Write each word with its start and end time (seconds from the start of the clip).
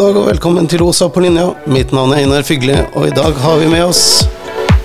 dag 0.00 0.16
og 0.16 0.30
velkommen 0.30 0.64
til 0.70 0.80
OSA 0.80 1.10
på 1.12 1.20
linja. 1.20 1.50
Mitt 1.68 1.90
navn 1.92 2.14
er 2.14 2.22
Einar 2.22 2.44
Fygle, 2.46 2.86
og 2.96 3.10
i 3.10 3.12
dag 3.12 3.36
har 3.36 3.58
vi 3.60 3.66
med 3.68 3.82
oss 3.84 4.22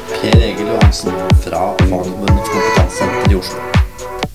Per 0.10 0.34
Egil 0.44 0.68
Johansen 0.74 1.16
fra 1.46 1.62
Fagforbundets 1.86 2.50
kompetansesenter 2.52 3.32
i 3.32 3.38
Oslo. 3.38 3.62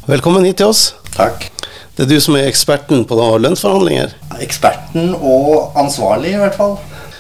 Velkommen 0.08 0.46
hit 0.48 0.56
til 0.62 0.70
oss. 0.72 0.94
Takk. 1.12 1.50
Det 1.96 2.06
er 2.06 2.08
du 2.08 2.16
som 2.24 2.38
er 2.38 2.48
eksperten 2.48 3.04
på 3.04 3.18
lønnsforhandlinger. 3.44 4.14
Eksperten 4.40 5.12
og 5.18 5.76
ansvarlig, 5.76 6.32
i 6.38 6.40
hvert 6.40 6.56
fall. 6.56 6.78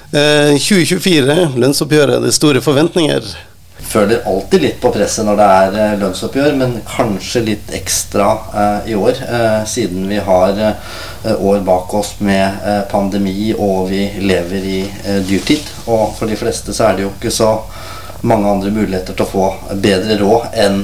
Eh, 0.08 0.56
2024, 0.56 1.36
lønnsoppgjøret, 1.60 2.16
det 2.24 2.32
er 2.32 2.38
store 2.38 2.64
forventninger. 2.64 3.28
Føler 3.90 4.22
alltid 4.28 4.62
litt 4.62 4.80
på 4.82 4.90
presset 4.94 5.26
når 5.26 5.38
det 5.38 5.46
er 5.54 5.78
eh, 5.82 5.94
lønnsoppgjør, 5.98 6.52
men 6.60 6.76
kanskje 6.86 7.42
litt 7.46 7.72
ekstra 7.74 8.26
eh, 8.54 8.90
i 8.92 8.94
år, 8.98 9.18
eh, 9.24 9.56
siden 9.66 10.06
vi 10.10 10.20
har 10.22 10.60
eh, 10.62 11.32
år 11.34 11.64
bak 11.66 11.94
oss 11.98 12.12
med 12.22 12.60
eh, 12.66 12.82
pandemi 12.90 13.50
og 13.56 13.88
vi 13.90 14.04
lever 14.22 14.68
i 14.68 14.78
eh, 14.84 15.18
dyrtid. 15.26 15.66
Og 15.90 16.14
for 16.18 16.30
de 16.30 16.38
fleste 16.38 16.76
så 16.76 16.90
er 16.90 16.98
det 16.98 17.06
jo 17.08 17.12
ikke 17.16 17.34
så 17.34 17.50
mange 18.22 18.52
andre 18.52 18.70
muligheter 18.74 19.16
til 19.16 19.26
å 19.26 19.32
få 19.32 19.76
bedre 19.80 20.20
råd 20.20 20.56
enn 20.60 20.82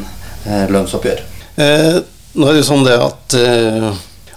lønnsoppgjør. 0.72 1.18
Nå 1.58 2.46
er 2.46 2.54
det 2.54 2.60
jo 2.62 2.68
sånn 2.68 2.84
det 2.86 2.94
at 3.02 3.34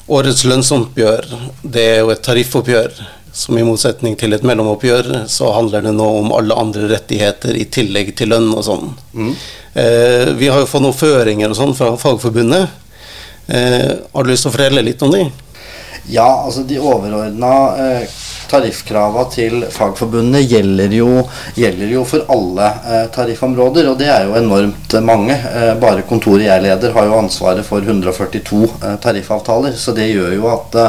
årets 0.09 0.41
lønnsoppgjør, 0.49 1.27
det 1.63 1.85
er 1.93 1.99
jo 2.01 2.09
et 2.11 2.23
tariffoppgjør. 2.25 2.97
Som 3.33 3.57
i 3.57 3.63
motsetning 3.63 4.15
til 4.19 4.33
et 4.33 4.45
mellomoppgjør, 4.47 5.11
så 5.29 5.51
handler 5.53 5.85
det 5.85 5.93
nå 5.95 6.07
om 6.21 6.31
alle 6.35 6.57
andre 6.57 6.89
rettigheter 6.91 7.57
i 7.57 7.67
tillegg 7.69 8.15
til 8.17 8.33
lønn 8.33 8.49
og 8.55 8.63
sånn. 8.65 8.89
Eh, 9.73 10.31
vi 10.39 10.49
har 10.49 10.63
jo 10.63 10.69
fått 10.69 10.83
noen 10.85 10.97
føringer 10.97 11.53
og 11.53 11.59
sånn 11.59 11.75
fra 11.77 11.93
Fagforbundet. 11.99 12.73
Eh, 13.47 13.91
har 14.13 14.25
du 14.25 14.31
lyst 14.31 14.47
til 14.47 14.51
å 14.51 14.55
fortelle 14.57 14.85
litt 14.85 15.05
om 15.05 15.13
de? 15.13 15.27
Ja, 16.09 16.43
altså 16.45 16.63
de 16.65 16.79
overordna 16.81 17.53
eh, 17.77 18.19
tariffkrava 18.49 19.27
til 19.29 19.61
Fagforbundet 19.69 20.47
gjelder 20.49 20.93
jo, 20.97 21.09
gjelder 21.57 21.91
jo 21.93 22.03
for 22.07 22.25
alle 22.33 22.69
eh, 22.89 23.03
tariffområder, 23.13 23.91
og 23.91 23.99
det 23.99 24.09
er 24.09 24.25
jo 24.25 24.33
enormt 24.39 24.95
eh, 24.97 25.05
mange. 25.05 25.35
Eh, 25.37 25.75
bare 25.81 26.05
kontoret 26.09 26.47
jeg 26.47 26.65
leder 26.65 26.95
har 26.95 27.09
jo 27.09 27.19
ansvaret 27.19 27.67
for 27.67 27.85
142 27.85 28.63
eh, 28.65 28.97
tariffavtaler, 29.03 29.77
så 29.77 29.93
det 29.97 30.09
gjør 30.09 30.33
jo 30.39 30.49
at 30.49 30.79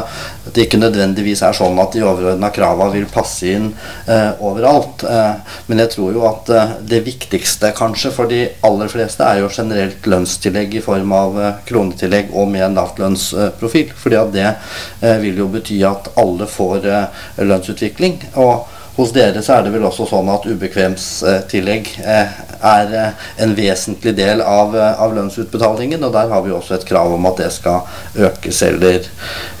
eh, 0.51 0.55
det 0.55 0.67
ikke 0.67 0.79
nødvendigvis 0.81 1.41
er 1.45 1.55
sånn 1.55 1.79
at 1.81 1.95
de 1.95 2.03
overordna 2.03 2.51
krava 2.53 2.89
vil 2.93 3.07
passe 3.11 3.47
inn 3.51 3.71
eh, 4.07 4.31
overalt. 4.43 5.05
Eh, 5.07 5.55
men 5.67 5.83
jeg 5.83 5.93
tror 5.95 6.15
jo 6.15 6.25
at 6.29 6.51
eh, 6.51 6.73
det 6.93 7.03
viktigste 7.05 7.71
kanskje 7.77 8.11
for 8.15 8.31
de 8.31 8.43
aller 8.67 8.91
fleste 8.91 9.25
er 9.25 9.41
jo 9.41 9.51
generelt 9.51 10.07
lønnstillegg 10.07 10.75
i 10.77 10.83
form 10.85 11.15
av 11.15 11.39
eh, 11.39 11.63
kronetillegg 11.69 12.35
og 12.35 12.51
med 12.51 12.67
en 12.67 12.77
lavtlønnsprofil. 12.81 13.95
fordi 13.95 14.19
at 14.19 14.35
det 14.35 14.47
eh, 14.49 15.17
vil 15.23 15.41
jo 15.43 15.49
bety 15.51 15.81
at 15.87 16.11
alle 16.19 16.47
får 16.49 16.87
eh, 16.87 17.25
lønnsutvikling. 17.41 18.19
Og 18.41 18.67
hos 18.95 19.13
dere 19.15 19.39
så 19.43 19.55
er 19.55 19.65
det 19.65 19.71
vel 19.71 19.85
også 19.87 20.05
sånn 20.09 20.29
at 20.33 20.45
ubekvemstillegg 20.51 21.89
eh, 22.03 22.31
er 22.67 22.95
eh, 22.99 23.27
en 23.43 23.53
vesentlig 23.55 24.11
del 24.17 24.41
av, 24.43 24.75
eh, 24.75 24.99
av 24.99 25.13
lønnsutbetalingen, 25.15 26.03
og 26.03 26.11
der 26.11 26.27
har 26.31 26.43
vi 26.43 26.51
også 26.51 26.75
et 26.75 26.87
krav 26.89 27.13
om 27.15 27.27
at 27.29 27.39
det 27.39 27.47
skal 27.55 27.87
økes 28.27 28.61
eller, 28.67 29.07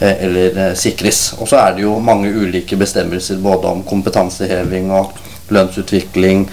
eller 0.01 0.75
sikres. 0.79 1.29
Og 1.39 1.47
så 1.47 1.61
er 1.61 1.77
det 1.77 1.85
jo 1.85 1.95
mange 2.03 2.31
ulike 2.33 2.75
bestemmelser 2.79 3.39
både 3.43 3.71
om 3.71 3.85
kompetanseheving 3.87 4.91
og 4.99 5.15
lønnsutvikling. 5.51 6.45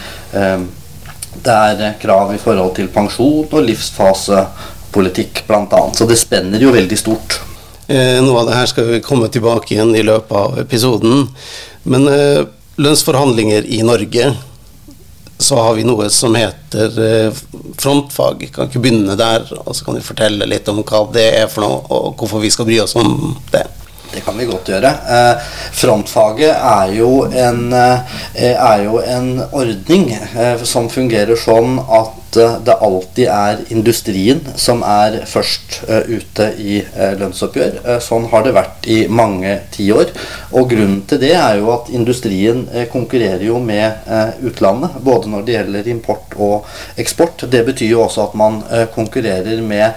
Det 1.39 1.55
er 1.55 1.99
krav 2.03 2.33
i 2.35 2.41
forhold 2.43 2.73
til 2.79 2.91
pensjon 2.95 3.47
og 3.47 3.67
livsfasepolitikk 3.67 5.45
bl.a. 5.47 5.83
Så 5.95 6.07
det 6.11 6.19
spenner 6.19 6.63
jo 6.63 6.75
veldig 6.75 6.99
stort. 6.99 7.41
Noe 7.89 8.43
av 8.43 8.51
det 8.51 8.57
her 8.59 8.71
skal 8.71 8.89
vi 8.91 9.03
komme 9.05 9.31
tilbake 9.33 9.75
igjen 9.75 9.95
i 9.97 10.05
løpet 10.05 10.35
av 10.37 10.59
episoden. 10.63 11.29
Men 11.89 12.11
lønnsforhandlinger 12.79 13.67
i 13.67 13.83
Norge, 13.83 14.31
så 15.39 15.59
har 15.63 15.75
vi 15.75 15.87
noe 15.87 16.09
som 16.11 16.35
heter 16.35 16.99
eh, 17.03 17.41
frontfag. 17.79 18.43
Jeg 18.43 18.55
kan 18.55 18.71
ikke 18.71 18.83
begynne 18.83 19.15
der, 19.19 19.47
og 19.63 19.77
så 19.77 19.87
kan 19.87 19.99
du 19.99 20.03
fortelle 20.03 20.49
litt 20.51 20.69
om 20.71 20.83
hva 20.83 21.05
det 21.15 21.29
er 21.43 21.51
for 21.51 21.67
noe, 21.67 21.83
og 21.95 22.19
hvorfor 22.19 22.43
vi 22.43 22.51
skal 22.55 22.67
bry 22.69 22.81
oss 22.83 22.97
om 22.99 23.37
det. 23.53 23.67
Det 24.13 24.23
kan 24.25 24.39
vi 24.39 24.47
godt 24.49 24.71
gjøre. 24.73 24.91
Eh, 25.15 25.49
frontfaget 25.79 26.55
er 26.55 26.93
jo 26.97 27.11
en, 27.29 27.73
eh, 27.73 28.55
er 28.55 28.85
jo 28.87 29.03
en 29.05 29.29
ordning 29.53 30.09
eh, 30.15 30.65
som 30.65 30.89
fungerer 30.89 31.37
sånn 31.37 31.77
at 31.79 32.18
eh, 32.37 32.57
det 32.65 32.75
alltid 32.85 33.29
er 33.33 33.61
industrien 33.73 34.41
som 34.57 34.83
er 34.87 35.21
først 35.27 35.79
eh, 35.89 36.11
ute 36.19 36.49
i 36.61 36.79
eh, 36.83 37.15
lønnsoppgjør. 37.19 38.01
Sånn 38.05 38.29
har 38.33 38.45
det 38.45 38.55
vært 38.57 38.89
i 38.91 38.99
mange 39.09 39.55
tiår. 39.75 40.13
Og 40.53 40.71
grunnen 40.71 41.03
til 41.09 41.23
det 41.23 41.35
er 41.39 41.59
jo 41.61 41.73
at 41.75 41.91
industrien 41.95 42.67
konkurrerer 42.93 43.45
jo 43.47 43.59
med 43.63 44.09
utlandet, 44.45 44.99
både 45.05 45.31
når 45.33 45.47
det 45.47 45.57
gjelder 45.57 45.93
import 45.93 46.37
og 46.37 46.69
eksport. 47.01 47.47
Det 47.51 47.65
betyr 47.67 47.95
jo 47.95 48.05
også 48.05 48.29
at 48.29 48.37
man 48.39 48.61
konkurrerer 48.95 49.63
med 49.65 49.97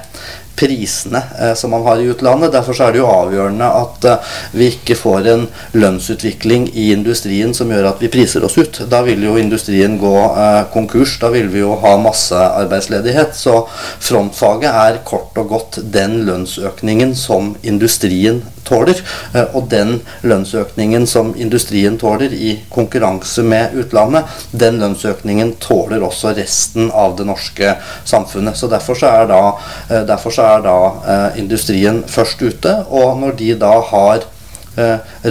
prisene 0.61 1.23
eh, 1.39 1.53
som 1.57 1.73
man 1.73 1.85
har 1.87 1.99
i 1.99 2.07
utlandet. 2.11 2.53
Derfor 2.53 2.77
er 2.85 2.93
det 2.93 3.01
jo 3.01 3.09
avgjørende 3.09 3.69
at 3.81 4.07
eh, 4.07 4.33
vi 4.57 4.69
ikke 4.75 4.97
får 4.99 5.29
en 5.33 5.47
lønnsutvikling 5.73 6.69
i 6.77 6.91
industrien 6.93 7.55
som 7.57 7.71
gjør 7.73 7.89
at 7.91 8.03
vi 8.03 8.11
priser 8.13 8.45
oss 8.45 8.59
ut. 8.61 8.83
Da 8.91 9.01
vil 9.07 9.25
jo 9.25 9.37
industrien 9.41 9.97
gå 10.01 10.15
eh, 10.29 10.61
konkurs. 10.73 11.17
Da 11.21 11.31
vil 11.33 11.49
vi 11.53 11.63
jo 11.63 11.75
ha 11.81 11.95
massearbeidsledighet. 12.03 13.35
Så 13.37 13.63
frontfaget 13.71 14.69
er 14.71 15.01
kort 15.07 15.37
og 15.41 15.53
godt 15.55 15.81
den 15.93 16.21
lønnsøkningen 16.29 17.15
som 17.17 17.55
industrien 17.63 18.43
tåler. 18.63 19.01
Eh, 19.33 19.55
og 19.55 19.69
den 19.69 19.99
lønnsøkningen 20.21 21.07
som 21.07 21.33
industrien 21.35 21.97
tåler 22.01 22.33
i 22.33 22.53
konkurranse 22.73 23.43
med 23.43 23.75
utlandet, 23.77 24.29
den 24.51 24.79
lønnsøkningen 24.81 25.55
tåler 25.63 26.03
også 26.03 26.35
resten 26.37 26.91
av 26.91 27.15
det 27.17 27.27
norske 27.29 27.75
samfunnet. 28.03 28.57
Så 28.57 28.69
derfor 28.71 28.97
så 28.97 29.11
er 29.11 29.31
da, 29.31 29.41
eh, 29.89 30.03
derfor 30.07 30.35
så 30.35 30.47
er 30.55 30.67
da 30.67 30.77
eh, 31.15 31.39
industrien 31.41 32.03
først 32.07 32.41
ute. 32.41 32.77
Og 32.89 33.17
når 33.19 33.37
de 33.41 33.55
da 33.55 33.73
har 33.91 34.29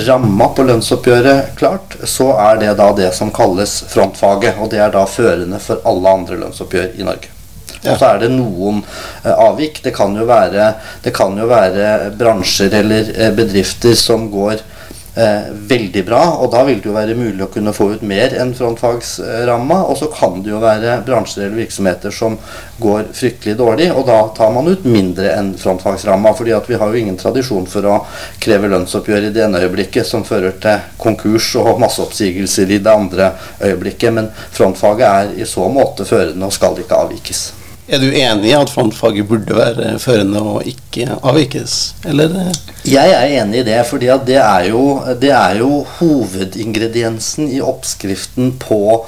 ramma 0.05 0.51
på 0.53 0.67
lønnsoppgjøret 0.69 1.55
klart, 1.57 1.97
så 2.05 2.27
er 2.37 2.61
det 2.61 2.75
da 2.77 2.91
det 2.93 3.09
som 3.17 3.33
kalles 3.33 3.79
frontfaget. 3.89 4.61
Og 4.61 4.69
det 4.71 4.85
er 4.85 4.93
da 4.93 5.09
førende 5.09 5.63
for 5.65 5.81
alle 5.89 6.17
andre 6.21 6.43
lønnsoppgjør 6.45 6.99
i 7.01 7.09
Norge. 7.09 7.40
Og 7.89 7.97
så 7.97 8.11
er 8.11 8.19
det 8.25 8.33
noen 8.35 8.83
eh, 8.83 9.33
avvik. 9.33 9.81
Det 9.85 9.95
kan, 9.97 10.17
jo 10.17 10.27
være, 10.29 10.75
kan 11.17 11.39
jo 11.39 11.49
være 11.49 12.11
bransjer 12.19 12.75
eller 12.83 13.15
eh, 13.17 13.33
bedrifter 13.33 13.97
som 13.97 14.27
går 14.33 14.59
eh, 15.17 15.47
veldig 15.71 16.03
bra, 16.05 16.21
og 16.43 16.51
da 16.53 16.61
vil 16.69 16.83
det 16.83 16.91
jo 16.91 16.97
være 16.99 17.17
mulig 17.17 17.47
å 17.47 17.49
kunne 17.53 17.73
få 17.73 17.87
ut 17.95 18.03
mer 18.05 18.35
enn 18.37 18.53
frontfagsramma. 18.59 19.79
Og 19.89 19.97
så 19.97 20.11
kan 20.13 20.43
det 20.45 20.53
jo 20.53 20.61
være 20.61 20.99
bransjer 21.07 21.47
eller 21.47 21.63
virksomheter 21.63 22.13
som 22.13 22.37
går 22.81 23.09
fryktelig 23.17 23.57
dårlig, 23.57 23.87
og 23.95 24.05
da 24.11 24.19
tar 24.37 24.53
man 24.53 24.69
ut 24.69 24.85
mindre 24.85 25.33
enn 25.39 25.55
frontfagsramma. 25.61 26.35
fordi 26.37 26.53
at 26.57 26.69
vi 26.69 26.77
har 26.81 26.93
jo 26.93 27.01
ingen 27.01 27.17
tradisjon 27.21 27.65
for 27.69 27.89
å 27.89 28.03
kreve 28.45 28.69
lønnsoppgjør 28.75 29.31
i 29.31 29.33
det 29.33 29.47
ene 29.47 29.63
øyeblikket 29.65 30.07
som 30.07 30.27
fører 30.29 30.61
til 30.61 30.85
konkurs 31.01 31.55
og 31.57 31.81
masseoppsigelser 31.81 32.77
i 32.77 32.83
det 32.85 32.93
andre 32.93 33.33
øyeblikket. 33.63 34.13
Men 34.13 34.29
frontfaget 34.53 35.09
er 35.09 35.33
i 35.41 35.49
så 35.49 35.65
måte 35.73 36.05
førende 36.05 36.45
og 36.45 36.53
skal 36.53 36.77
ikke 36.77 37.01
avvikes. 37.01 37.49
Er 37.91 37.99
du 37.99 38.07
enig 38.07 38.53
i 38.53 38.55
at 38.55 38.71
frontfaget 38.71 39.27
burde 39.27 39.57
være 39.57 39.97
førende 39.99 40.39
og 40.47 40.67
ikke 40.69 41.09
avvikes, 41.27 41.97
eller? 42.07 42.53
Jeg 42.87 43.15
er 43.17 43.33
enig 43.43 43.65
i 43.65 43.67
det, 43.67 43.81
for 43.89 43.99
det 43.99 44.13
det 44.29 44.37
er 44.39 45.59
jo 45.59 45.73
hovedingrediensen 45.99 47.51
i 47.51 47.59
oppskriften 47.61 48.53
på, 48.63 49.07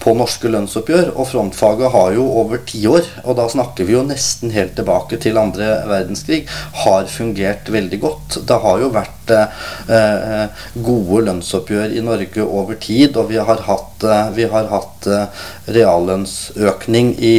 på 0.00 0.14
norske 0.16 0.50
lønnsoppgjør. 0.50 1.12
Og 1.14 1.28
frontfaget 1.30 1.92
har 1.94 2.14
jo 2.16 2.26
over 2.42 2.62
ti 2.66 2.82
år, 2.88 3.06
og 3.24 3.36
da 3.38 3.46
snakker 3.52 3.86
vi 3.88 3.96
jo 3.96 4.04
nesten 4.06 4.52
helt 4.54 4.74
tilbake 4.78 5.20
til 5.20 5.38
andre 5.40 5.68
verdenskrig, 5.90 6.42
har 6.84 7.08
fungert 7.10 7.68
veldig 7.72 8.00
godt. 8.02 8.40
Det 8.48 8.60
har 8.64 8.80
jo 8.80 8.90
vært 8.94 9.34
eh, 9.34 10.64
gode 10.80 11.24
lønnsoppgjør 11.28 11.96
i 11.96 12.04
Norge 12.04 12.46
over 12.46 12.80
tid, 12.80 13.18
og 13.20 13.30
vi 13.32 13.40
har 13.40 13.64
hatt, 13.68 14.06
eh, 14.06 14.32
vi 14.38 14.48
har 14.50 14.70
hatt 14.72 15.10
eh, 15.10 15.44
reallønnsøkning 15.76 17.12
i 17.18 17.34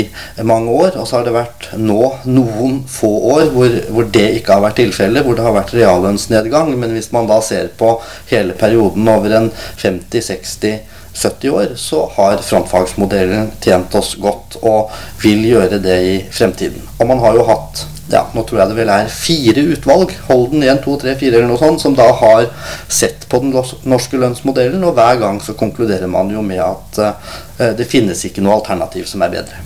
mange 0.45 0.77
år. 0.85 0.99
Og 1.01 1.09
så 1.09 1.19
har 1.19 1.27
det 1.27 1.35
vært 1.35 1.71
nå 1.81 2.01
noen 2.29 2.81
få 2.89 3.11
år 3.33 3.51
hvor, 3.55 3.75
hvor 3.89 4.09
det 4.13 4.27
ikke 4.39 4.57
har 4.57 4.65
vært 4.67 4.81
tilfellet, 4.83 5.25
hvor 5.25 5.37
det 5.37 5.45
har 5.47 5.57
vært 5.57 5.75
reallønnsnedgang. 5.77 6.75
Men 6.77 6.95
hvis 6.97 7.11
man 7.15 7.29
da 7.31 7.41
ser 7.45 7.73
på 7.77 7.95
hele 8.31 8.57
perioden 8.57 9.09
over 9.11 9.37
en 9.41 9.51
50-60-70 9.81 10.71
år, 10.71 10.87
så 11.13 12.01
har 12.15 12.41
frontfagsmodellen 12.45 13.51
tjent 13.61 13.95
oss 13.95 14.15
godt 14.21 14.57
og 14.61 14.91
vil 15.21 15.43
gjøre 15.45 15.81
det 15.83 15.97
i 16.07 16.13
fremtiden. 16.31 16.81
Og 16.99 17.07
man 17.07 17.19
har 17.19 17.35
jo 17.35 17.47
hatt 17.49 17.85
ja, 18.11 18.25
nå 18.35 18.43
tror 18.43 18.61
jeg 18.61 18.71
det 18.71 18.75
vel 18.75 18.91
er 18.91 19.11
fire 19.11 19.63
utvalg, 19.73 20.13
Holden 20.27 20.63
1, 20.65 20.81
2, 20.83 20.95
3, 21.03 21.15
4 21.19 21.37
eller 21.37 21.47
noe 21.47 21.61
sånt, 21.61 21.81
som 21.83 21.95
da 21.95 22.09
har 22.19 22.47
sett 22.91 23.23
på 23.31 23.39
den 23.43 23.53
norske 23.87 24.19
lønnsmodellen, 24.19 24.83
og 24.83 24.97
hver 24.97 25.19
gang 25.21 25.39
så 25.43 25.55
konkluderer 25.57 26.11
man 26.11 26.31
jo 26.33 26.43
med 26.45 26.59
at 26.65 26.99
uh, 26.99 27.69
det 27.77 27.87
finnes 27.89 28.25
ikke 28.27 28.43
noe 28.43 28.57
alternativ 28.59 29.07
som 29.09 29.23
er 29.23 29.31
bedre. 29.37 29.61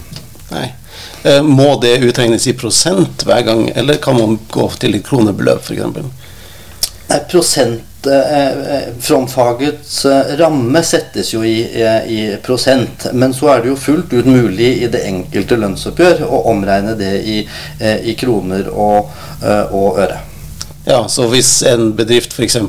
Nei. 0.52 0.68
Uh, 1.26 1.42
Må 1.42 1.72
det 1.82 1.98
utregnes 2.06 2.46
i 2.48 2.54
prosent 2.58 3.26
hver 3.26 3.42
gang, 3.48 3.66
eller 3.74 3.98
kan 4.04 4.20
man 4.20 4.38
gå 4.52 4.70
til 4.82 5.00
et 5.00 5.08
kronebeløp 5.08 5.66
f.eks.? 5.66 6.30
Nei, 7.10 7.20
prosent, 7.32 7.82
frontfagets 8.06 10.06
ramme 10.40 10.82
settes 10.86 11.34
jo 11.34 11.44
i, 11.46 11.58
i, 12.08 12.38
prosent, 12.46 13.08
men 13.14 13.34
så 13.34 13.54
er 13.54 13.64
det 13.64 13.74
jo 13.74 13.80
fullt 13.80 14.14
ut 14.14 14.30
mulig 14.30 14.72
i 14.84 14.92
det 14.92 15.06
enkelte 15.10 15.58
lønnsoppgjør 15.62 16.26
å 16.28 16.44
omregne 16.52 16.96
det 17.00 17.14
i, 17.26 17.42
i 17.82 18.16
kroner 18.20 18.70
og, 18.72 19.12
og 19.72 20.02
øre. 20.06 20.22
Ja, 20.86 21.06
så 21.10 21.26
hvis 21.32 21.58
en 21.66 21.94
bedrift 21.98 22.36
f.eks. 22.38 22.60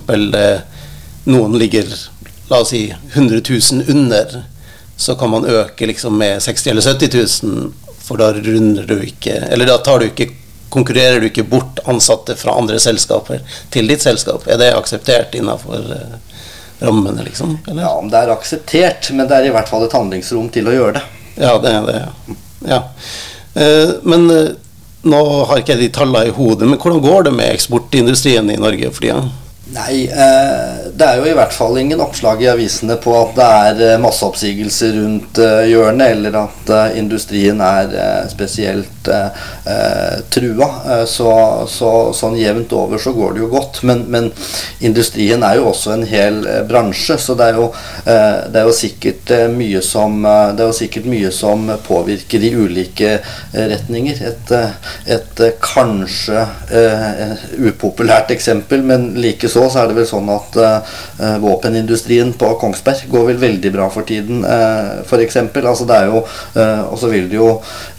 noen 1.28 1.58
ligger 1.60 1.90
la 2.48 2.60
oss 2.60 2.68
si 2.68 2.94
100 3.12 3.42
000 3.72 3.84
under, 3.88 4.42
så 4.96 5.14
kan 5.14 5.30
man 5.30 5.44
øke 5.44 5.86
liksom 5.86 6.18
med 6.18 6.42
60 6.42 6.70
eller 6.70 6.82
70 6.82 7.42
000, 7.42 7.72
for 8.00 8.16
da 8.16 8.32
runder 8.32 8.86
du 8.86 9.00
ikke 9.02 9.32
Eller 9.50 9.66
da 9.66 9.80
tar 9.82 9.98
du 9.98 10.06
ikke 10.06 10.28
konkurrerer 10.70 11.20
du 11.20 11.28
ikke 11.30 11.46
bort 11.46 11.80
ansatte 11.86 12.36
fra 12.38 12.56
andre 12.58 12.78
selskaper 12.82 13.42
til 13.74 13.88
ditt 13.90 14.04
selskap? 14.04 14.46
Er 14.50 14.60
det 14.60 14.72
akseptert 14.76 15.36
innenfor 15.38 15.92
eh, 15.96 16.18
rammene, 16.84 17.24
liksom? 17.24 17.58
Eller? 17.66 17.82
Ja, 17.86 17.94
om 17.96 18.10
det 18.12 18.22
er 18.22 18.34
akseptert, 18.34 19.10
men 19.12 19.28
det 19.28 19.38
er 19.38 19.48
i 19.48 19.54
hvert 19.54 19.70
fall 19.70 19.86
et 19.86 19.96
handlingsrom 19.96 20.50
til 20.54 20.68
å 20.68 20.76
gjøre 20.76 20.98
det. 20.98 21.04
Ja, 21.36 21.56
det 21.62 21.72
er 21.72 21.88
det. 21.88 22.36
Ja. 22.66 22.82
Eh, 23.54 23.96
men 24.08 24.30
eh, 24.32 24.54
nå 25.06 25.22
har 25.48 25.62
ikke 25.62 25.76
jeg 25.76 25.86
de 25.86 25.90
tallene 25.94 26.28
i 26.28 26.34
hodet, 26.34 26.68
men 26.68 26.80
hvordan 26.80 27.02
går 27.04 27.28
det 27.28 27.34
med 27.36 27.52
eksportindustrien 27.54 28.50
i 28.50 28.60
Norge 28.60 28.90
for 28.92 29.06
tida? 29.06 29.26
Nei, 29.74 30.04
eh, 30.06 30.90
det 30.94 31.06
er 31.06 31.16
jo 31.18 31.24
i 31.26 31.34
hvert 31.34 31.50
fall 31.50 31.74
ingen 31.80 31.98
oppslag 31.98 32.38
i 32.44 32.46
avisene 32.52 32.94
på 33.02 33.10
at 33.18 33.32
det 33.34 33.46
er 33.46 33.80
eh, 33.82 33.96
masseoppsigelser 33.98 34.92
rundt 34.94 35.40
eh, 35.42 35.64
hjørnet, 35.72 36.12
eller 36.14 36.36
at 36.38 36.70
industrien 36.94 37.58
er 37.62 37.90
spesielt 38.30 38.92
trua. 40.34 40.66
Så, 41.06 41.30
så, 41.70 41.90
sånn 42.14 42.34
jevnt 42.38 42.72
over 42.74 42.98
så 42.98 43.12
går 43.14 43.36
det 43.36 43.42
jo 43.44 43.50
godt. 43.52 43.78
Men, 43.86 44.02
men, 44.10 44.26
industrien 44.82 45.44
er 45.46 45.60
jo 45.60 45.68
også 45.70 45.92
en 45.94 46.02
hel 46.06 46.40
bransje, 46.66 47.14
så 47.22 47.36
det 47.38 47.52
er 47.52 47.60
jo, 47.60 47.68
det 48.04 48.60
er 48.60 48.66
jo 48.66 48.74
sikkert 48.74 49.30
mye 49.54 49.82
som 49.86 50.18
det 50.26 50.64
er 50.64 50.72
jo 50.72 50.76
sikkert 50.76 51.06
mye 51.10 51.30
som 51.34 51.70
påvirker 51.86 52.42
i 52.42 52.50
ulike 52.58 53.12
retninger. 53.54 54.22
Et, 54.32 54.52
et 55.14 55.44
kanskje 55.62 56.42
upopulært 57.70 58.34
eksempel, 58.34 58.82
men 58.86 59.12
like 59.22 59.50
så 59.55 59.55
så 59.64 59.82
er 59.82 59.90
det 59.90 59.96
vel 59.98 60.08
sånn 60.08 60.28
at 60.32 60.58
uh, 60.60 61.36
våpenindustrien 61.42 62.32
på 62.38 62.52
Kongsberg 62.60 63.08
går 63.12 63.28
vel 63.30 63.42
veldig 63.42 63.72
bra 63.74 63.88
for 63.92 64.08
tiden, 64.08 64.44
uh, 64.44 65.02
f.eks. 65.04 65.40
Altså 65.56 65.88
det 65.88 65.96
er 65.96 66.10
jo 66.12 66.22
uh, 66.22 66.82
Og 66.90 66.96
så 67.00 67.10
vil 67.12 67.28
det 67.30 67.38
jo, 67.38 67.50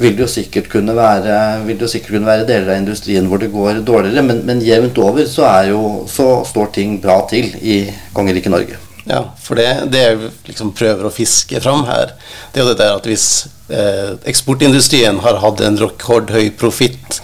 vil 0.02 0.18
det 0.18 0.26
jo 0.26 0.32
sikkert 0.32 0.70
kunne 0.72 0.96
være 0.98 1.38
vil 1.68 1.78
det 1.78 1.88
jo 1.88 1.92
sikkert 1.92 2.18
kunne 2.18 2.32
være 2.32 2.48
deler 2.50 2.74
av 2.74 2.82
industrien 2.82 3.28
hvor 3.30 3.42
det 3.42 3.52
går 3.54 3.82
dårligere, 3.88 4.26
men, 4.26 4.44
men 4.48 4.64
jevnt 4.66 4.98
over 5.02 5.26
så, 5.30 5.48
er 5.50 5.72
jo, 5.74 5.84
så 6.12 6.44
står 6.48 6.74
ting 6.78 7.00
bra 7.04 7.22
til 7.30 7.54
i 7.62 7.82
kongeriket 8.16 8.54
Norge. 8.54 8.84
Ja, 9.08 9.22
for 9.40 9.56
det, 9.56 9.68
det 9.94 10.02
jeg 10.04 10.32
liksom 10.50 10.74
prøver 10.76 11.08
å 11.08 11.14
fiske 11.14 11.62
fram 11.64 11.86
her, 11.88 12.12
det 12.52 12.60
er 12.60 12.66
jo 12.66 12.72
dette 12.74 12.88
at 12.98 13.06
hvis 13.08 13.28
eh, 13.72 14.18
eksportindustrien 14.28 15.22
har 15.24 15.40
hatt 15.44 15.64
en 15.64 15.80
rekordhøy 15.80 16.50
profitt 16.60 17.22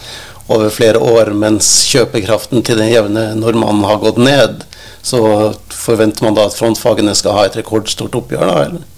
over 0.52 0.72
flere 0.74 1.00
år, 1.00 1.32
mens 1.38 1.70
kjøpekraften 1.92 2.64
til 2.66 2.80
den 2.80 2.92
jevne 2.92 3.30
nordmannen 3.40 3.86
har 3.88 4.02
gått 4.04 4.20
ned, 4.20 4.66
så 5.04 5.22
forventer 5.72 6.28
man 6.28 6.36
da 6.38 6.48
at 6.48 6.58
frontfagene 6.58 7.16
skal 7.16 7.38
ha 7.38 7.46
et 7.48 7.58
rekordstort 7.60 8.16
oppgjør, 8.20 8.48
da? 8.50 8.66
eller? 8.68 8.90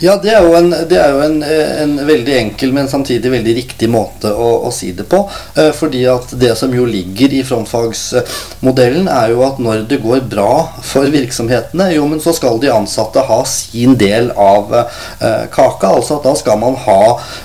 Ja, 0.00 0.16
det 0.22 0.32
er 0.34 0.44
jo, 0.44 0.54
en, 0.58 0.72
er 0.74 1.12
jo 1.14 1.20
en, 1.24 1.38
en, 1.44 1.94
veldig 2.06 2.34
enkel, 2.36 2.72
men 2.76 2.88
samtidig 2.90 3.32
veldig 3.32 3.54
riktig 3.56 3.88
måte 3.90 4.32
å, 4.32 4.48
å 4.68 4.72
si 4.74 4.92
det 4.96 5.06
på. 5.10 5.22
Eh, 5.56 5.70
fordi 5.76 6.04
at 6.10 6.34
det 6.40 6.52
som 6.58 6.74
jo 6.74 6.86
ligger 6.88 7.32
i 7.36 7.42
frontfagsmodellen, 7.46 9.08
er 9.12 9.32
jo 9.32 9.44
at 9.46 9.60
når 9.62 9.86
det 9.90 10.00
går 10.04 10.26
bra 10.30 10.50
for 10.84 11.08
virksomhetene, 11.12 11.88
jo, 11.96 12.06
men 12.10 12.22
så 12.22 12.34
skal 12.36 12.60
de 12.62 12.72
ansatte 12.74 13.24
ha 13.28 13.40
sin 13.48 13.96
del 14.00 14.30
av 14.32 14.74
eh, 14.76 15.46
kaka. 15.52 15.94
Altså 15.96 16.18
at 16.18 16.28
da 16.28 16.36
skal 16.38 16.60
man 16.62 16.78
ha, 16.86 17.00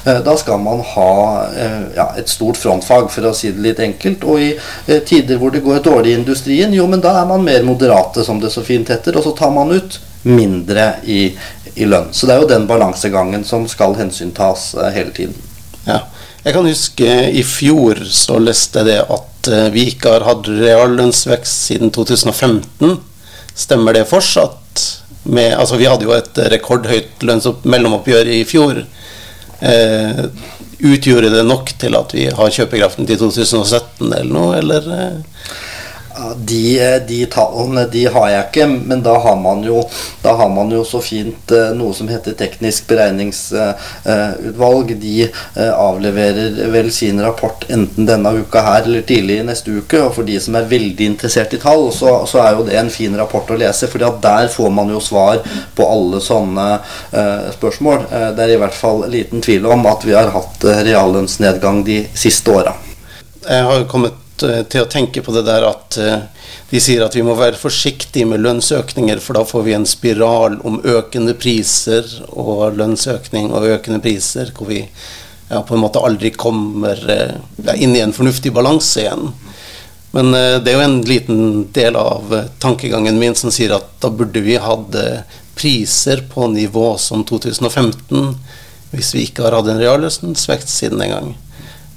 eh, 0.05 0.21
da 0.25 0.37
skal 0.39 0.61
man 0.63 0.83
ha 0.93 1.11
eh, 1.55 1.81
ja, 1.97 2.11
et 2.19 2.31
stort 2.31 2.59
frontfag, 2.59 3.09
for 3.13 3.31
å 3.31 3.35
si 3.37 3.53
det 3.53 3.65
litt 3.69 3.83
enkelt. 3.83 4.27
Og 4.27 4.43
i 4.43 4.53
eh, 4.53 5.01
tider 5.07 5.41
hvor 5.41 5.53
det 5.53 5.63
går 5.65 5.83
dårlig 5.85 6.15
i 6.15 6.19
industrien, 6.21 6.73
jo, 6.75 6.87
men 6.91 7.03
da 7.03 7.15
er 7.21 7.27
man 7.29 7.45
mer 7.45 7.65
moderate, 7.67 8.25
som 8.27 8.41
det 8.41 8.53
så 8.53 8.63
fint 8.65 8.91
heter, 8.91 9.17
og 9.17 9.27
så 9.27 9.35
tar 9.37 9.53
man 9.55 9.71
ut 9.71 9.99
mindre 10.23 10.93
i, 11.03 11.31
i 11.75 11.87
lønn. 11.87 12.09
Så 12.11 12.27
det 12.27 12.35
er 12.35 12.43
jo 12.43 12.49
den 12.51 12.67
balansegangen 12.69 13.45
som 13.47 13.67
skal 13.71 13.95
hensyntas 13.99 14.71
uh, 14.77 14.89
hele 14.93 15.13
tiden. 15.15 15.37
Ja. 15.85 16.03
Jeg 16.41 16.55
kan 16.55 16.65
huske 16.65 17.09
i 17.37 17.43
fjor 17.45 18.01
så 18.09 18.39
leste 18.41 18.81
jeg 18.81 18.89
det 18.89 18.99
at 19.13 19.51
uh, 19.51 19.67
vi 19.73 19.87
ikke 19.91 20.15
har 20.15 20.25
hatt 20.25 20.49
reallønnsvekst 20.49 21.67
siden 21.69 21.93
2015. 21.93 22.97
Stemmer 23.55 23.97
det 23.97 24.07
fortsatt? 24.09 24.57
Med, 25.23 25.53
altså 25.53 25.77
vi 25.77 25.85
hadde 25.85 26.07
jo 26.07 26.15
et 26.15 26.39
rekordhøyt 26.49 27.21
mellomoppgjør 27.69 28.31
i 28.33 28.41
fjor. 28.49 28.79
Eh, 29.61 30.21
utgjorde 30.81 31.29
det 31.29 31.43
nok 31.45 31.69
til 31.77 31.93
at 31.93 32.13
vi 32.15 32.25
har 32.33 32.53
kjøpekraften 32.55 33.05
til 33.05 33.19
2017 33.21 34.07
eller 34.07 34.31
noe, 34.33 34.55
eller? 34.57 34.87
De, 36.35 36.99
de, 37.07 37.19
tallene 37.31 37.85
de 37.91 38.05
har 38.13 38.27
jeg 38.31 38.47
ikke, 38.47 38.67
men 38.89 39.03
da 39.05 39.15
har 39.23 39.37
man 39.39 39.63
jo, 39.65 39.81
har 40.23 40.51
man 40.53 40.71
jo 40.73 40.83
så 40.87 41.01
fint 41.03 41.53
uh, 41.55 41.71
noe 41.77 41.95
som 41.97 42.09
heter 42.11 42.35
teknisk 42.37 42.87
beregningsutvalg. 42.91 44.93
Uh, 44.93 44.99
de 45.01 45.15
avleverer 45.71 46.59
vel 46.73 46.91
sin 46.93 47.21
rapport 47.23 47.65
enten 47.71 48.07
denne 48.09 48.33
uka 48.41 48.63
her 48.65 48.85
eller 48.85 49.05
tidlig 49.07 49.39
i 49.41 49.47
neste 49.47 49.79
uke. 49.81 50.03
Og 50.05 50.15
for 50.17 50.27
de 50.27 50.37
som 50.41 50.57
er 50.59 50.69
veldig 50.71 51.11
interessert 51.13 51.55
i 51.57 51.61
tall, 51.61 51.89
så, 51.95 52.21
så 52.29 52.43
er 52.43 52.57
jo 52.57 52.67
det 52.67 52.77
en 52.79 52.93
fin 52.93 53.15
rapport 53.17 53.51
å 53.51 53.59
lese. 53.59 53.89
For 53.91 54.01
der 54.01 54.51
får 54.51 54.71
man 54.73 54.91
jo 54.93 55.01
svar 55.03 55.41
på 55.75 55.87
alle 55.87 56.21
sånne 56.23 56.67
spørsmål. 57.55 58.05
det 58.35 58.45
er 58.45 58.55
i 58.55 58.61
hvert 58.61 58.77
fall 58.77 59.05
liten 59.11 59.43
tvil 59.43 59.67
om 59.71 59.85
at 59.89 60.05
vi 60.07 60.15
har 60.15 60.31
hatt 60.35 60.65
reallønnsnedgang 60.87 61.83
de 61.87 62.03
siste 62.13 62.53
åra. 62.53 62.75
Jeg 63.41 63.65
har 63.65 63.87
kommet 63.89 64.20
Eh, 64.43 64.61
til 64.69 64.85
å 64.85 64.89
tenke 64.89 65.21
på 65.23 65.33
det 65.35 65.43
der 65.47 65.65
at 65.67 65.97
eh, 66.01 66.23
de 66.71 66.81
sier 66.81 67.03
at 67.05 67.15
vi 67.15 67.23
må 67.25 67.35
være 67.37 67.59
forsiktige 67.59 68.27
med 68.29 68.41
lønnsøkninger, 68.45 69.21
for 69.23 69.37
da 69.37 69.45
får 69.47 69.65
vi 69.67 69.75
en 69.77 69.87
spiral 69.89 70.59
om 70.67 70.79
økende 70.81 71.35
priser 71.39 72.07
og 72.31 72.77
lønnsøkning 72.79 73.51
og 73.51 73.69
økende 73.75 74.01
priser, 74.03 74.53
hvor 74.55 74.71
vi 74.71 74.81
ja, 74.81 75.61
på 75.61 75.75
en 75.75 75.83
måte 75.83 76.01
aldri 76.01 76.31
kommer 76.33 77.01
eh, 77.11 77.35
ja, 77.65 77.75
inn 77.75 77.95
i 77.95 78.03
en 78.03 78.15
fornuftig 78.15 78.53
balanse 78.55 79.05
igjen. 79.05 79.31
Men 80.11 80.33
det 80.35 80.67
er 80.67 80.73
jo 80.75 80.83
en 80.83 80.97
liten 81.07 81.43
del 81.71 81.95
av 81.95 82.33
tankegangen 82.59 83.15
min 83.15 83.35
som 83.39 83.47
sier 83.47 83.71
at 83.77 83.93
da 84.03 84.09
burde 84.11 84.41
vi 84.43 84.57
hatt 84.59 84.97
priser 85.55 86.25
på 86.27 86.49
nivå 86.51 86.97
som 86.99 87.23
2015 87.23 88.33
hvis 88.91 89.13
vi 89.15 89.23
ikke 89.23 89.45
har 89.45 89.55
hatt 89.55 89.69
en 89.71 89.79
reallønnsvekst 89.79 90.73
siden 90.73 90.99
den 90.99 91.13
gang. 91.13 91.29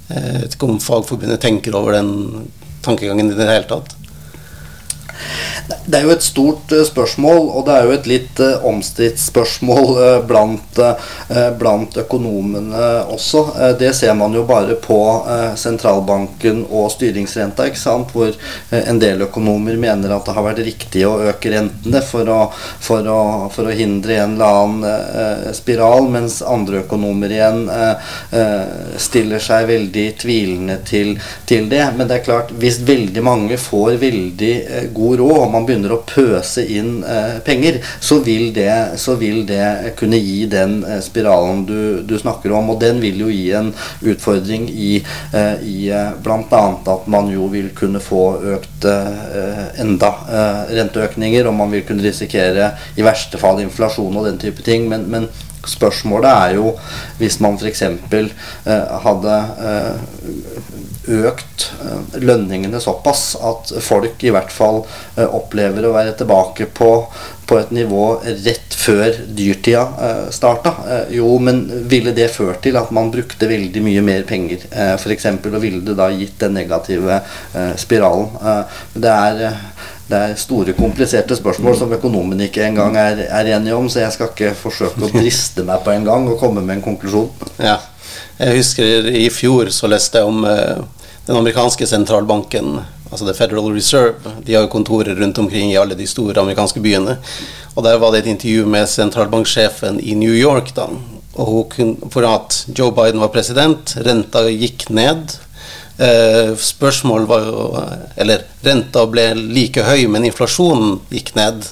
Jeg 0.09 0.41
vet 0.43 0.55
ikke 0.57 0.69
om 0.69 0.81
Fagforbundet 0.83 1.41
tenker 1.41 1.75
over 1.77 1.97
den 1.97 2.49
tankegangen 2.85 3.31
i 3.31 3.37
det 3.37 3.47
hele 3.49 3.69
tatt. 3.69 3.95
Det 5.85 5.99
er 5.99 6.05
jo 6.05 6.13
et 6.15 6.25
stort 6.25 6.73
uh, 6.73 6.81
spørsmål, 6.85 7.49
og 7.57 7.65
det 7.67 7.75
er 7.75 7.87
jo 7.87 7.93
et 7.95 8.07
litt 8.09 8.41
uh, 8.41 8.65
omstridt 8.65 9.21
spørsmål 9.21 9.91
uh, 9.97 10.19
blant, 10.25 10.81
blant, 11.59 11.97
økonomene 12.01 12.89
også. 13.11 13.41
det 13.79 13.91
ser 13.95 14.13
man 14.17 14.33
jo 14.35 14.43
bare 14.47 14.75
på 14.81 14.97
sentralbanken 15.57 16.63
og 16.65 16.89
styringsrenta, 16.93 17.67
ikke 17.69 17.79
sant? 17.79 18.11
hvor 18.13 18.33
en 18.75 18.99
del 18.99 19.23
økonomer 19.25 19.77
mener 19.79 20.11
at 20.13 20.27
det 20.27 20.35
har 20.35 20.45
vært 20.45 20.61
riktig 20.65 21.05
å 21.07 21.15
øke 21.29 21.53
rentene 21.53 22.01
for 22.05 22.29
å, 22.31 22.39
for 22.53 23.07
å, 23.09 23.19
for 23.53 23.69
å 23.69 23.75
hindre 23.75 24.17
en 24.21 24.35
eller 24.35 24.59
annen 24.59 25.55
spiral, 25.55 26.09
mens 26.11 26.41
andre 26.43 26.83
økonomer 26.83 27.33
igjen 27.35 27.63
stiller 29.01 29.43
seg 29.43 29.69
veldig 29.71 30.05
tvilende 30.21 30.79
til, 30.87 31.15
til, 31.47 31.69
det. 31.71 31.83
Men 31.95 32.09
det 32.09 32.19
er 32.19 32.27
klart, 32.27 32.53
hvis 32.59 32.81
veldig 32.85 33.25
mange 33.25 33.59
får 33.61 33.99
veldig 34.03 34.53
god 34.95 35.14
råd, 35.19 35.37
og 35.45 35.51
man 35.53 35.65
begynner 35.67 35.95
å 35.95 36.01
pøse 36.07 36.63
inn 36.65 36.99
eh, 37.03 37.37
penger, 37.45 37.79
så 38.03 38.19
vil, 38.25 38.49
det, 38.55 38.97
så 39.01 39.17
vil, 39.19 39.43
det, 39.47 39.93
kunne 39.99 40.19
gi 40.19 40.45
den 40.51 40.77
eh, 40.83 41.01
spiralen 41.03 41.63
du, 41.67 41.79
du, 42.07 42.15
snakker 42.19 42.53
om. 42.55 42.73
Og 42.73 42.79
den 42.81 43.01
vil 43.03 43.25
jo 43.25 43.31
gi 43.31 43.49
en 43.57 43.71
utfordring 44.01 44.67
i, 44.71 44.99
eh, 45.33 45.65
i 45.65 45.89
eh, 45.93 46.13
bl.a. 46.23 46.63
at 46.95 47.09
man 47.11 47.31
jo 47.33 47.49
vil 47.53 47.71
kunne 47.77 48.03
få 48.03 48.23
økt 48.55 48.87
eh, 48.89 49.81
enda 49.81 50.11
eh, 50.25 50.61
renteøkninger, 50.81 51.47
og 51.49 51.59
man 51.59 51.73
vil 51.73 51.85
kunne 51.87 52.05
risikere 52.05 52.73
i 52.95 53.05
verste 53.05 53.41
fall 53.41 53.61
inflasjon 53.63 54.15
og 54.15 54.29
den 54.29 54.41
type 54.41 54.65
ting. 54.65 54.89
men, 54.89 55.09
men 55.11 55.29
Spørsmålet 55.69 56.31
er 56.31 56.57
jo 56.59 56.73
hvis 57.19 57.39
man 57.43 57.57
f.eks. 57.59 57.81
Eh, 57.85 58.97
hadde 59.05 59.35
eh, 59.69 59.93
økt 61.25 61.67
eh, 61.83 62.19
lønningene 62.21 62.81
såpass 62.81 63.35
at 63.37 63.73
folk 63.83 64.23
i 64.25 64.33
hvert 64.33 64.53
fall 64.53 64.83
eh, 65.15 65.25
opplever 65.25 65.87
å 65.87 65.93
være 65.95 66.15
tilbake 66.19 66.67
på, 66.75 66.91
på 67.45 67.59
et 67.61 67.73
nivå 67.75 68.05
rett 68.25 68.77
før 68.85 69.17
dyrtida 69.37 70.29
starta. 70.33 70.73
Jo, 71.13 71.29
men 71.41 71.63
ville 71.89 72.13
det 72.13 72.27
ført 72.33 72.61
til 72.65 72.77
at 72.77 72.91
man 72.93 73.09
brukte 73.13 73.49
veldig 73.49 73.81
mye 73.85 74.03
mer 74.05 74.25
penger, 74.29 74.65
f.eks., 74.97 75.25
og 75.31 75.57
ville 75.63 75.81
det 75.85 75.95
da 75.97 76.09
gitt 76.13 76.37
den 76.41 76.57
negative 76.57 77.21
spiralen? 77.81 78.29
det 78.93 79.13
er 79.13 79.57
det 80.05 80.17
er 80.17 80.35
store, 80.37 80.75
kompliserte 80.77 81.35
spørsmål 81.37 81.77
som 81.79 81.93
økonomene 81.95 82.45
ikke 82.49 82.67
engang 82.67 82.97
er, 82.99 83.23
er 83.25 83.49
enige 83.55 83.77
om, 83.77 83.87
så 83.89 84.03
jeg 84.03 84.13
skal 84.13 84.29
ikke 84.31 84.53
forsøke 84.59 85.07
å 85.07 85.09
driste 85.13 85.65
meg 85.65 85.81
på 85.85 85.95
en 85.95 86.05
gang 86.05 86.27
og 86.29 86.37
komme 86.41 86.61
med 86.61 86.77
en 86.77 86.85
konklusjon. 86.85 87.31
Ja. 87.57 87.79
Jeg 88.37 88.59
husker 88.59 89.07
i 89.09 89.29
fjor 89.31 89.71
så 89.73 89.89
leste 89.89 90.21
jeg 90.21 90.29
om 90.29 90.43
uh, 90.45 90.83
den 91.25 91.39
amerikanske 91.39 91.87
sentralbanken, 91.89 92.81
altså 93.09 93.25
The 93.25 93.33
Federal 93.33 93.71
Reserve. 93.73 94.35
De 94.45 94.53
har 94.53 94.67
jo 94.67 94.73
kontorer 94.75 95.17
rundt 95.17 95.39
omkring 95.41 95.71
i 95.71 95.79
alle 95.79 95.97
de 95.97 96.07
store 96.07 96.37
amerikanske 96.43 96.83
byene. 96.83 97.17
Og 97.75 97.83
der 97.83 97.97
var 97.99 98.13
det 98.13 98.23
et 98.23 98.33
intervju 98.35 98.67
med 98.69 98.89
sentralbanksjefen 98.91 99.97
i 100.03 100.13
New 100.19 100.35
York, 100.35 100.75
da. 100.77 100.89
Og 101.35 101.73
hun, 101.79 101.95
for 102.13 102.27
at 102.29 102.61
Joe 102.71 102.93
Biden 102.95 103.23
var 103.23 103.33
president, 103.33 103.97
renta 104.05 104.45
gikk 104.47 104.87
ned. 104.93 105.33
Eh, 105.97 106.55
spørsmål 106.55 107.25
var 107.25 107.45
jo 107.47 107.83
Eller 108.19 108.41
renta 108.63 109.05
ble 109.07 109.29
like 109.35 109.83
høy, 109.83 110.07
men 110.11 110.27
inflasjonen 110.27 110.99
gikk 111.13 111.33
ned. 111.37 111.63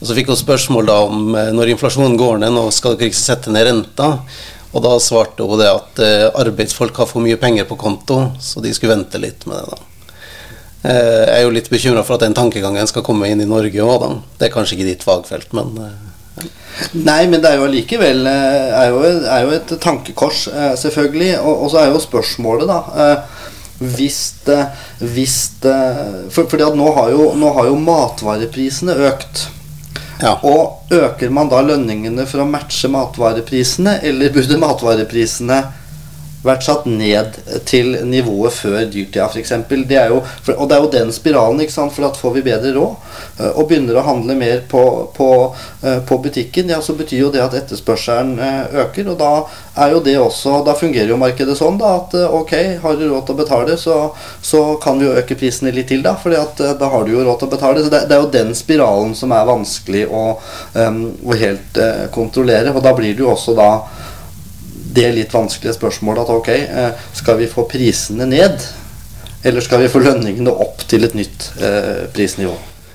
Og 0.00 0.08
så 0.08 0.16
fikk 0.16 0.32
hun 0.32 0.38
spørsmål 0.38 0.88
da 0.90 0.98
om 1.06 1.36
eh, 1.38 1.52
når 1.54 1.74
inflasjonen 1.76 2.18
går 2.18 2.40
ned, 2.42 2.54
nå 2.56 2.66
skal 2.74 2.98
dere 2.98 3.12
ikke 3.12 3.20
sette 3.20 3.54
ned 3.54 3.68
renta. 3.68 4.10
Og 4.74 4.82
da 4.82 4.96
svarte 4.98 5.46
hun 5.46 5.60
det 5.60 5.70
at 5.70 6.02
eh, 6.02 6.28
arbeidsfolk 6.42 6.98
har 6.98 7.10
for 7.10 7.22
mye 7.22 7.38
penger 7.38 7.68
på 7.68 7.78
konto, 7.78 8.24
så 8.42 8.62
de 8.64 8.74
skulle 8.74 8.96
vente 8.96 9.20
litt 9.22 9.46
med 9.46 9.60
det. 9.60 9.76
da. 9.76 9.90
Jeg 10.84 11.36
er 11.38 11.46
jo 11.46 11.52
litt 11.54 11.70
bekymra 11.72 12.02
for 12.04 12.18
at 12.18 12.26
den 12.26 12.34
tankegangen 12.36 12.84
skal 12.90 13.00
komme 13.06 13.30
inn 13.32 13.40
i 13.40 13.46
Norge 13.48 13.80
òg, 13.80 13.94
da. 14.02 14.10
Det 14.36 14.48
er 14.48 14.52
kanskje 14.52 14.76
ikke 14.76 14.90
ditt 14.90 15.06
fagfelt, 15.06 15.54
men 15.56 15.78
Nei, 16.98 17.22
men 17.30 17.38
det 17.38 17.52
er 17.52 17.60
jo 17.60 17.68
allikevel 17.68 18.26
er, 18.26 18.72
er, 18.74 19.44
jo 19.46 19.52
et 19.54 19.72
tankekors, 19.80 20.48
selvfølgelig. 20.82 21.30
Og, 21.46 21.68
så 21.70 21.78
er 21.80 21.92
jo 21.94 22.02
spørsmålet, 22.02 22.68
da 22.68 23.22
hvis 23.78 24.20
det, 24.46 24.60
hvis 25.00 25.38
det 25.64 25.76
for, 26.32 26.46
fordi 26.50 26.66
at 26.66 26.78
nå 26.78 26.90
har, 26.96 27.10
jo, 27.14 27.32
nå 27.38 27.52
har 27.56 27.70
jo 27.70 27.78
matvareprisene 27.82 28.96
økt. 29.10 29.46
Ja. 30.22 30.36
Og 30.46 30.92
øker 30.94 31.32
man 31.34 31.50
da 31.50 31.60
lønningene 31.64 32.26
for 32.30 32.44
å 32.44 32.48
matche 32.48 32.88
matvareprisene, 32.92 33.98
eller 34.06 34.34
burde 34.34 34.60
matvareprisene 34.62 35.58
vært 36.44 36.64
satt 36.66 36.86
ned 36.88 37.38
til 37.68 37.94
nivået 38.08 38.52
før 38.52 38.84
dyrtida, 38.84 39.28
f.eks. 39.28 39.52
Det 39.88 39.98
er 39.98 40.12
jo, 40.12 40.20
og 40.56 40.68
det 40.68 40.76
er 40.76 40.84
jo 40.84 40.92
den 40.92 41.12
spiralen, 41.14 41.62
ikke 41.64 41.74
sant? 41.74 41.94
for 41.94 42.06
at 42.08 42.18
får 42.18 42.34
vi 42.36 42.44
bedre 42.46 42.72
råd 42.74 42.94
eh, 43.40 43.50
og 43.52 43.68
begynner 43.70 43.98
å 43.98 44.04
handle 44.06 44.36
mer 44.38 44.62
på, 44.68 44.82
på, 45.16 45.28
eh, 45.82 46.00
på, 46.06 46.18
butikken, 46.24 46.72
ja, 46.72 46.80
så 46.84 46.96
betyr 46.98 47.26
jo 47.26 47.32
det 47.34 47.42
at 47.44 47.56
etterspørselen 47.58 48.34
eh, 48.42 48.76
øker. 48.84 49.10
Og 49.12 49.18
da 49.20 49.32
er 49.84 49.94
jo 49.94 50.02
det 50.04 50.14
også 50.20 50.60
Da 50.66 50.76
fungerer 50.78 51.10
jo 51.10 51.18
markedet 51.20 51.56
sånn 51.58 51.78
da, 51.80 51.96
at 51.98 52.14
ok, 52.14 52.52
har 52.82 52.98
du 52.98 53.06
råd 53.08 53.26
til 53.26 53.36
å 53.36 53.40
betale, 53.40 53.78
så, 53.80 53.98
så 54.44 54.62
kan 54.82 55.00
vi 55.00 55.08
jo 55.08 55.16
øke 55.18 55.36
prisene 55.38 55.72
litt 55.74 55.90
til, 55.92 56.04
da. 56.04 56.14
For 56.20 56.34
da 56.34 56.90
har 56.90 57.04
du 57.04 57.14
jo 57.14 57.24
råd 57.24 57.40
til 57.40 57.50
å 57.50 57.54
betale. 57.56 57.84
Så 57.84 57.92
det, 57.92 58.04
det, 58.08 58.16
er 58.16 58.24
jo 58.24 58.32
den 58.34 58.54
spiralen 58.56 59.14
som 59.18 59.34
er 59.34 59.48
vanskelig 59.48 60.06
å, 60.08 60.24
um, 60.78 61.02
å 61.24 61.36
helt 61.38 61.80
uh, 61.80 62.06
kontrollere. 62.14 62.72
Og 62.74 62.82
da 62.84 62.94
blir 62.96 63.14
det 63.14 63.24
jo 63.24 63.32
også 63.34 63.56
da 63.58 63.70
det 64.94 65.10
litt 65.16 65.34
vanskelige 65.34 65.76
spørsmålet 65.76 66.24
at 66.24 66.32
ok, 66.34 66.48
eh, 66.54 67.04
skal 67.16 67.38
vi 67.40 67.50
få 67.50 67.66
prisene 67.70 68.28
ned? 68.30 68.62
Eller 69.44 69.60
skal 69.60 69.82
vi 69.82 69.90
få 69.92 70.00
lønningene 70.00 70.52
opp 70.64 70.86
til 70.88 71.04
et 71.04 71.16
nytt 71.18 71.50
eh, 71.60 72.06
prisnivå? 72.14 72.54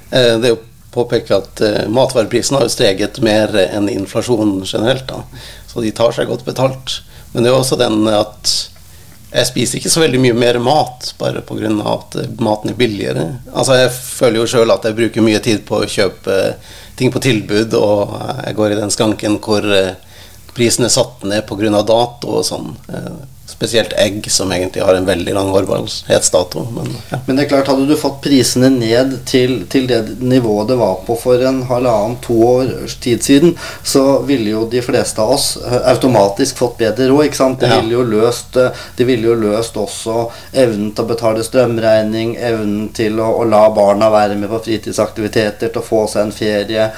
Eh, 0.10 0.34
det 0.42 0.50
er 0.50 0.56
jo 0.56 0.64
påpeke 0.94 1.38
at 1.38 1.62
eh, 1.62 1.84
matvareprisene 1.94 2.64
har 2.64 2.72
steget 2.74 3.20
mer 3.26 3.54
enn 3.68 3.90
inflasjonen 3.92 4.64
generelt. 4.66 5.06
Da. 5.12 5.22
Så 5.70 5.84
de 5.86 5.94
tar 5.94 6.16
seg 6.16 6.32
godt 6.32 6.48
betalt. 6.48 7.02
Men 7.34 7.46
det 7.46 7.52
er 7.52 7.60
også 7.60 7.78
den 7.78 8.08
at 8.10 8.56
jeg 9.30 9.46
spiser 9.46 9.78
ikke 9.78 9.92
så 9.94 10.02
veldig 10.02 10.20
mye 10.24 10.38
mer 10.42 10.58
mat 10.66 11.12
bare 11.20 11.44
pga. 11.46 11.70
at 11.92 12.16
maten 12.42 12.72
er 12.72 12.80
billigere. 12.80 13.26
Altså 13.54 13.78
Jeg 13.78 13.92
føler 13.94 14.40
jo 14.40 14.50
sjøl 14.50 14.74
at 14.74 14.88
jeg 14.90 14.98
bruker 14.98 15.22
mye 15.22 15.40
tid 15.46 15.62
på 15.68 15.84
å 15.84 15.90
kjøpe 15.90 16.56
ting 16.98 17.14
på 17.14 17.22
tilbud, 17.22 17.74
og 17.78 18.16
jeg 18.48 18.56
går 18.58 18.74
i 18.74 18.80
den 18.82 18.90
skanken 18.92 19.38
hvor 19.38 19.62
prisene 20.56 20.90
satt 20.90 21.24
ned 21.28 21.46
pga. 21.48 21.82
dato 21.84 22.40
og 22.40 22.46
sånn. 22.46 22.74
Eh, 23.50 23.56
spesielt 23.60 23.94
egg, 23.94 24.32
som 24.32 24.52
egentlig 24.52 24.84
har 24.84 24.94
en 24.94 25.06
veldig 25.06 25.34
lang 25.34 25.50
holdbarhetsdato. 25.50 26.68
Men, 26.72 26.88
ja. 27.10 27.18
men, 27.26 27.36
det 27.36 27.44
er 27.44 27.50
klart, 27.50 27.68
hadde 27.68 27.86
du 27.86 27.96
fått 27.98 28.22
prisene 28.22 28.70
ned 28.70 29.18
til, 29.26 29.66
til, 29.70 29.88
det 29.88 30.20
nivået 30.20 30.68
det 30.70 30.76
var 30.80 31.02
på 31.06 31.16
for 31.20 31.42
en 31.46 31.64
halvannen-to 31.64 32.38
års 32.48 32.96
tid 32.96 33.24
siden, 33.24 33.56
så 33.84 34.22
ville 34.22 34.50
jo 34.50 34.66
de 34.70 34.82
fleste 34.82 35.22
av 35.22 35.34
oss 35.36 35.58
eh, 35.58 35.80
automatisk 35.92 36.58
fått 36.58 36.78
bedre 36.80 37.10
råd. 37.10 37.26
ikke 37.26 37.40
sant? 37.40 37.60
Det, 37.60 37.70
ja. 37.70 37.82
ville 37.82 37.98
jo 37.98 38.04
løst, 38.04 38.58
de 38.98 39.08
ville 39.08 39.28
jo 39.28 39.36
løst 39.40 39.78
også 39.78 40.30
evnen 40.54 40.94
til 40.94 41.06
å 41.06 41.10
betale 41.10 41.44
strømregning, 41.46 42.36
evnen 42.36 42.90
til 42.96 43.20
å, 43.20 43.32
å, 43.42 43.48
la 43.50 43.66
barna 43.74 44.12
være 44.14 44.38
med 44.40 44.52
på 44.52 44.62
fritidsaktiviteter, 44.68 45.74
til 45.74 45.82
å 45.82 45.86
få 45.86 46.06
seg 46.12 46.28
en 46.28 46.36
ferie, 46.36 46.90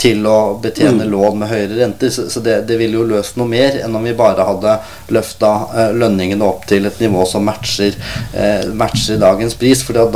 til 0.00 0.26
å 0.28 0.38
betjene 0.62 1.04
mm. 1.04 1.10
lån 1.12 1.42
med 1.42 1.52
høyere 1.52 1.80
renter. 1.82 2.12
Så, 2.14 2.28
så 2.32 2.42
det, 2.44 2.60
det, 2.68 2.78
ville 2.78 3.00
jo 3.00 3.06
løst 3.08 3.38
noe 3.38 3.50
mer 3.50 3.80
enn 3.82 3.96
om 3.96 4.04
vi 4.04 4.14
bare 4.16 4.46
hadde 4.46 4.78
løfta 5.14 5.52
lønningene 5.96 6.44
opp 6.46 6.66
til 6.68 6.86
et 6.88 7.00
nivå 7.02 7.24
som 7.28 7.44
matcher, 7.46 7.96
eh, 8.32 8.68
matcher 8.76 9.20
dagens 9.20 9.56
pris. 9.58 9.82
For 9.86 9.96
da, 9.96 10.06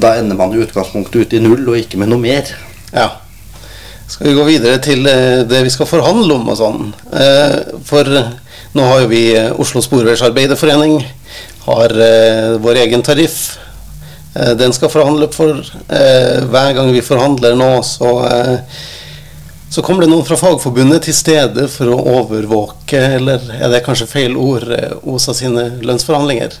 da, 0.00 0.14
ender 0.18 0.38
man 0.38 0.54
i 0.54 0.62
utgangspunktet 0.64 1.26
ute 1.26 1.38
i 1.38 1.42
null, 1.44 1.64
og 1.68 1.78
ikke 1.80 2.00
med 2.00 2.12
noe 2.12 2.22
mer. 2.22 2.50
Ja. 2.92 3.08
Skal 4.10 4.30
vi 4.30 4.36
gå 4.36 4.44
videre 4.48 4.80
til 4.82 5.06
eh, 5.06 5.42
det 5.48 5.62
vi 5.66 5.72
skal 5.72 5.88
forhandle 5.90 6.36
om 6.36 6.50
og 6.50 6.58
sånn? 6.58 6.92
Eh, 7.14 7.56
for 7.86 8.10
nå 8.74 8.86
har 8.86 9.02
jo 9.02 9.10
vi 9.10 9.24
Oslo 9.62 9.82
Sporveisarbeiderforening 9.82 11.00
har 11.66 11.92
vår 12.62 12.78
egen 12.86 13.02
tariff. 13.04 13.58
Den 14.32 14.72
skal 14.72 14.90
forhandle 14.90 15.26
for. 15.34 15.58
hver 15.90 16.70
gang 16.76 16.88
vi 16.94 17.02
forhandler 17.04 17.56
nå, 17.58 17.68
så 17.84 18.12
så 19.70 19.82
kommer 19.86 20.02
det 20.02 20.10
noen 20.10 20.26
fra 20.26 20.38
Fagforbundet 20.38 21.04
til 21.06 21.14
stede 21.14 21.68
for 21.70 21.92
å 21.94 22.00
overvåke, 22.18 22.98
eller 23.20 23.44
er 23.54 23.70
det 23.70 23.84
kanskje 23.86 24.08
feil 24.10 24.34
ord, 24.34 24.66
eh, 24.74 24.96
OSA 25.06 25.36
sine 25.38 25.68
lønnsforhandlinger? 25.86 26.58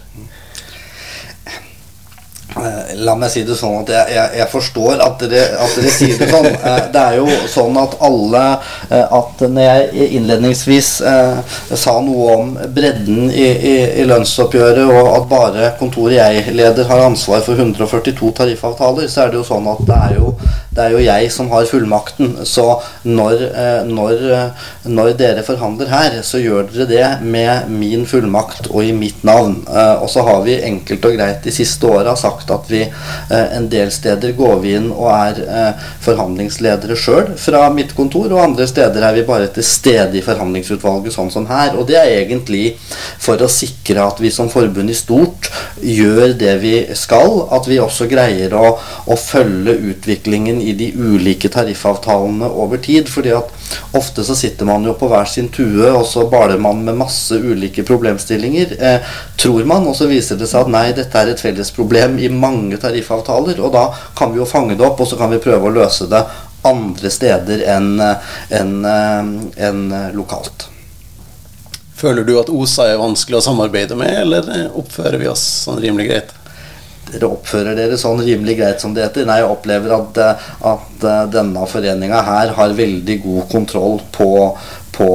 Eh, 2.56 2.94
la 2.94 3.14
meg 3.14 3.30
si 3.30 3.44
det 3.46 3.54
sånn 3.54 3.84
at 3.84 3.90
jeg, 3.94 4.14
jeg, 4.16 4.30
jeg 4.40 4.50
forstår 4.50 5.02
at 5.04 5.22
dere, 5.22 5.42
at 5.62 5.74
dere, 5.78 5.92
sier 5.94 6.16
det 6.18 6.26
sånn. 6.32 6.48
Eh, 6.50 6.78
det 6.92 7.02
er 7.02 7.18
jo 7.20 7.26
sånn 7.48 7.76
at 7.80 7.94
alle 8.04 8.40
At 8.90 9.42
når 9.42 9.62
jeg 9.62 10.08
innledningsvis 10.18 10.88
eh, 11.06 11.54
sa 11.78 11.94
noe 12.04 12.34
om 12.34 12.50
bredden 12.74 13.30
i, 13.30 13.46
i, 13.46 13.74
i, 14.02 14.06
lønnsoppgjøret, 14.08 14.82
og 14.90 15.10
at 15.14 15.28
bare 15.30 15.70
kontoret 15.78 16.18
jeg 16.18 16.56
leder 16.58 16.88
har 16.90 17.04
ansvar 17.06 17.44
for 17.46 17.58
142 17.58 18.32
tariffavtaler, 18.40 19.06
så 19.08 19.24
er 19.24 19.32
det 19.32 19.40
jo 19.40 19.46
sånn 19.46 19.70
at 19.70 19.84
det 19.86 20.00
er 20.08 20.18
jo 20.18 20.34
det 20.70 20.84
er 20.84 20.92
jo 20.94 21.00
jeg 21.02 21.30
som 21.34 21.48
har 21.50 21.66
fullmakten. 21.66 22.36
Så 22.46 22.64
når, 23.02 23.42
eh, 23.50 23.86
når, 23.86 24.12
eh, 24.30 24.66
når, 24.86 25.12
dere 25.18 25.42
forhandler 25.42 25.90
her, 25.90 26.20
så 26.22 26.38
gjør 26.38 26.68
dere 26.70 26.86
det 26.86 27.08
med 27.26 27.70
min 27.74 28.06
fullmakt 28.06 28.68
og 28.70 28.84
i 28.86 28.92
mitt 28.94 29.24
navn. 29.26 29.64
Eh, 29.66 30.02
og 30.02 30.06
så 30.10 30.22
har 30.26 30.44
vi 30.46 30.60
enkelt 30.62 31.08
og 31.10 31.16
greit 31.16 31.42
de 31.42 31.54
siste 31.54 31.90
åra 31.90 32.14
sagt 32.16 32.50
at 32.54 32.70
vi 32.70 32.84
en 33.30 33.66
del 33.70 33.90
steder 33.90 34.32
går 34.38 34.60
vi 34.62 34.74
inn 34.78 34.88
og 34.90 35.08
er 35.10 35.74
forhandlingsledere 36.02 36.96
sjøl 36.98 37.32
fra 37.38 37.64
mitt 37.74 37.92
kontor, 37.96 38.30
og 38.32 38.42
andre 38.42 38.66
steder 38.68 39.02
er 39.06 39.14
vi 39.16 39.26
bare 39.26 39.48
til 39.54 39.66
stede 39.66 40.18
i 40.18 40.24
forhandlingsutvalget, 40.24 41.14
sånn 41.14 41.30
som 41.32 41.46
her. 41.50 41.76
Og 41.78 41.86
det 41.88 41.98
er 41.98 42.12
egentlig 42.20 42.76
for 43.18 43.40
å 43.42 43.50
sikre 43.50 44.04
at 44.06 44.20
vi 44.22 44.30
som 44.34 44.50
forbund 44.52 44.90
i 44.90 44.98
stort 44.98 45.50
gjør 45.82 46.34
det 46.38 46.56
vi 46.62 46.74
skal, 46.98 47.46
at 47.54 47.68
vi 47.70 47.80
også 47.82 48.08
greier 48.10 48.54
å, 48.56 48.74
å 49.06 49.18
følge 49.18 49.76
utviklingen 49.92 50.59
i 50.60 50.72
de 50.76 50.90
ulike 50.96 51.48
tariffavtalene 51.52 52.48
over 52.48 52.78
tid. 52.78 53.08
fordi 53.08 53.32
at 53.34 53.52
ofte 53.92 54.24
så 54.24 54.34
sitter 54.36 54.66
man 54.66 54.84
jo 54.84 54.94
på 54.98 55.08
hver 55.10 55.28
sin 55.28 55.48
tue, 55.48 55.90
og 55.90 56.06
så 56.06 56.26
baler 56.30 56.58
man 56.58 56.84
med 56.84 56.98
masse 56.98 57.34
ulike 57.34 57.84
problemstillinger, 57.86 58.76
eh, 58.78 59.14
tror 59.36 59.64
man. 59.64 59.86
Og 59.86 59.96
så 59.96 60.08
viser 60.10 60.36
det 60.36 60.48
seg 60.50 60.64
at 60.64 60.72
nei, 60.72 60.86
dette 60.96 61.18
er 61.18 61.32
et 61.32 61.40
felles 61.40 61.70
problem 61.70 62.18
i 62.18 62.28
mange 62.28 62.78
tariffavtaler. 62.80 63.60
Og 63.60 63.72
da 63.72 63.86
kan 64.16 64.32
vi 64.32 64.42
jo 64.42 64.48
fange 64.48 64.76
det 64.76 64.86
opp, 64.86 65.00
og 65.00 65.08
så 65.08 65.18
kan 65.20 65.30
vi 65.30 65.42
prøve 65.42 65.70
å 65.70 65.74
løse 65.74 66.08
det 66.10 66.24
andre 66.64 67.10
steder 67.10 67.64
enn 67.76 67.94
en, 68.00 68.74
eh, 68.84 69.66
en 69.68 69.86
lokalt. 70.14 70.68
Føler 72.00 72.24
du 72.24 72.38
at 72.40 72.48
OSA 72.48 72.86
er 72.94 73.00
vanskelig 73.00 73.40
å 73.40 73.44
samarbeide 73.44 73.96
med, 73.96 74.14
eller 74.22 74.70
oppfører 74.72 75.20
vi 75.20 75.28
oss 75.28 75.42
sånn 75.66 75.80
rimelig 75.82 76.08
greit? 76.08 76.39
Dere 77.12 77.30
oppfører 77.30 77.78
dere 77.78 77.98
sånn 78.00 78.22
rimelig 78.24 78.56
greit 78.60 78.82
som 78.82 78.94
det 78.94 79.06
heter. 79.06 79.26
Nei, 79.28 79.40
jeg 79.42 79.50
opplever 79.50 79.94
at, 79.96 80.20
eh, 80.20 80.50
at 80.72 81.06
eh, 81.06 81.24
denne 81.32 81.66
foreninga 81.70 82.22
her 82.26 82.54
har 82.56 82.76
veldig 82.78 83.16
god 83.24 83.48
kontroll 83.52 83.98
på, 84.14 84.30
på 84.96 85.10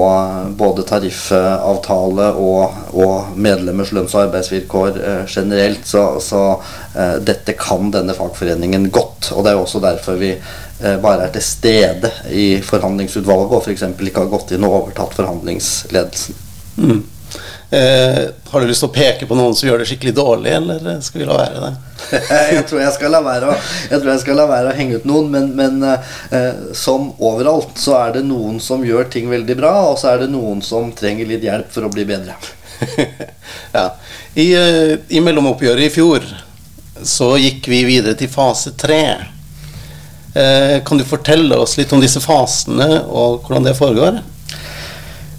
både 0.57 0.85
tariffavtale 0.89 2.27
og, 2.41 2.77
og, 2.97 3.33
medlemmers 3.37 3.93
lønns- 3.95 4.15
og 4.17 4.25
arbeidsvilkår 4.25 5.01
eh, 5.01 5.23
generelt. 5.29 5.87
Så, 5.87 6.05
så 6.23 6.43
eh, 6.95 7.17
dette 7.25 7.57
kan 7.59 7.91
denne 7.93 8.15
fagforeningen 8.17 8.89
godt. 8.93 9.31
Og 9.33 9.45
det 9.45 9.53
er 9.53 9.59
jo 9.59 9.65
også 9.65 9.83
derfor 9.83 10.19
vi 10.21 10.33
eh, 10.35 10.95
bare 11.03 11.27
er 11.27 11.35
til 11.35 11.45
stede 11.45 12.13
i 12.33 12.47
forhandlingsutvalget 12.65 13.57
og 13.57 13.67
f.eks. 13.67 13.89
ikke 13.95 14.25
har 14.25 14.31
gått 14.33 14.55
inn 14.55 14.67
og 14.67 14.79
overtatt 14.81 15.17
forhandlingsledelsen. 15.19 16.41
Mm. 16.75 17.03
Eh, 17.69 18.21
har 18.49 18.61
du 18.61 18.67
lyst 18.69 18.83
til 18.83 18.91
å 18.91 18.93
peke 18.93 19.25
på 19.25 19.35
noen 19.37 19.55
som 19.57 19.67
gjør 19.67 19.81
det 19.81 19.87
skikkelig 19.89 20.13
dårlig, 20.15 20.51
eller 20.53 20.99
skal 21.01 21.21
vi 21.21 21.27
la 21.27 21.37
være 21.39 21.63
det? 21.63 21.71
jeg, 22.53 22.65
tror 22.69 22.81
jeg, 22.83 22.93
skal 22.93 23.15
la 23.15 23.21
være 23.25 23.49
å, 23.49 23.55
jeg 23.89 24.01
tror 24.01 24.11
jeg 24.11 24.21
skal 24.21 24.37
la 24.37 24.45
være 24.51 24.71
å 24.71 24.75
henge 24.77 24.99
ut 24.99 25.07
noen, 25.09 25.31
men, 25.33 25.49
men 25.57 25.87
eh, 25.89 26.51
som 26.77 27.09
overalt 27.17 27.81
så 27.81 27.97
er 28.03 28.19
det 28.19 28.25
noen 28.29 28.61
som 28.61 28.85
gjør 28.85 29.09
ting 29.13 29.31
veldig 29.31 29.57
bra, 29.57 29.73
og 29.89 29.97
så 30.01 30.13
er 30.13 30.25
det 30.25 30.31
noen 30.35 30.61
som 30.65 30.93
trenger 30.95 31.31
litt 31.31 31.45
hjelp 31.45 31.73
for 31.73 31.87
å 31.87 31.93
bli 31.93 32.05
bedre. 32.07 32.37
ja. 33.77 33.87
I, 34.35 34.49
eh, 34.53 34.97
I 35.09 35.23
mellomoppgjøret 35.25 35.87
i 35.87 35.93
fjor 35.93 36.27
så 37.03 37.33
gikk 37.41 37.67
vi 37.71 37.81
videre 37.87 38.15
til 38.19 38.29
fase 38.31 38.75
tre. 38.77 39.01
Eh, 40.35 40.77
kan 40.85 41.01
du 41.01 41.05
fortelle 41.07 41.57
oss 41.57 41.77
litt 41.79 41.91
om 41.95 42.03
disse 42.03 42.21
fasene 42.23 43.01
og 43.07 43.41
hvordan 43.45 43.67
det 43.67 43.75
foregår? 43.77 44.21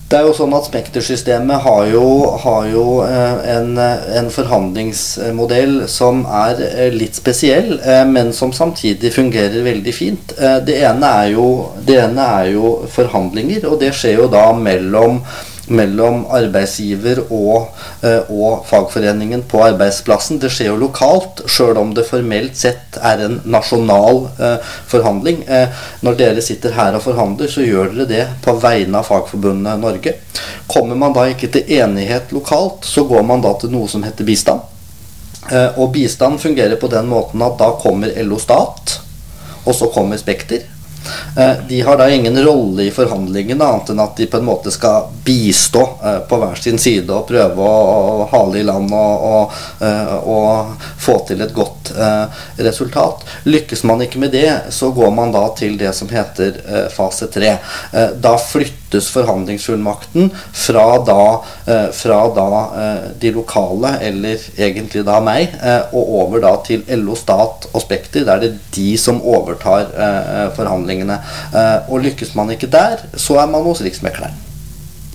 Det 0.06 0.14
er 0.14 0.28
jo 0.28 0.34
sånn 0.38 0.52
at 0.54 0.68
Spektersystemet 0.68 1.64
har 1.64 1.88
jo, 1.90 2.04
har 2.38 2.68
jo 2.70 2.84
eh, 3.02 3.40
en, 3.56 3.72
en, 3.74 4.28
forhandlingsmodell 4.30 5.80
som 5.90 6.20
er 6.30 6.62
eh, 6.62 6.92
litt 6.94 7.18
spesiell, 7.18 7.72
eh, 7.82 8.04
men 8.06 8.30
som 8.36 8.54
samtidig 8.54 9.10
fungerer 9.16 9.66
veldig 9.66 9.94
fint. 9.96 10.36
Det 10.36 10.78
ene 10.78 11.10
er 11.24 11.32
jo, 11.34 11.48
det 11.88 11.98
ene 12.04 12.28
er 12.38 12.52
jo 12.52 12.76
forhandlinger, 12.92 13.66
og 13.66 13.80
det 13.82 13.90
skjer 13.98 14.20
jo 14.20 14.30
da 14.30 14.46
mellom 14.54 15.18
mellom 15.66 16.24
arbeidsgiver 16.30 17.20
og, 17.32 17.66
eh, 18.02 18.30
og, 18.30 18.66
fagforeningen 18.68 19.42
på 19.50 19.62
arbeidsplassen. 19.64 20.38
Det 20.42 20.50
skjer 20.52 20.70
jo 20.70 20.78
lokalt, 20.80 21.42
sjøl 21.50 21.78
om 21.80 21.94
det 21.94 22.06
formelt 22.08 22.56
sett 22.58 22.98
er 23.02 23.24
en 23.26 23.40
nasjonal 23.44 24.22
eh, 24.38 24.70
forhandling. 24.90 25.42
Eh, 25.48 25.82
når 26.06 26.18
dere 26.20 26.44
sitter 26.44 26.76
her 26.76 26.98
og 26.98 27.04
forhandler, 27.06 27.50
så 27.50 27.66
gjør 27.66 27.92
dere 27.94 28.08
det 28.10 28.24
på 28.44 28.56
vegne 28.62 29.02
av 29.02 29.10
Fagforbundet 29.10 29.82
Norge. 29.82 30.16
Kommer 30.70 30.98
man 30.98 31.16
da 31.16 31.26
ikke 31.30 31.50
til 31.52 31.76
enighet 31.80 32.32
lokalt, 32.34 32.86
så 32.86 33.06
går 33.08 33.26
man 33.26 33.42
da 33.44 33.54
til 33.60 33.74
noe 33.74 33.90
som 33.90 34.06
heter 34.06 34.26
bistand. 34.26 34.72
Og 35.78 35.92
bistand 35.94 36.40
fungerer 36.42 36.74
på 36.74 36.88
den 36.90 37.06
måten 37.06 37.42
at 37.46 37.54
da 37.60 37.68
kommer 37.78 38.10
LO 38.26 38.38
Stat, 38.42 38.96
og 39.62 39.76
så 39.78 39.86
kommer 39.94 40.18
Spekter. 40.18 40.64
Eh, 41.36 41.52
de 41.68 41.80
har 41.80 41.96
da 41.96 42.10
ingen 42.10 42.44
rolle 42.44 42.82
i 42.82 42.90
forhandlingene 42.94 43.64
annet 43.64 43.90
enn 43.92 44.00
at 44.00 44.16
de 44.16 44.26
på 44.30 44.40
en 44.40 44.48
måte 44.48 44.72
skal 44.74 45.10
bistå 45.24 45.82
eh, 46.02 46.20
på 46.28 46.38
hver 46.40 46.60
sin 46.60 46.80
side 46.80 47.12
og 47.12 47.28
prøve 47.28 47.66
å 47.66 48.28
hale 48.32 48.60
i 48.60 48.66
land 48.66 48.94
og, 48.96 49.26
og, 49.30 49.58
eh, 49.84 50.14
og 50.16 50.86
få 51.02 51.18
til 51.28 51.44
et 51.44 51.54
godt 51.56 51.75
resultat. 52.58 53.24
Lykkes 53.44 53.84
man 53.88 54.02
ikke 54.04 54.20
med 54.22 54.34
det, 54.34 54.48
så 54.74 54.90
går 54.94 55.12
man 55.14 55.34
da 55.34 55.44
til 55.58 55.76
det 55.80 55.92
som 55.96 56.10
heter 56.10 56.58
fase 56.92 57.28
tre. 57.32 57.56
Da 58.22 58.34
flyttes 58.40 59.08
forhandlingsfullmakten 59.14 60.30
fra 60.34 60.86
da, 61.06 61.26
fra 61.96 62.20
da 62.36 62.48
de 63.20 63.32
lokale, 63.34 63.96
eller 64.06 64.42
egentlig 64.56 65.04
da 65.06 65.18
meg, 65.24 65.54
og 65.92 66.14
over 66.22 66.42
da 66.44 66.54
til 66.66 66.84
LO 67.02 67.16
Stat 67.18 67.68
og 67.72 67.84
Spekter. 67.84 68.26
Da 68.26 68.36
er 68.36 68.46
det 68.46 68.52
de 68.76 68.92
som 69.00 69.22
overtar 69.22 69.90
forhandlingene. 70.56 71.20
Eh, 71.56 71.90
og 71.90 72.04
lykkes 72.04 72.34
man 72.38 72.50
ikke 72.54 72.70
der, 72.70 73.02
så 73.16 73.40
er 73.42 73.50
man 73.50 73.64
hos 73.66 73.82
Riksmekleren. 73.84 74.42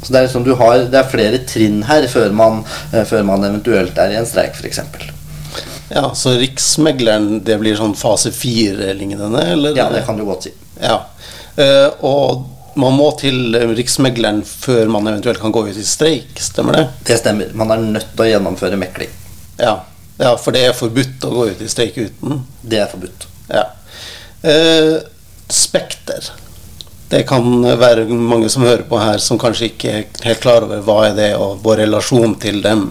Så 0.01 0.13
det 0.13 0.20
er, 0.20 0.28
liksom 0.28 0.48
har, 0.58 0.86
det 0.90 0.98
er 0.98 1.10
flere 1.12 1.42
trinn 1.46 1.84
her 1.86 2.08
før 2.10 2.32
man, 2.34 2.63
eh, 2.92 3.04
før 3.06 3.25
man 3.28 3.46
eventuelt 3.46 3.98
er 4.01 4.16
i 4.16 4.22
en 4.22 4.30
streik, 4.30 4.58
f.eks. 4.58 4.82
Ja, 5.93 6.15
Så 6.15 6.33
Riksmegleren 6.39 7.43
det 7.43 7.57
blir 7.60 7.75
sånn 7.75 7.95
fase 7.98 8.31
fire-lignende? 8.31 9.43
eller? 9.53 9.77
Ja, 9.77 9.89
det 9.91 10.05
kan 10.07 10.17
du 10.17 10.25
godt 10.25 10.48
si. 10.48 10.53
Ja, 10.79 11.01
uh, 11.57 11.89
Og 12.07 12.48
man 12.79 12.95
må 12.95 13.10
til 13.19 13.57
Riksmegleren 13.75 14.43
før 14.48 14.88
man 14.88 15.10
eventuelt 15.12 15.41
kan 15.41 15.51
gå 15.51 15.65
ut 15.67 15.77
i 15.77 15.83
streik, 15.83 16.39
stemmer 16.39 16.77
det? 16.77 16.86
Det 17.10 17.17
stemmer. 17.19 17.51
Man 17.53 17.74
er 17.74 17.83
nødt 17.83 18.13
til 18.13 18.23
å 18.23 18.30
gjennomføre 18.30 18.80
mekling. 18.80 19.12
Ja, 19.60 19.82
ja 20.21 20.36
for 20.39 20.56
det 20.56 20.63
er 20.69 20.77
forbudt 20.77 21.27
å 21.27 21.34
gå 21.36 21.49
ut 21.51 21.65
i 21.65 21.67
streik 21.71 21.99
uten? 21.99 22.45
Det 22.62 22.80
er 22.80 22.88
forbudt. 22.93 23.27
Ja. 23.51 23.65
Uh, 24.45 25.01
spekter. 25.51 26.32
Det 27.12 27.25
kan 27.27 27.43
være 27.75 28.06
mange 28.08 28.47
som 28.49 28.63
hører 28.63 28.86
på 28.88 28.99
her, 29.01 29.19
som 29.19 29.39
kanskje 29.39 29.73
ikke 29.73 29.91
er 29.91 30.06
helt 30.23 30.39
klar 30.39 30.63
over 30.63 30.80
hva 30.88 30.97
er 31.10 31.17
det 31.17 31.32
og 31.36 31.60
vår 31.65 31.84
relasjon 31.84 32.38
til 32.39 32.62
dem. 32.63 32.86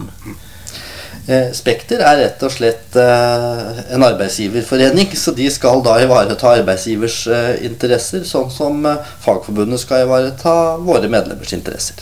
Eh, 1.27 1.51
spekter 1.53 2.01
er 2.01 2.17
rett 2.17 2.43
og 2.43 2.53
slett 2.53 2.95
eh, 2.97 3.81
en 3.93 4.05
arbeidsgiverforening, 4.05 5.11
så 5.23 5.33
de 5.37 5.49
skal 5.53 5.83
da 5.85 5.99
ivareta 6.01 6.55
arbeidsgivers 6.57 7.19
eh, 7.29 7.51
interesser, 7.67 8.23
sånn 8.27 8.49
som 8.53 8.87
Fagforbundet 9.21 9.83
skal 9.83 10.07
ivareta 10.07 10.55
våre 10.81 11.11
medlemmers 11.11 11.53
interesser. 11.53 12.01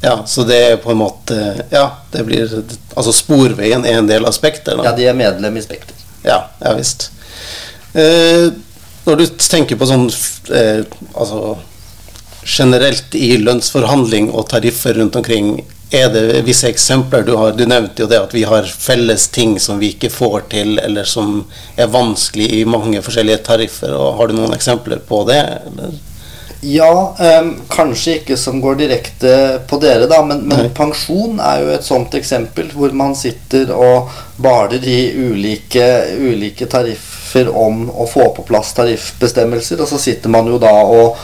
Ja, 0.00 0.22
så 0.26 0.42
det 0.48 0.58
er 0.64 0.76
på 0.80 0.94
en 0.94 1.02
måte 1.02 1.36
Ja, 1.68 1.98
det 2.08 2.22
blir 2.24 2.48
Altså 2.96 3.12
Sporveien 3.12 3.82
er 3.84 3.98
en 3.98 4.06
del 4.08 4.24
av 4.24 4.32
Spekter? 4.32 4.78
Da. 4.78 4.86
Ja, 4.88 4.92
de 4.96 5.04
er 5.10 5.18
medlem 5.18 5.58
i 5.60 5.62
Spekter. 5.64 5.98
Ja, 6.24 6.46
ja 6.62 6.72
visst. 6.78 7.10
Eh, 7.92 8.48
når 9.04 9.20
du 9.20 9.26
tenker 9.44 9.76
på 9.76 9.88
sånn 9.88 10.06
eh, 10.56 10.86
altså 11.12 11.58
generelt 12.40 13.14
i 13.18 13.34
lønnsforhandling 13.40 14.30
og 14.32 14.48
tariffer 14.48 14.96
rundt 14.96 15.18
omkring, 15.20 15.58
er 15.90 16.10
det 16.14 16.42
visse 16.46 16.68
eksempler 16.70 17.24
du 17.26 17.32
har? 17.36 17.52
Du 17.52 17.64
nevnte 17.66 18.04
jo 18.04 18.08
det 18.10 18.20
at 18.20 18.34
vi 18.34 18.44
har 18.46 18.68
felles 18.68 19.26
ting 19.34 19.56
som 19.60 19.80
vi 19.80 19.90
ikke 19.94 20.10
får 20.12 20.46
til, 20.52 20.78
eller 20.78 21.08
som 21.08 21.42
er 21.76 21.90
vanskelig 21.90 22.46
i 22.60 22.62
mange 22.64 23.02
forskjellige 23.02 23.42
tariffer. 23.50 23.94
og 23.96 24.14
Har 24.20 24.30
du 24.30 24.38
noen 24.38 24.54
eksempler 24.54 25.02
på 25.08 25.24
det? 25.28 25.40
Eller? 25.66 25.98
Ja, 26.62 27.16
um, 27.40 27.54
kanskje 27.72 28.18
ikke 28.18 28.36
som 28.36 28.60
går 28.60 28.82
direkte 28.82 29.32
på 29.68 29.78
dere, 29.80 30.06
da, 30.10 30.20
men, 30.28 30.42
men 30.48 30.68
pensjon 30.76 31.40
er 31.40 31.62
jo 31.64 31.70
et 31.72 31.86
sånt 31.86 32.14
eksempel 32.18 32.68
hvor 32.76 32.92
man 32.92 33.16
sitter 33.16 33.72
og 33.72 34.12
baler 34.36 34.84
i 34.84 34.98
ulike, 35.16 35.86
ulike 36.20 36.68
tariffer 36.68 37.09
treffer 37.30 37.48
om 37.56 37.90
å 37.90 38.06
få 38.06 38.34
på 38.34 38.44
plass 38.46 38.72
tariffbestemmelser, 38.74 39.80
og 39.80 39.88
så 39.88 39.98
sitter 39.98 40.30
man 40.30 40.46
jo 40.46 40.58
da 40.58 40.72
og, 40.84 41.16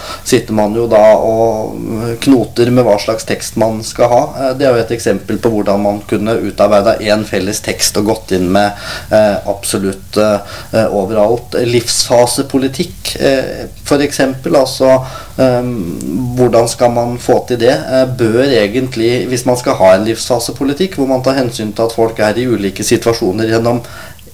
man 0.51 0.75
jo 0.75 0.87
da 0.87 1.17
og 1.17 2.19
knoter 2.23 2.71
med 2.71 2.85
hva 2.85 2.97
slags 2.99 3.25
tekst 3.27 3.57
man 3.57 3.83
skal 3.85 4.11
ha. 4.11 4.23
Eh, 4.39 4.55
det 4.57 4.67
er 4.67 4.75
jo 4.75 4.85
et 4.85 4.95
eksempel 4.97 5.39
på 5.39 5.51
hvordan 5.51 5.83
man 5.83 6.01
kunne 6.09 6.37
utarbeida 6.47 6.99
én 7.01 7.25
felles 7.27 7.61
tekst 7.61 7.97
og 7.99 8.11
gått 8.11 8.33
inn 8.37 8.51
med 8.53 8.73
eh, 9.11 9.37
absolutt 9.47 10.17
eh, 10.17 10.87
overalt. 10.87 11.59
Livsfasepolitikk, 11.67 13.17
eh, 13.21 13.67
f.eks. 13.85 14.21
Altså 14.57 14.93
eh, 15.43 15.71
hvordan 16.39 16.69
skal 16.71 16.93
man 16.95 17.17
få 17.23 17.43
til 17.49 17.61
det? 17.61 17.75
Eh, 17.75 18.07
bør 18.19 18.45
egentlig, 18.47 19.27
hvis 19.31 19.47
man 19.49 19.59
skal 19.59 19.79
ha 19.81 19.95
en 19.95 20.07
livsfasepolitikk 20.07 20.99
hvor 21.01 21.11
man 21.11 21.25
tar 21.25 21.41
hensyn 21.41 21.75
til 21.75 21.89
at 21.89 21.97
folk 21.97 22.21
er 22.23 22.39
i 22.39 22.47
ulike 22.49 22.87
situasjoner 22.87 23.51
gjennom 23.51 23.83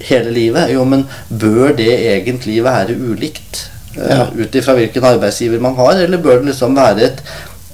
hele 0.08 0.32
livet. 0.34 0.72
Jo, 0.74 0.84
men 0.88 1.06
bør 1.28 1.76
det 1.78 1.92
egentlig 2.14 2.60
være 2.64 2.96
ulikt? 2.96 3.66
Uh. 3.96 4.28
Ut 4.38 4.54
ifra 4.56 4.76
hvilken 4.78 5.04
arbeidsgiver 5.04 5.60
man 5.60 5.76
har, 5.76 5.98
eller 6.04 6.22
bør 6.22 6.40
det 6.40 6.52
liksom 6.52 6.76
være 6.78 7.08
et 7.10 7.24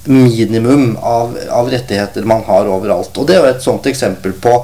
minimum 0.09 0.97
av, 1.05 1.37
av, 1.53 1.69
rettigheter 1.71 2.27
man 2.27 2.43
har 2.47 2.71
overalt? 2.71 3.13
Og 3.19 3.29
det 3.29 3.37
er 3.37 3.45
jo 3.45 3.53
et 3.53 3.67
sånt 3.67 3.87
eksempel 3.91 4.35
på 4.35 4.57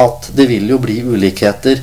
at 0.00 0.30
det 0.36 0.48
vil 0.48 0.70
jo 0.72 0.80
bli 0.82 1.02
ulikheter 1.04 1.82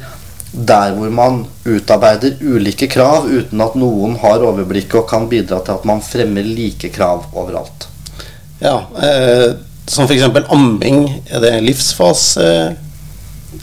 der 0.49 0.95
hvor 0.97 1.12
man 1.13 1.43
utarbeider 1.62 2.39
ulike 2.41 2.88
krav 2.89 3.28
uten 3.30 3.62
at 3.62 3.75
noen 3.78 4.15
har 4.23 4.41
overblikket 4.41 5.04
og 5.04 5.10
kan 5.12 5.28
bidra 5.30 5.60
til 5.62 5.78
at 5.78 5.86
man 5.86 6.02
fremmer 6.02 6.47
like 6.47 6.89
krav 6.95 7.28
overalt. 7.38 7.86
Ja, 8.60 8.80
eh, 8.97 9.52
som 9.89 10.10
f.eks. 10.10 10.25
amming. 10.49 11.21
Er 11.30 11.43
det 11.43 11.54
livsfase, 11.63 12.49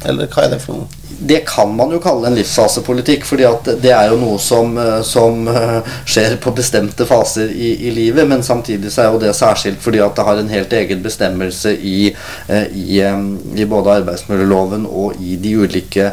eller 0.05 0.31
hva 0.31 0.47
er 0.47 0.55
det 0.55 0.63
for 0.63 0.83
noe? 0.83 1.06
Det 1.19 1.39
kan 1.47 1.77
man 1.77 1.91
jo 1.91 1.99
kalle 2.03 2.29
en 2.29 2.35
livsfasepolitikk, 2.37 3.25
fordi 3.25 3.45
at 3.49 3.69
det 3.81 3.93
er 3.95 4.11
jo 4.11 4.19
noe 4.21 4.39
som, 4.43 4.75
eh, 4.79 5.01
som 5.07 5.47
eh, 5.49 5.89
skjer 6.05 6.37
på 6.43 6.53
bestemte 6.57 7.07
faser 7.09 7.51
i, 7.53 7.73
i, 7.89 7.93
livet. 7.95 8.29
Men 8.29 8.45
samtidig 8.45 8.93
så 8.93 9.05
er 9.05 9.15
jo 9.15 9.21
det 9.23 9.33
særskilt 9.37 9.81
fordi 9.83 10.03
at 10.05 10.17
det 10.17 10.27
har 10.29 10.41
en 10.41 10.53
helt 10.53 10.77
egen 10.77 11.03
bestemmelse 11.05 11.73
i, 11.77 12.11
eh, 12.53 12.69
i, 12.77 13.01
i 13.01 13.69
både 13.69 13.97
arbeidsmiljøloven 14.03 14.87
og 14.87 15.17
i 15.23 15.39
de 15.41 15.57
ulike 15.57 16.13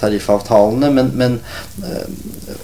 tariffavtalene. 0.00 0.90
Men, 0.92 1.10
men 1.16 1.38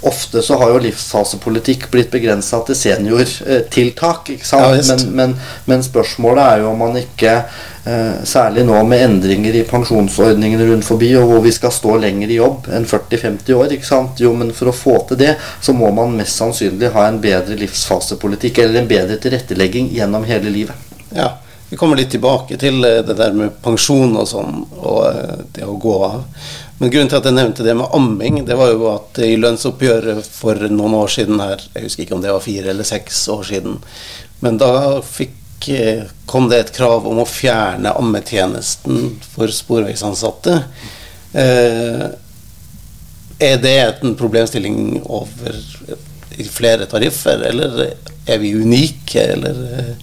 ofte 0.07 0.43
så 0.45 0.59
har 0.61 0.73
jo 0.73 0.83
livsfasepolitikk 0.85 1.89
blitt 1.93 2.13
begrensa 2.13 2.61
til 2.67 2.79
seniortiltak. 2.79 4.33
ikke 4.37 4.49
sant? 4.49 4.77
Ja, 4.77 4.95
men, 4.95 5.05
men, 5.17 5.37
men 5.71 5.85
spørsmålet 5.87 6.45
er 6.45 6.65
jo 6.65 6.73
om 6.73 6.83
man 6.85 7.01
ikke 7.01 7.41
særlig 7.83 8.63
nå 8.63 8.77
med 8.87 9.01
endringer 9.03 9.57
i 9.59 9.65
pensjonsordningene 9.67 10.69
rundt 10.69 10.87
forbi, 10.87 11.09
og 11.19 11.27
hvor 11.27 11.41
vi 11.43 11.51
skal 11.55 11.73
stå 11.75 11.97
lenger 12.05 12.31
i 12.31 12.37
jobb 12.37 12.69
enn 12.71 12.87
40-50 12.87 13.57
år. 13.59 13.75
ikke 13.75 13.89
sant? 13.89 14.23
Jo, 14.23 14.31
men 14.39 14.53
for 14.55 14.71
å 14.71 14.77
få 14.77 14.97
til 15.09 15.19
det, 15.25 15.33
så 15.59 15.75
må 15.75 15.91
man 15.91 16.15
mest 16.15 16.39
sannsynlig 16.39 16.93
ha 16.95 17.09
en 17.09 17.19
bedre 17.25 17.59
livsfasepolitikk, 17.59 18.63
eller 18.63 18.83
en 18.83 18.91
bedre 18.91 19.19
tilrettelegging 19.19 19.91
gjennom 19.97 20.29
hele 20.31 20.55
livet. 20.55 20.93
Ja, 21.11 21.33
vi 21.73 21.77
kommer 21.77 21.97
litt 21.97 22.11
tilbake 22.13 22.59
til 22.61 22.85
eh, 22.85 22.99
det 23.01 23.15
der 23.17 23.33
med 23.33 23.55
pensjon 23.65 24.11
og 24.21 24.27
sånn, 24.29 24.59
og 24.77 24.99
eh, 25.09 25.39
det 25.57 25.65
å 25.65 25.79
gå 25.81 25.95
av. 26.05 26.19
Men 26.83 26.91
grunnen 26.93 27.09
til 27.09 27.17
at 27.17 27.29
jeg 27.31 27.37
nevnte 27.39 27.65
det 27.65 27.73
med 27.79 27.95
amming, 27.97 28.43
det 28.45 28.59
var 28.61 28.75
jo 28.75 28.91
at 28.91 29.23
i 29.25 29.39
lønnsoppgjøret 29.41 30.27
for 30.29 30.61
noen 30.69 30.99
år 30.99 31.09
siden 31.15 31.41
her, 31.41 31.65
jeg 31.73 31.87
husker 31.87 32.05
ikke 32.05 32.19
om 32.19 32.25
det 32.25 32.35
var 32.35 32.45
fire 32.45 32.75
eller 32.75 32.85
seks 32.85 33.23
år 33.33 33.47
siden, 33.49 33.79
men 34.45 34.61
da 34.61 35.01
fikk 35.01 35.33
kom 36.27 36.49
det 36.51 36.59
et 36.59 36.75
krav 36.77 37.07
om 37.09 37.19
å 37.23 37.29
fjerne 37.29 37.93
ammetjenesten 37.99 39.17
for 39.35 39.53
sporveisansatte. 39.53 40.59
Er 43.43 43.57
det 43.63 43.77
en 44.03 44.17
problemstilling 44.19 45.03
over 45.03 45.57
flere 46.53 46.87
tariffer, 46.91 47.43
eller 47.49 47.95
er 48.27 48.39
vi 48.43 48.55
unike, 48.55 49.23
eller 49.37 49.95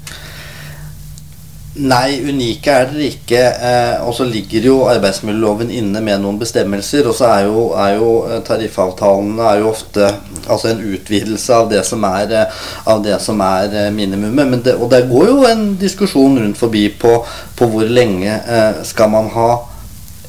Nei, 1.79 2.17
unike 2.27 2.73
er 2.73 2.89
dere 2.89 3.05
ikke. 3.07 3.39
Eh, 3.39 4.01
og 4.03 4.11
så 4.17 4.25
ligger 4.27 4.65
jo 4.67 4.75
arbeidsmiljøloven 4.91 5.69
inne 5.71 6.01
med 6.03 6.19
noen 6.19 6.39
bestemmelser. 6.41 7.07
Og 7.07 7.15
så 7.15 7.29
er 7.31 7.45
jo, 7.47 7.69
er 7.79 7.93
jo 7.95 8.09
eh, 8.27 8.41
tariffavtalene 8.47 9.45
er 9.47 9.61
jo 9.61 9.69
ofte 9.71 10.09
altså 10.49 10.73
en 10.73 10.83
utvidelse 10.91 11.55
av 11.55 11.69
det 11.71 11.85
som 11.87 12.03
er, 12.09 12.35
eh, 12.35 12.61
av 12.91 13.03
det 13.05 13.15
som 13.23 13.39
er 13.45 13.77
eh, 13.85 13.91
minimumet. 13.95 14.59
Det, 14.65 14.75
og 14.75 14.91
det 14.91 15.05
går 15.11 15.31
jo 15.31 15.39
en 15.47 15.65
diskusjon 15.79 16.39
rundt 16.41 16.59
forbi 16.59 16.89
på, 16.99 17.15
på 17.55 17.71
hvor 17.71 17.87
lenge 17.87 18.35
eh, 18.35 18.83
skal 18.87 19.13
man 19.15 19.31
ha 19.37 19.49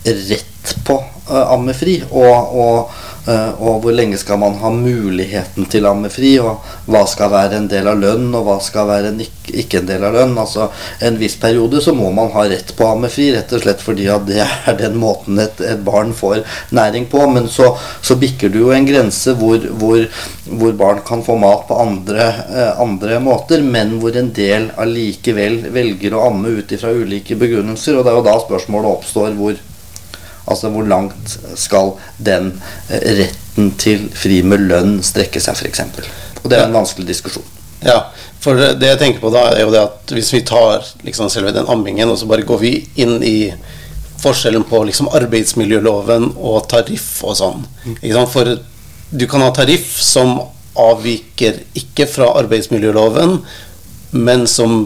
rett 0.06 0.76
på 0.86 1.00
eh, 1.00 1.54
ammefri. 1.56 2.02
og, 2.10 2.58
og 2.62 3.08
og 3.30 3.80
hvor 3.84 3.94
lenge 3.94 4.18
skal 4.20 4.40
man 4.40 4.56
ha 4.60 4.70
muligheten 4.74 5.66
til 5.70 5.86
ammefri, 5.88 6.32
og 6.42 6.64
hva 6.90 7.02
skal 7.08 7.30
være 7.32 7.58
en 7.60 7.68
del 7.70 7.88
av 7.90 8.00
lønn, 8.00 8.28
og 8.34 8.46
hva 8.46 8.56
skal 8.64 8.88
være 8.88 9.12
en 9.12 9.20
ikke, 9.24 9.54
ikke, 9.62 9.80
en 9.80 9.90
del 9.90 10.06
av 10.06 10.16
lønn. 10.16 10.36
Altså 10.40 10.70
En 11.06 11.18
viss 11.20 11.36
periode 11.40 11.82
så 11.84 11.94
må 11.96 12.10
man 12.14 12.32
ha 12.34 12.46
rett 12.50 12.72
på 12.76 12.88
ammefri, 12.88 13.30
rett 13.34 13.52
og 13.56 13.64
slett 13.64 13.84
fordi 13.84 14.08
at 14.12 14.26
det 14.28 14.42
er 14.42 14.78
den 14.78 14.98
måten 15.00 15.40
et, 15.42 15.60
et 15.62 15.82
barn 15.84 16.12
får 16.16 16.42
næring 16.76 17.08
på. 17.12 17.24
Men 17.30 17.48
så, 17.52 17.72
så 18.02 18.18
bikker 18.20 18.52
du 18.52 18.60
jo 18.64 18.74
en 18.74 18.88
grense 18.88 19.34
hvor, 19.38 19.62
hvor, 19.80 20.04
hvor 20.50 20.76
barn 20.80 21.02
kan 21.06 21.24
få 21.26 21.38
mat 21.40 21.66
på 21.68 21.78
andre, 21.80 22.28
eh, 22.50 22.72
andre, 22.82 23.20
måter, 23.22 23.62
men 23.62 23.98
hvor 24.02 24.16
en 24.16 24.32
del 24.34 24.70
allikevel 24.80 25.62
velger 25.74 26.16
å 26.16 26.26
amme 26.30 26.56
ut 26.60 26.72
ifra 26.76 26.92
ulike 26.94 27.38
begrunnelser. 27.38 27.98
Og 27.98 28.06
det 28.06 28.12
er 28.14 28.20
jo 28.20 28.28
da 28.30 28.38
spørsmålet 28.44 28.96
oppstår 28.98 29.36
hvor 29.38 29.58
Altså 30.50 30.70
hvor 30.74 30.86
langt 30.90 31.36
skal 31.58 31.94
den 32.18 32.52
eh, 32.90 33.22
retten 33.22 33.72
til 33.80 34.08
fri 34.16 34.40
med 34.46 34.66
lønn 34.70 34.98
strekke 35.06 35.42
seg, 35.42 35.58
f.eks. 35.58 35.84
Og 36.42 36.50
det 36.50 36.58
er 36.58 36.66
en 36.66 36.78
vanskelig 36.80 37.08
diskusjon. 37.10 37.46
Ja, 37.84 38.10
for 38.40 38.56
det 38.56 38.88
jeg 38.88 39.00
tenker 39.00 39.22
på 39.22 39.32
da, 39.32 39.46
er 39.54 39.64
jo 39.64 39.72
det 39.72 39.82
at 39.82 40.12
hvis 40.16 40.32
vi 40.34 40.42
tar 40.48 40.84
liksom 41.06 41.30
selve 41.32 41.52
den 41.56 41.68
ammingen, 41.70 42.10
og 42.10 42.18
så 42.20 42.28
bare 42.28 42.46
går 42.48 42.60
vi 42.60 42.74
inn 43.00 43.20
i 43.24 43.52
forskjellen 44.20 44.64
på 44.68 44.82
liksom 44.88 45.08
arbeidsmiljøloven 45.16 46.32
og 46.36 46.66
tariff 46.68 47.22
og 47.24 47.36
sånn. 47.38 47.66
For 48.32 48.56
du 49.10 49.26
kan 49.30 49.44
ha 49.44 49.50
tariff 49.56 49.94
som 50.04 50.38
avviker 50.80 51.62
ikke 51.76 52.06
fra 52.08 52.30
arbeidsmiljøloven, 52.40 53.38
men 54.16 54.46
som 54.50 54.82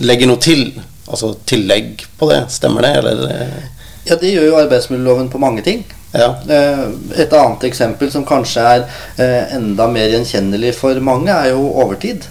legger 0.00 0.30
noe 0.30 0.42
til. 0.42 0.64
Altså 1.10 1.34
tillegg 1.48 2.04
på 2.18 2.28
det. 2.30 2.44
Stemmer 2.54 2.86
det, 2.86 2.92
eller? 3.00 3.70
Ja, 4.10 4.16
det 4.18 4.32
gjør 4.34 4.48
jo 4.48 4.58
arbeidsmiljøloven 4.58 5.28
på 5.30 5.38
mange 5.38 5.62
ting. 5.62 5.84
Ja. 6.10 6.32
Eh, 6.50 6.80
et 7.22 7.32
annet 7.36 7.64
eksempel 7.68 8.10
som 8.10 8.24
kanskje 8.26 8.64
er 8.66 8.80
eh, 9.22 9.54
enda 9.54 9.86
mer 9.92 10.10
gjenkjennelig 10.10 10.74
for 10.80 10.98
mange, 11.04 11.30
er 11.30 11.52
jo 11.52 11.68
overtid. 11.84 12.26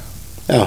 Ja. 0.50 0.66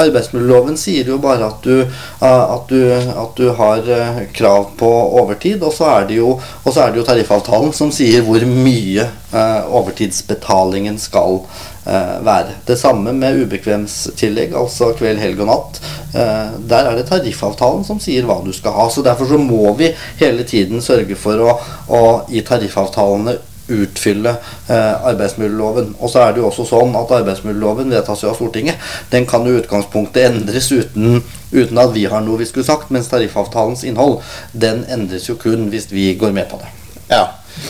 Arbeidsmiljøloven 0.00 0.78
sier 0.80 1.08
jo 1.12 1.18
bare 1.22 1.50
at 1.50 1.66
du, 1.66 1.82
at 2.24 2.70
du, 2.70 2.78
at 2.92 3.34
du 3.36 3.50
har 3.58 3.90
eh, 3.96 4.22
krav 4.32 4.70
på 4.80 4.92
overtid, 5.20 5.62
og 5.62 5.74
så, 5.76 5.90
jo, 6.12 6.36
og 6.38 6.70
så 6.72 6.86
er 6.86 6.92
det 6.92 7.02
jo 7.02 7.08
tariffavtalen 7.08 7.74
som 7.76 7.92
sier 7.92 8.24
hvor 8.26 8.44
mye 8.48 9.08
overtidsbetalingen 9.32 10.98
skal 11.00 11.38
være. 11.84 12.58
Det 12.68 12.76
samme 12.76 13.14
med 13.16 13.38
ubekvemstillegg, 13.46 14.52
altså 14.52 14.90
kveld, 14.98 15.22
helg 15.22 15.40
og 15.40 15.48
natt. 15.48 15.80
Eh, 16.12 16.58
der 16.68 16.90
er 16.90 16.98
det 16.98 17.06
tariffavtalen 17.08 17.86
som 17.88 18.00
sier 18.02 18.26
hva 18.28 18.42
du 18.44 18.52
skal 18.52 18.74
ha. 18.76 18.88
så 18.90 19.04
Derfor 19.04 19.30
så 19.30 19.38
må 19.40 19.72
vi 19.78 19.88
hele 20.20 20.44
tiden 20.44 20.84
sørge 20.84 21.16
for 21.16 21.40
å, 21.40 21.54
å 21.88 22.02
i 22.28 22.44
tariffavtalene 22.44 23.38
utfylle 23.68 24.34
eh, 24.68 25.04
arbeidsmiljøloven. 25.10 25.94
Og 26.00 26.10
så 26.10 26.24
er 26.24 26.34
det 26.34 26.42
jo 26.42 26.48
også 26.48 26.66
sånn 26.68 26.96
at 26.98 27.14
arbeidsmiljøloven 27.20 27.92
vedtas 27.94 28.24
jo 28.24 28.32
av 28.32 28.38
Stortinget. 28.38 28.80
Den 29.12 29.26
kan 29.28 29.46
jo 29.46 29.58
utgangspunktet 29.60 30.30
endres 30.30 30.70
uten, 30.72 31.22
uten, 31.52 31.78
at 31.78 31.94
vi 31.94 32.06
har 32.10 32.24
noe 32.24 32.40
vi 32.40 32.48
skulle 32.48 32.66
sagt, 32.66 32.90
mens 32.94 33.10
tariffavtalens 33.12 33.84
innhold 33.88 34.20
den 34.52 34.84
endres 34.90 35.28
jo 35.30 35.38
kun 35.40 35.68
hvis 35.72 35.90
vi 35.92 36.12
går 36.18 36.34
med 36.36 36.50
på 36.50 36.60
det. 36.62 36.72
Ja, 37.12 37.28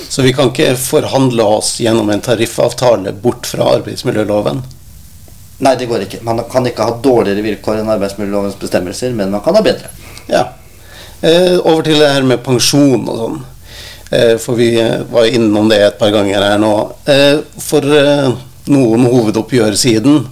Så 0.08 0.22
vi 0.22 0.32
kan 0.32 0.52
ikke 0.52 0.76
forhandle 0.78 1.42
oss 1.58 1.80
gjennom 1.82 2.10
en 2.14 2.20
tariffavtale 2.22 3.10
bort 3.12 3.48
fra 3.50 3.72
arbeidsmiljøloven? 3.80 4.60
Nei, 5.62 5.72
det 5.78 5.88
går 5.90 6.04
ikke. 6.06 6.20
Man 6.26 6.42
kan 6.50 6.66
ikke 6.66 6.86
ha 6.86 6.94
dårligere 7.02 7.42
vilkår 7.42 7.80
enn 7.80 7.90
arbeidsmiljølovens 7.90 8.58
bestemmelser, 8.60 9.10
men 9.14 9.30
man 9.34 9.42
kan 9.42 9.58
ha 9.58 9.62
bedre. 9.62 9.90
Ja. 10.30 10.44
Eh, 11.22 11.58
over 11.58 11.82
til 11.86 12.00
det 12.02 12.12
her 12.14 12.26
med 12.26 12.42
pensjon 12.42 13.06
og 13.06 13.18
sånn. 13.18 13.42
Eh, 14.12 14.36
for 14.36 14.54
vi 14.60 14.80
eh, 14.80 15.00
var 15.10 15.24
innom 15.24 15.68
det 15.68 15.80
et 15.86 15.98
par 15.98 16.12
ganger 16.12 16.44
her 16.44 16.58
nå. 16.60 16.72
Eh, 17.08 17.38
for 17.64 17.86
noe 18.68 18.98
hovedoppgjør 19.08 19.76
siden 19.78 20.26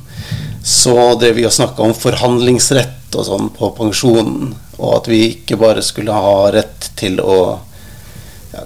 så 0.61 1.15
drev 1.17 1.39
vi 1.39 1.47
og 1.49 1.55
snakka 1.57 1.87
om 1.87 1.95
forhandlingsrett 1.97 3.17
og 3.17 3.25
sånn 3.25 3.49
på 3.57 3.71
pensjonen. 3.79 4.53
Og 4.77 4.99
at 4.99 5.09
vi 5.09 5.23
ikke 5.31 5.57
bare 5.61 5.85
skulle 5.85 6.13
ha 6.13 6.51
rett 6.53 6.91
til 7.01 7.23
å 7.25 7.41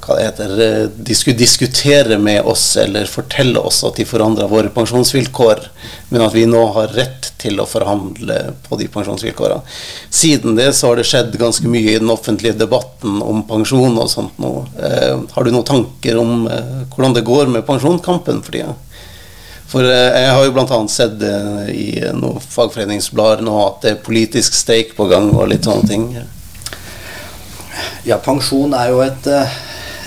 hva 0.02 0.16
det 0.18 0.24
heter, 0.26 0.54
eh, 0.64 0.86
de 0.88 1.34
diskutere 1.38 2.18
med 2.18 2.42
oss 2.42 2.76
eller 2.80 3.06
fortelle 3.10 3.60
oss 3.60 3.82
at 3.84 3.96
de 3.96 4.06
forandra 4.08 4.46
våre 4.50 4.72
pensjonsvilkår, 4.74 5.68
men 6.10 6.24
at 6.24 6.34
vi 6.34 6.46
nå 6.46 6.62
har 6.74 6.94
rett 6.96 7.32
til 7.38 7.60
å 7.60 7.68
forhandle 7.68 8.38
på 8.68 8.78
de 8.80 8.88
pensjonsvilkårene. 8.88 9.62
Siden 10.10 10.56
det 10.56 10.70
så 10.74 10.90
har 10.90 11.00
det 11.00 11.06
skjedd 11.08 11.36
ganske 11.40 11.68
mye 11.68 11.94
i 11.94 11.98
den 12.00 12.12
offentlige 12.12 12.56
debatten 12.58 13.20
om 13.22 13.44
pensjon 13.48 13.98
og 13.98 14.10
sånt 14.10 14.38
nå. 14.42 14.54
Eh, 14.80 15.20
har 15.34 15.44
du 15.44 15.52
noen 15.52 15.68
tanker 15.68 16.20
om 16.20 16.46
eh, 16.48 16.86
hvordan 16.94 17.18
det 17.18 17.26
går 17.28 17.52
med 17.52 17.66
pensjonskampen 17.68 18.42
for 18.44 18.56
tida? 18.56 18.74
For 19.74 19.82
eh, 19.88 20.22
jeg 20.22 20.32
har 20.36 20.44
jo 20.46 20.54
bl.a. 20.54 20.80
sett 20.92 21.22
eh, 21.26 21.68
i 21.74 21.88
noen 22.14 22.40
fagforeningsblader 22.40 23.44
nå 23.44 23.58
at 23.64 23.82
det 23.82 23.92
er 23.94 24.02
politisk 24.06 24.56
steik 24.56 24.94
på 24.98 25.08
gang 25.10 25.32
og 25.34 25.48
litt 25.50 25.66
sånne 25.66 25.90
ting. 25.90 26.08
Ja, 28.06 28.20
pensjon 28.22 28.74
er 28.76 28.92
jo 28.92 29.00
et 29.02 29.26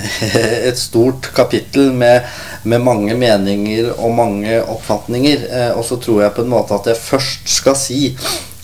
et 0.70 0.80
stort 0.80 1.30
kapittel 1.36 1.92
med, 1.94 2.28
med, 2.64 2.84
mange 2.84 3.16
meninger 3.18 3.92
og 3.96 4.14
mange 4.18 4.60
oppfatninger. 4.64 5.48
Eh, 5.50 5.72
og 5.78 5.86
så 5.88 6.00
tror 6.02 6.24
jeg 6.24 6.36
på 6.36 6.46
en 6.46 6.54
måte 6.54 6.78
at 6.78 6.92
jeg 6.92 7.02
først 7.02 7.52
skal 7.58 7.78
si 7.80 8.02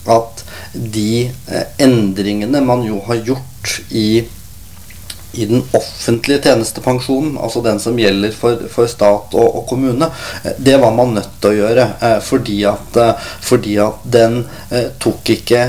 at 0.09 0.45
de 0.73 1.25
eh, 1.27 1.67
endringene 1.83 2.63
man 2.65 2.85
jo 2.87 3.01
har 3.07 3.21
gjort 3.25 3.77
i 3.89 4.23
i 5.33 5.45
den 5.45 5.63
offentlige 5.71 6.41
tjenestepensjonen, 6.41 7.37
altså 7.41 7.61
den 7.65 7.79
som 7.81 7.97
gjelder 7.97 8.33
for, 8.37 8.59
for 8.69 8.89
stat 8.89 9.33
og, 9.33 9.47
og, 9.47 9.63
kommune, 9.69 10.09
eh, 10.43 10.53
det 10.61 10.77
var 10.81 10.93
man 10.93 11.15
nødt 11.17 11.39
til 11.41 11.49
å 11.49 11.57
gjøre. 11.57 11.87
Eh, 12.05 12.17
fordi, 12.21 12.57
at, 12.69 12.99
eh, 13.01 13.29
fordi, 13.41 13.77
at, 13.81 14.05
den 14.13 14.43
tok 15.01 15.29
ikke 15.33 15.59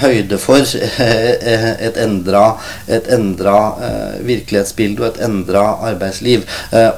høyde 0.00 0.38
for 0.40 0.60
et 1.86 1.98
endra, 2.00 2.42
et 2.90 3.06
endra 3.12 3.54
virkelighetsbilde 4.24 5.02
og 5.02 5.08
et 5.08 5.20
endra 5.24 5.62
arbeidsliv. 5.88 6.44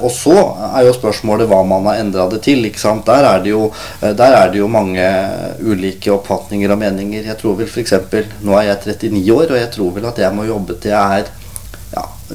og 0.00 0.10
så 0.14 0.36
er 0.70 0.86
jo 0.86 0.94
spørsmålet 0.96 1.50
hva 1.50 1.60
man 1.66 1.88
har 1.90 2.00
endra 2.02 2.26
det 2.32 2.42
til. 2.46 2.64
Der 3.06 3.26
er 3.28 3.42
det, 3.44 3.50
jo, 3.52 3.70
der, 4.00 4.36
er 4.40 4.52
det 4.52 4.62
jo, 4.62 4.70
mange 4.70 5.04
ulike 5.60 6.12
oppfatninger 6.14 6.72
og 6.72 6.80
meninger. 6.80 7.28
Jeg 7.28 7.38
tror 7.40 7.58
vel 7.60 7.70
f.eks. 7.70 7.98
Nå 8.46 8.56
er 8.58 8.70
jeg 8.70 8.96
39 9.02 9.36
år, 9.36 9.46
og 9.50 9.60
jeg 9.60 9.72
tror 9.76 9.94
vel 9.98 10.10
at 10.10 10.22
jeg 10.24 10.36
må 10.36 10.48
jobbe 10.48 10.78
til 10.80 10.94
jeg 10.94 11.20
er 11.20 11.39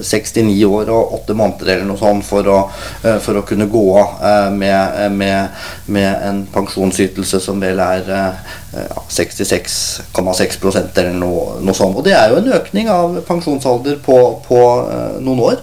69 0.02 0.66
år 0.66 0.92
og 0.94 1.14
8 1.22 1.36
måneder 1.38 1.74
eller 1.74 1.88
noe 1.90 2.00
sånt 2.00 2.26
for 2.28 2.52
å, 2.52 2.60
eh, 3.04 3.18
for 3.24 3.40
å 3.40 3.46
kunne 3.48 3.70
gå 3.72 3.86
av 4.00 4.26
eh, 4.32 4.50
med, 4.56 5.12
med, 5.16 5.66
med, 5.86 6.12
en 6.30 6.44
pensjonsytelse 6.52 7.42
som 7.44 7.62
vel 7.62 7.80
er 7.84 8.12
66,6 9.10 11.00
eller 11.00 11.14
noe, 11.16 11.60
noe, 11.64 11.76
sånt. 11.76 11.96
Og 11.98 12.04
det 12.06 12.14
er 12.18 12.32
jo 12.32 12.40
en 12.42 12.54
økning 12.58 12.90
av 12.92 13.20
pensjonsalder 13.28 13.98
på, 14.06 14.18
på 14.46 14.60
noen 15.24 15.44
år. 15.50 15.62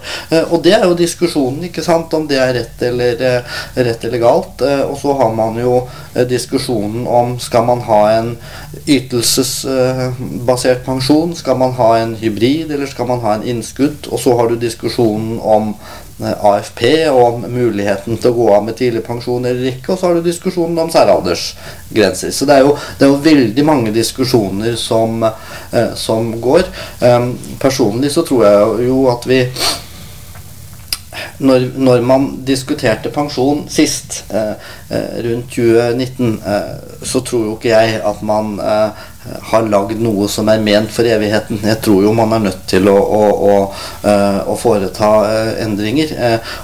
Og 0.49 0.63
det 0.65 0.73
er 0.77 0.85
jo 0.87 0.97
diskusjonen, 0.97 1.63
ikke 1.69 1.83
sant, 1.85 2.13
om 2.17 2.27
det 2.29 2.39
er 2.41 2.53
rett 2.57 2.85
eller, 2.89 3.13
rett 3.75 4.05
eller 4.07 4.23
galt. 4.23 4.63
Og 4.89 4.97
så 5.01 5.13
har 5.19 5.31
man 5.35 5.59
jo 5.61 5.73
diskusjonen 6.29 7.07
om 7.07 7.37
skal 7.41 7.65
man 7.69 7.81
ha 7.87 8.01
en 8.17 8.37
ytelsesbasert 8.89 10.85
pensjon, 10.85 11.35
skal 11.37 11.57
man 11.59 11.73
ha 11.77 11.89
en 12.01 12.15
hybrid, 12.19 12.71
eller 12.71 12.87
skal 12.89 13.07
man 13.09 13.21
ha 13.23 13.37
en 13.37 13.47
innskudd? 13.53 14.09
Og 14.11 14.19
så 14.19 14.37
har 14.39 14.49
du 14.49 14.55
diskusjonen 14.59 15.39
om 15.39 15.73
AFP 16.21 16.83
og 17.09 17.21
om 17.23 17.45
muligheten 17.49 18.19
til 18.21 18.31
å 18.31 18.37
gå 18.37 18.49
av 18.53 18.65
med 18.67 18.77
tidlig 18.77 19.01
pensjon 19.05 19.45
eller 19.49 19.71
ikke. 19.71 19.93
Og 19.93 19.99
så 19.99 20.07
har 20.09 20.17
du 20.17 20.25
diskusjonen 20.25 20.77
om 20.83 20.91
særaldersgrenser. 20.93 22.31
Så 22.31 22.47
det 22.49 22.59
er 22.59 22.67
jo, 22.67 22.75
det 22.99 23.07
er 23.07 23.13
jo 23.13 23.21
veldig 23.25 23.65
mange 23.65 23.93
diskusjoner 23.95 24.77
som, 24.79 25.23
eh, 25.23 25.95
som 25.95 26.33
går. 26.41 26.67
Um, 27.01 27.33
personlig 27.59 28.13
så 28.13 28.25
tror 28.27 28.45
jeg 28.45 28.85
jo 28.89 29.07
at 29.11 29.25
vi 29.29 29.41
når, 31.43 31.65
når, 31.75 32.01
man 32.05 32.27
diskuterte 32.45 33.11
pensjon 33.13 33.65
sist, 33.71 34.23
eh, 34.33 34.53
eh 34.89 35.23
rundt 35.25 35.49
2019, 35.51 36.41
eh, 36.45 36.75
så 37.03 37.21
tror 37.25 37.45
jo 37.45 37.55
ikke 37.57 37.73
jeg 37.73 38.01
at 38.05 38.21
man 38.25 38.59
eh, 38.59 39.03
har 39.51 39.67
lagd 39.71 40.01
noe 40.03 40.27
som 40.31 40.49
er 40.51 40.63
ment 40.63 40.91
for 40.91 41.07
evigheten. 41.07 41.61
Jeg 41.63 41.79
tror 41.85 42.03
jo 42.03 42.13
man 42.15 42.35
er 42.35 42.43
nødt 42.47 42.65
til 42.69 42.89
å, 42.91 42.95
å, 42.97 43.21
å, 43.49 43.55
eh, 44.09 44.39
å 44.51 44.57
foreta 44.59 45.11
endringer. 45.63 46.15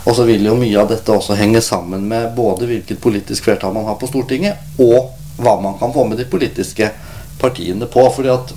og 0.05 0.15
så 0.15 0.27
vil 0.27 0.45
jo 0.45 0.57
mye 0.59 0.79
av 0.81 0.89
dette 0.91 1.13
også 1.13 1.37
henge 1.39 1.61
sammen 1.63 2.07
med 2.09 2.33
både 2.35 2.67
hvilket 2.69 3.01
politisk 3.01 3.47
flertall 3.47 3.73
man 3.75 3.87
har 3.87 3.99
på 3.99 4.09
Stortinget, 4.09 4.59
og 4.79 5.15
hva 5.39 5.55
man 5.61 5.77
kan 5.79 5.93
få 5.95 6.05
med 6.07 6.19
de 6.19 6.27
politiske 6.27 6.91
partiene 7.39 7.87
på. 7.87 8.09
fordi 8.15 8.29
at 8.33 8.55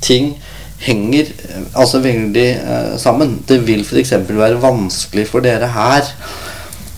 ting 0.00 0.34
henger 0.80 1.28
eh, 1.28 1.66
altså 1.74 2.00
veldig 2.04 2.48
eh, 2.50 2.94
sammen. 2.98 3.38
Det 3.48 3.60
vil 3.66 3.84
f.eks. 3.84 4.14
være 4.28 4.62
vanskelig 4.62 5.26
for 5.28 5.44
dere 5.44 5.68
her 5.74 6.08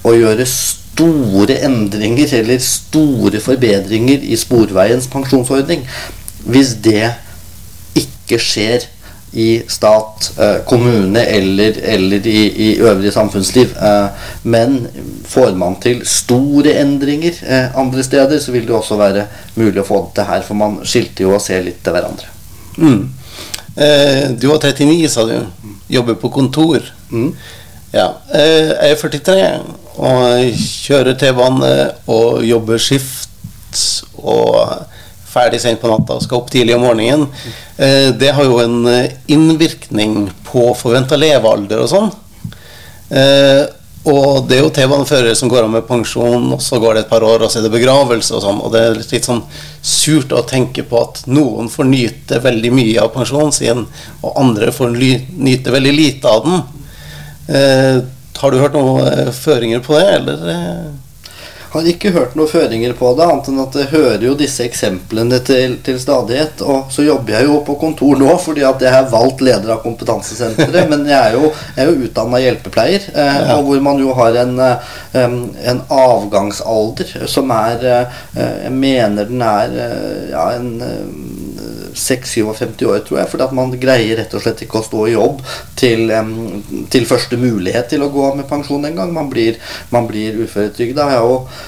å 0.07 0.15
gjøre 0.15 0.47
store 0.49 1.57
endringer 1.65 2.35
eller 2.43 2.63
store 2.63 3.41
forbedringer 3.41 4.25
i 4.29 4.37
Sporveiens 4.37 5.09
pensjonsordning 5.11 5.87
hvis 6.45 6.75
det 6.85 7.13
ikke 7.99 8.41
skjer 8.41 8.89
i 9.33 9.63
stat, 9.69 10.27
eh, 10.39 10.59
kommune 10.69 11.21
eller, 11.25 11.79
eller 11.83 12.27
i, 12.27 12.41
i, 12.67 12.69
øvrig 12.81 13.13
samfunnsliv. 13.13 13.73
Eh, 13.81 14.27
men 14.43 14.83
får 15.29 15.55
man 15.57 15.79
til 15.81 16.03
store 16.07 16.75
endringer 16.83 17.39
eh, 17.47 17.79
andre 17.79 18.05
steder, 18.05 18.41
så 18.41 18.53
vil 18.53 18.67
det 18.69 18.77
også 18.77 18.99
være 19.01 19.25
mulig 19.55 19.81
å 19.81 19.87
få 19.89 20.03
det 20.05 20.19
til 20.19 20.29
her. 20.29 20.45
For 20.45 20.61
man 20.61 20.83
skilter 20.85 21.25
jo 21.25 21.33
og 21.39 21.41
ser 21.41 21.65
litt 21.65 21.81
til 21.85 21.97
hverandre. 21.97 22.29
Mm. 22.77 23.09
Eh, 23.77 24.31
du 24.37 24.47
var 24.51 24.61
39, 24.61 25.09
sa 25.09 25.25
du. 25.25 25.39
Jobber 25.89 26.21
på 26.21 26.29
kontor. 26.29 26.85
Mm. 27.11 27.33
Ja. 27.93 28.11
Eh, 28.35 28.69
jeg 28.69 28.93
er 28.93 29.01
43 29.01 29.49
og 29.93 30.61
kjører 30.61 31.17
T-bane 31.21 31.73
og 32.09 32.45
jobber 32.45 32.81
skift 32.81 33.29
og 34.17 34.85
ferdig 35.33 35.61
sent 35.63 35.81
på 35.81 35.91
natta 35.91 36.19
og 36.19 36.25
skal 36.25 36.41
opp 36.41 36.51
tidlig 36.53 36.77
om 36.77 36.85
morgenen. 36.87 37.29
Eh, 37.77 38.11
det 38.19 38.33
har 38.37 38.49
jo 38.49 38.59
en 38.63 38.81
eh, 38.91 39.15
innvirkning 39.33 40.27
på 40.49 40.73
forventa 40.79 41.19
levealder 41.19 41.85
og 41.85 41.93
sånn. 41.93 42.11
Eh, 43.13 43.63
og 44.13 44.49
det 44.51 44.57
er 44.57 44.65
jo 44.65 44.71
T-baneførere 44.75 45.35
som 45.39 45.51
går 45.51 45.63
av 45.63 45.71
med 45.71 45.85
pensjon, 45.87 46.49
og 46.57 46.63
så 46.65 46.81
går 46.83 46.97
det 46.97 47.05
et 47.05 47.11
par 47.13 47.23
år, 47.23 47.45
og 47.45 47.53
så 47.53 47.61
er 47.61 47.69
det 47.69 47.75
begravelse 47.77 48.35
og 48.35 48.43
sånn. 48.43 48.59
Og 48.59 48.73
det 48.75 48.81
er 48.83 48.97
litt 48.99 49.29
sånn 49.29 49.45
surt 49.79 50.35
å 50.35 50.43
tenke 50.49 50.83
på 50.89 50.99
at 50.99 51.21
noen 51.31 51.71
får 51.71 51.87
nyte 51.87 52.41
veldig 52.43 52.73
mye 52.75 52.97
av 53.05 53.13
pensjonen 53.15 53.55
sin, 53.55 53.85
og 54.19 54.41
andre 54.43 54.73
får 54.75 54.97
nyte 54.99 55.77
veldig 55.77 55.95
lite 55.95 56.33
av 56.33 56.49
den. 56.49 58.03
Har 58.43 58.51
du 58.51 58.59
hørt 58.59 58.75
noen 58.75 59.31
føringer 59.39 59.87
på 59.87 59.95
det, 60.01 60.11
eller? 60.17 60.45
Eh? 61.73 61.79
Har 61.79 61.89
ikke 61.89 62.13
hørt 62.13 62.35
noen 62.37 62.49
føringer 62.49 62.93
på 62.99 63.15
det, 63.17 63.27
annet 63.27 63.49
enn 63.49 63.61
at 63.63 63.77
jeg 63.77 63.91
hører 63.93 64.25
jo 64.27 64.35
disse 64.39 64.65
eksemplene 64.65 65.39
til, 65.45 65.79
til 65.85 65.99
stadighet. 66.01 66.63
Og 66.63 66.93
så 66.93 67.05
jobber 67.07 67.37
jeg 67.37 67.49
jo 67.49 67.61
på 67.67 67.77
kontor 67.81 68.19
nå 68.21 68.37
fordi 68.43 68.65
at 68.67 68.83
jeg 68.83 68.93
har 68.93 69.11
valgt 69.13 69.43
leder 69.45 69.75
av 69.75 69.83
kompetansesenteret. 69.85 70.89
men 70.91 71.07
jeg 71.09 71.19
er 71.19 71.39
jo, 71.39 71.53
jeg 71.77 71.89
jo 71.89 72.09
utdanna 72.09 72.43
hjelpepleier, 72.43 73.09
eh, 73.15 73.39
ja. 73.43 73.57
og 73.57 73.69
hvor 73.69 73.83
man 73.85 74.01
jo 74.03 74.13
har 74.19 74.39
en, 74.45 74.59
eh, 74.61 75.37
en 75.73 75.83
avgangsalder 75.93 77.27
som 77.31 77.51
er 77.55 77.83
eh, 77.83 78.21
Jeg 78.63 78.73
mener 78.73 79.29
den 79.29 79.43
er 79.45 79.73
ja, 80.31 80.45
en 80.57 80.71
56 81.95 82.87
år, 82.89 83.03
tror 83.07 83.21
jeg. 83.21 83.31
At 83.43 83.55
man 83.57 83.73
greier 83.81 84.19
rett 84.21 84.35
og 84.37 84.45
slett 84.45 84.65
ikke 84.65 84.81
å 84.81 84.87
stå 84.87 85.07
i 85.09 85.15
jobb 85.15 85.43
til, 85.79 86.13
til 86.93 87.09
første 87.09 87.39
mulighet 87.41 87.91
til 87.93 88.05
å 88.05 88.11
gå 88.13 88.25
av 88.29 88.39
med 88.39 88.49
pensjon 88.51 88.85
en 88.89 88.99
gang. 89.01 89.13
Man 89.15 89.31
blir, 89.33 89.59
man 89.95 90.09
blir 90.11 90.39
uføretrygda. 90.45 91.09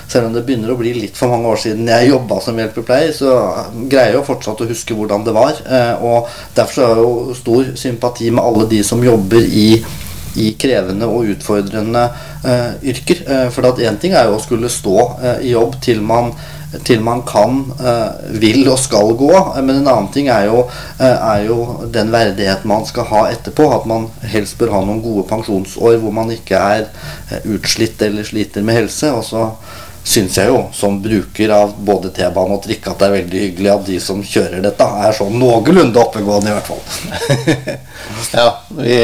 Selv 0.08 0.28
om 0.28 0.36
det 0.36 0.44
begynner 0.46 0.74
å 0.74 0.78
bli 0.80 0.94
litt 0.96 1.18
for 1.18 1.32
mange 1.32 1.50
år 1.50 1.60
siden 1.64 1.90
jeg 1.90 2.12
jobba 2.12 2.40
som 2.44 2.58
hjelpepleier, 2.60 3.12
så 3.16 3.34
greier 3.90 4.12
jeg 4.12 4.20
jo 4.20 4.28
fortsatt 4.30 4.64
å 4.64 4.70
huske 4.70 4.96
hvordan 4.96 5.26
det 5.26 5.36
var. 5.36 5.60
Eh, 5.64 6.04
og 6.04 6.30
derfor 6.56 6.88
har 6.88 6.96
jeg 6.96 7.04
jo 7.04 7.38
stor 7.38 7.76
sympati 7.78 8.30
med 8.30 8.44
alle 8.44 8.68
de 8.70 8.82
som 8.86 9.02
jobber 9.04 9.44
i 9.44 9.68
i 10.34 10.50
krevende 10.58 11.06
og 11.06 11.28
utfordrende 11.34 12.08
uh, 12.42 12.72
yrker. 12.82 13.22
Uh, 13.28 13.46
for 13.54 13.82
én 13.82 13.98
ting 14.02 14.16
er 14.16 14.28
jo 14.28 14.38
å 14.38 14.42
skulle 14.42 14.72
stå 14.72 14.96
uh, 15.22 15.38
i 15.38 15.54
jobb 15.54 15.78
til 15.84 16.02
man 16.02 16.32
til 16.84 17.00
man 17.04 17.22
kan, 17.26 17.64
eh, 17.78 18.38
vil 18.40 18.68
og 18.68 18.78
skal 18.78 19.14
gå. 19.18 19.32
Men 19.62 19.76
en 19.76 19.88
annen 19.88 20.10
ting 20.12 20.28
er 20.28 20.46
jo, 20.46 20.64
eh, 20.98 21.06
er 21.06 21.46
jo 21.46 21.86
den 21.92 22.12
verdigheten 22.12 22.68
man 22.68 22.86
skal 22.86 23.04
ha 23.04 23.24
etterpå. 23.30 23.70
At 23.74 23.86
man 23.86 24.08
helst 24.22 24.58
bør 24.58 24.72
ha 24.72 24.84
noen 24.84 25.02
gode 25.02 25.28
pensjonsår 25.28 25.98
hvor 26.02 26.12
man 26.12 26.30
ikke 26.30 26.56
er 26.58 26.86
eh, 27.30 27.40
utslitt 27.44 28.02
eller 28.02 28.24
sliter 28.24 28.62
med 28.62 28.74
helse. 28.74 29.12
Og 29.12 29.24
så 29.24 29.50
syns 30.04 30.36
jeg 30.36 30.48
jo, 30.48 30.66
som 30.72 31.02
bruker 31.02 31.50
av 31.50 31.76
både 31.78 32.10
T-bane 32.12 32.58
og 32.58 32.64
trikk, 32.64 32.90
at 32.90 32.98
det 32.98 33.06
er 33.06 33.14
veldig 33.22 33.44
hyggelig 33.46 33.70
at 33.72 33.86
de 33.86 34.00
som 34.00 34.20
kjører 34.20 34.60
dette, 34.60 34.84
er 34.84 35.16
sånn 35.16 35.38
noenlunde 35.40 36.02
oppegående, 36.02 36.52
i 36.52 36.56
hvert 36.58 36.68
fall. 36.68 36.82
ja, 38.36 38.50
vi 38.76 38.98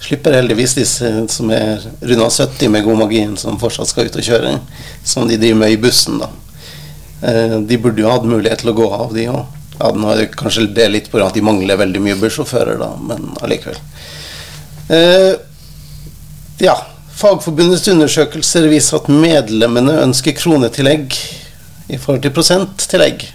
slipper 0.00 0.38
heldigvis 0.38 0.76
disse 0.78 1.10
som 1.28 1.50
er 1.54 1.82
runda 2.00 2.30
70 2.30 2.70
med 2.72 2.86
god 2.86 3.02
magi, 3.02 3.24
som 3.40 3.58
fortsatt 3.60 3.90
skal 3.90 4.06
ut 4.08 4.20
og 4.20 4.28
kjøre, 4.30 4.54
som 5.04 5.28
de 5.28 5.40
driver 5.40 5.60
med 5.64 5.74
i 5.74 5.80
bussen, 5.80 6.22
da. 6.22 6.30
Eh, 7.22 7.56
de 7.60 7.78
burde 7.78 8.00
jo 8.02 8.10
hatt 8.10 8.26
mulighet 8.28 8.62
til 8.62 8.72
å 8.72 8.76
gå 8.76 8.86
av, 8.96 9.10
de 9.14 9.26
òg. 9.32 9.58
Ja, 9.80 9.90
nå 9.96 10.12
er 10.12 10.22
det 10.22 10.30
kanskje 10.36 10.66
det 10.76 10.88
litt 10.90 11.10
pga. 11.12 11.26
at 11.26 11.36
de 11.36 11.44
mangler 11.44 11.80
veldig 11.80 12.00
mye 12.04 12.18
bussjåfører, 12.20 12.78
da, 12.80 12.90
men 12.96 13.34
allikevel. 13.40 13.80
Eh, 14.88 15.34
ja. 16.64 16.76
Fagforbundets 17.20 17.84
undersøkelser 17.92 18.64
viser 18.70 18.96
at 18.96 19.08
medlemmene 19.12 19.98
ønsker 20.06 20.32
kronetillegg 20.38 21.12
i 21.92 21.98
forhold 22.00 22.22
til 22.24 22.32
prosenttillegg. 22.32 23.26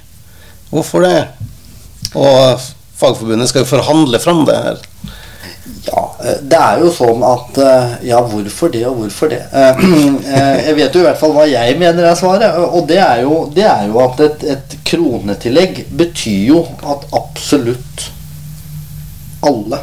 Hvorfor 0.71 1.05
det? 1.05 1.19
Og 2.17 2.63
Fagforbundet 2.97 3.51
skal 3.51 3.61
jo 3.61 3.69
forhandle 3.69 4.21
fram 4.23 4.41
det 4.47 4.55
her. 4.57 4.81
Eh, 6.25 6.41
det 6.49 6.59
er 6.59 6.81
jo 6.81 6.91
sånn 6.93 7.23
at 7.25 7.59
eh, 7.61 7.95
Ja, 8.09 8.21
hvorfor 8.25 8.71
det, 8.73 8.83
og 8.89 9.01
hvorfor 9.03 9.31
det? 9.31 9.41
Eh, 9.53 9.85
jeg 10.67 10.77
vet 10.79 10.95
jo 10.95 11.03
i 11.03 11.07
hvert 11.07 11.21
fall 11.21 11.35
hva 11.35 11.47
jeg 11.49 11.77
mener 11.81 12.09
er 12.09 12.19
svaret. 12.19 12.59
Og 12.65 12.87
det 12.89 13.01
er 13.03 13.23
jo, 13.25 13.41
det 13.53 13.65
er 13.69 13.89
jo 13.89 14.01
at 14.05 14.21
et, 14.25 14.45
et, 14.55 14.77
kronetillegg 14.85 15.85
betyr 15.97 16.53
jo 16.53 16.61
at 16.85 17.05
absolutt 17.15 18.09
alle 19.45 19.81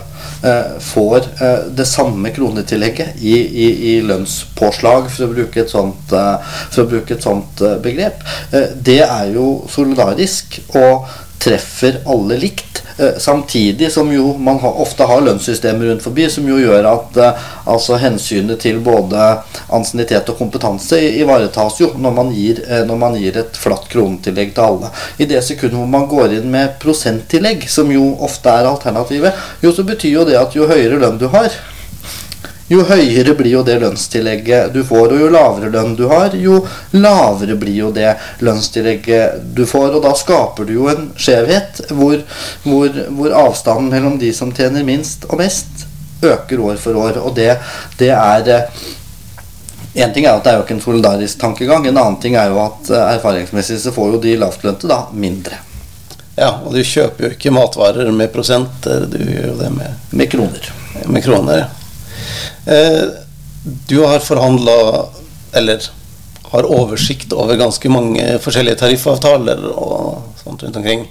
får 0.82 1.26
det 1.78 1.84
samme 1.86 2.32
kronetillegget 2.34 3.20
i, 3.22 3.34
i, 3.62 3.66
i, 3.92 3.92
lønnspåslag, 4.02 5.06
for 5.06 5.28
å 5.28 5.34
bruke 5.36 5.62
et 5.62 5.70
sånt, 5.70 6.10
for 6.10 6.82
å 6.82 6.88
bruke 6.90 7.14
et 7.14 7.22
sånt 7.22 7.62
begrep. 7.84 8.24
Det 8.74 8.98
er 9.04 9.28
jo 9.36 9.52
solidarisk 9.70 10.58
og 10.80 11.06
treffer 11.42 12.00
alle 12.06 12.38
likt. 12.38 12.82
Eh, 12.98 13.18
samtidig 13.18 13.92
som 13.92 14.12
jo 14.12 14.36
man 14.38 14.60
ofte 14.62 15.04
har 15.08 15.20
lønnssystemer 15.24 15.86
rundt 15.86 16.04
forbi 16.04 16.28
som 16.30 16.46
jo 16.48 16.58
gjør 16.60 16.86
at 16.90 17.16
eh, 17.16 17.46
altså 17.72 17.96
hensynet 17.98 18.60
til 18.62 18.78
både 18.84 19.24
ansiennitet 19.72 20.28
og 20.28 20.38
kompetanse 20.38 21.00
ivaretas 21.22 21.80
jo 21.80 21.88
når 21.96 22.16
man, 22.18 22.32
gir, 22.36 22.60
eh, 22.68 22.84
når 22.86 23.00
man 23.00 23.16
gir 23.18 23.40
et 23.40 23.58
flatt 23.58 23.88
kronetillegg 23.92 24.52
til 24.54 24.66
alle. 24.66 24.92
I 25.18 25.28
det 25.30 25.40
sekundet 25.46 25.80
hvor 25.80 25.90
man 25.96 26.06
går 26.10 26.36
inn 26.38 26.50
med 26.52 26.76
prosenttillegg, 26.82 27.64
som 27.68 27.90
jo 27.90 28.12
ofte 28.22 28.52
er 28.52 28.68
alternativet, 28.68 29.40
jo 29.64 29.72
så 29.72 29.86
betyr 29.88 30.18
jo 30.20 30.26
det 30.28 30.38
at 30.38 30.54
jo 30.58 30.68
høyere 30.68 31.00
lønn 31.00 31.18
du 31.18 31.30
har, 31.32 31.50
jo 32.72 32.84
høyere 32.88 33.34
blir 33.38 33.52
jo 33.58 33.62
det 33.66 33.78
lønnstillegget 33.82 34.72
du 34.74 34.80
får. 34.86 35.12
Og 35.12 35.24
jo 35.24 35.30
lavere 35.32 35.70
lønn 35.72 35.94
du 35.98 36.06
har, 36.10 36.34
jo 36.36 36.62
lavere 36.96 37.56
blir 37.60 37.78
jo 37.84 37.92
det 37.94 38.14
lønnstillegget 38.44 39.42
du 39.56 39.64
får. 39.68 39.92
Og 39.96 40.02
da 40.04 40.14
skaper 40.18 40.68
du 40.68 40.74
jo 40.78 40.88
en 40.92 41.10
skjevhet 41.16 41.84
hvor, 41.92 42.18
hvor, 42.64 43.02
hvor 43.18 43.36
avstanden 43.44 43.92
mellom 43.92 44.18
de 44.22 44.32
som 44.36 44.54
tjener 44.56 44.86
minst 44.86 45.28
og 45.30 45.40
mest, 45.42 45.86
øker 46.22 46.60
år 46.62 46.80
for 46.80 46.98
år. 46.98 47.18
Og 47.22 47.34
det, 47.36 47.56
det 47.98 48.12
er 48.14 48.68
en 49.94 50.12
ting 50.12 50.24
er 50.24 50.38
at 50.38 50.44
det 50.44 50.52
er 50.52 50.56
jo 50.60 50.64
ikke 50.64 50.78
en 50.78 50.86
solidarisk 50.86 51.40
tankegang. 51.40 51.86
En 51.86 51.98
annen 51.98 52.16
ting 52.22 52.36
er 52.38 52.48
jo 52.52 52.62
at 52.62 52.88
eh, 52.88 53.10
erfaringsmessig 53.18 53.76
så 53.82 53.92
får 53.92 54.14
jo 54.14 54.22
de 54.22 54.38
lavtlønte 54.40 54.88
da 54.88 55.02
mindre. 55.12 55.58
Ja, 56.38 56.54
og 56.64 56.72
du 56.72 56.80
kjøper 56.80 57.26
jo 57.26 57.34
ikke 57.34 57.52
matvarer 57.52 58.08
med 58.14 58.32
prosenter, 58.32 59.04
du 59.04 59.18
gjør 59.20 59.50
jo 59.50 59.58
det 59.58 59.68
med 59.74 60.16
Med 60.16 60.30
kroner. 60.32 60.72
Med 61.04 61.24
kroner, 61.24 61.58
ja. 61.58 61.81
Eh, 62.66 63.02
du 63.88 63.98
har 64.02 64.24
forhandla, 64.24 65.06
eller 65.52 65.88
har 66.52 66.68
oversikt 66.68 67.32
over 67.32 67.56
ganske 67.56 67.88
mange 67.88 68.26
forskjellige 68.42 68.82
tariffavtaler 68.82 69.64
og 69.72 70.36
sånt 70.42 70.62
rundt 70.62 70.76
omkring. 70.76 71.06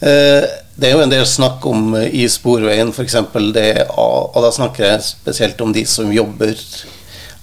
Eh, 0.00 0.42
det 0.74 0.88
er 0.88 0.96
jo 0.96 1.04
en 1.04 1.12
del 1.12 1.26
snakk 1.28 1.62
om 1.70 1.94
i 1.96 2.26
Sporveien 2.28 2.90
f.eks. 2.90 3.16
det, 3.54 3.86
og 3.94 4.40
da 4.42 4.50
snakker 4.52 4.88
jeg 4.88 5.06
spesielt 5.06 5.60
om 5.62 5.72
de 5.72 5.84
som 5.86 6.10
jobber 6.12 6.58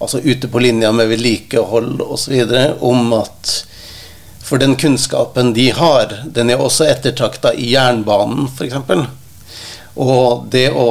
altså 0.02 0.20
ute 0.20 0.50
på 0.52 0.60
linja 0.60 0.92
med 0.92 1.08
vedlikehold 1.08 2.02
osv., 2.02 2.42
om 2.80 3.14
at 3.22 3.54
for 4.44 4.60
den 4.60 4.76
kunnskapen 4.76 5.54
de 5.54 5.70
har, 5.72 6.18
den 6.26 6.50
er 6.52 6.60
også 6.60 6.90
ettertrakta 6.92 7.54
i 7.56 7.70
jernbanen 7.72 8.50
f.eks. 8.52 9.06
Og 9.96 10.50
det 10.52 10.68
å 10.76 10.88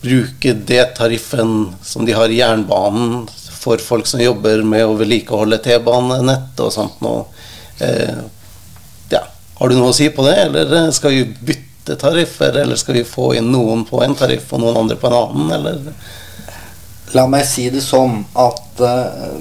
bruke 0.00 0.52
det 0.52 0.84
tariffen 0.96 1.74
som 1.82 2.06
de 2.06 2.16
har 2.16 2.28
i 2.28 2.40
jernbanen 2.40 3.26
for 3.60 3.78
folk 3.78 4.06
som 4.08 4.22
jobber 4.22 4.62
med 4.64 4.86
å 4.86 4.96
vedlikeholde 4.96 5.58
T-banenett 5.60 6.60
og 6.64 6.72
sånt 6.72 7.02
noe. 7.04 7.26
Eh, 7.84 8.22
ja. 9.12 9.20
Har 9.58 9.68
du 9.68 9.76
noe 9.76 9.92
å 9.92 9.96
si 9.96 10.08
på 10.14 10.24
det, 10.24 10.36
eller 10.46 10.88
skal 10.96 11.12
vi 11.16 11.26
bytte 11.52 11.98
tariffer, 12.00 12.56
eller 12.62 12.80
skal 12.80 12.96
vi 13.00 13.04
få 13.04 13.34
inn 13.36 13.52
noen 13.52 13.84
på 13.88 14.00
en 14.04 14.16
tariff 14.16 14.54
og 14.56 14.64
noen 14.64 14.80
andre 14.84 14.96
på 15.00 15.10
en 15.10 15.18
annen, 15.18 15.52
eller? 15.58 15.92
La 17.12 17.26
meg 17.28 17.44
si 17.48 17.66
det 17.72 17.82
sånn 17.84 18.22
at 18.38 18.80
uh, 18.80 19.36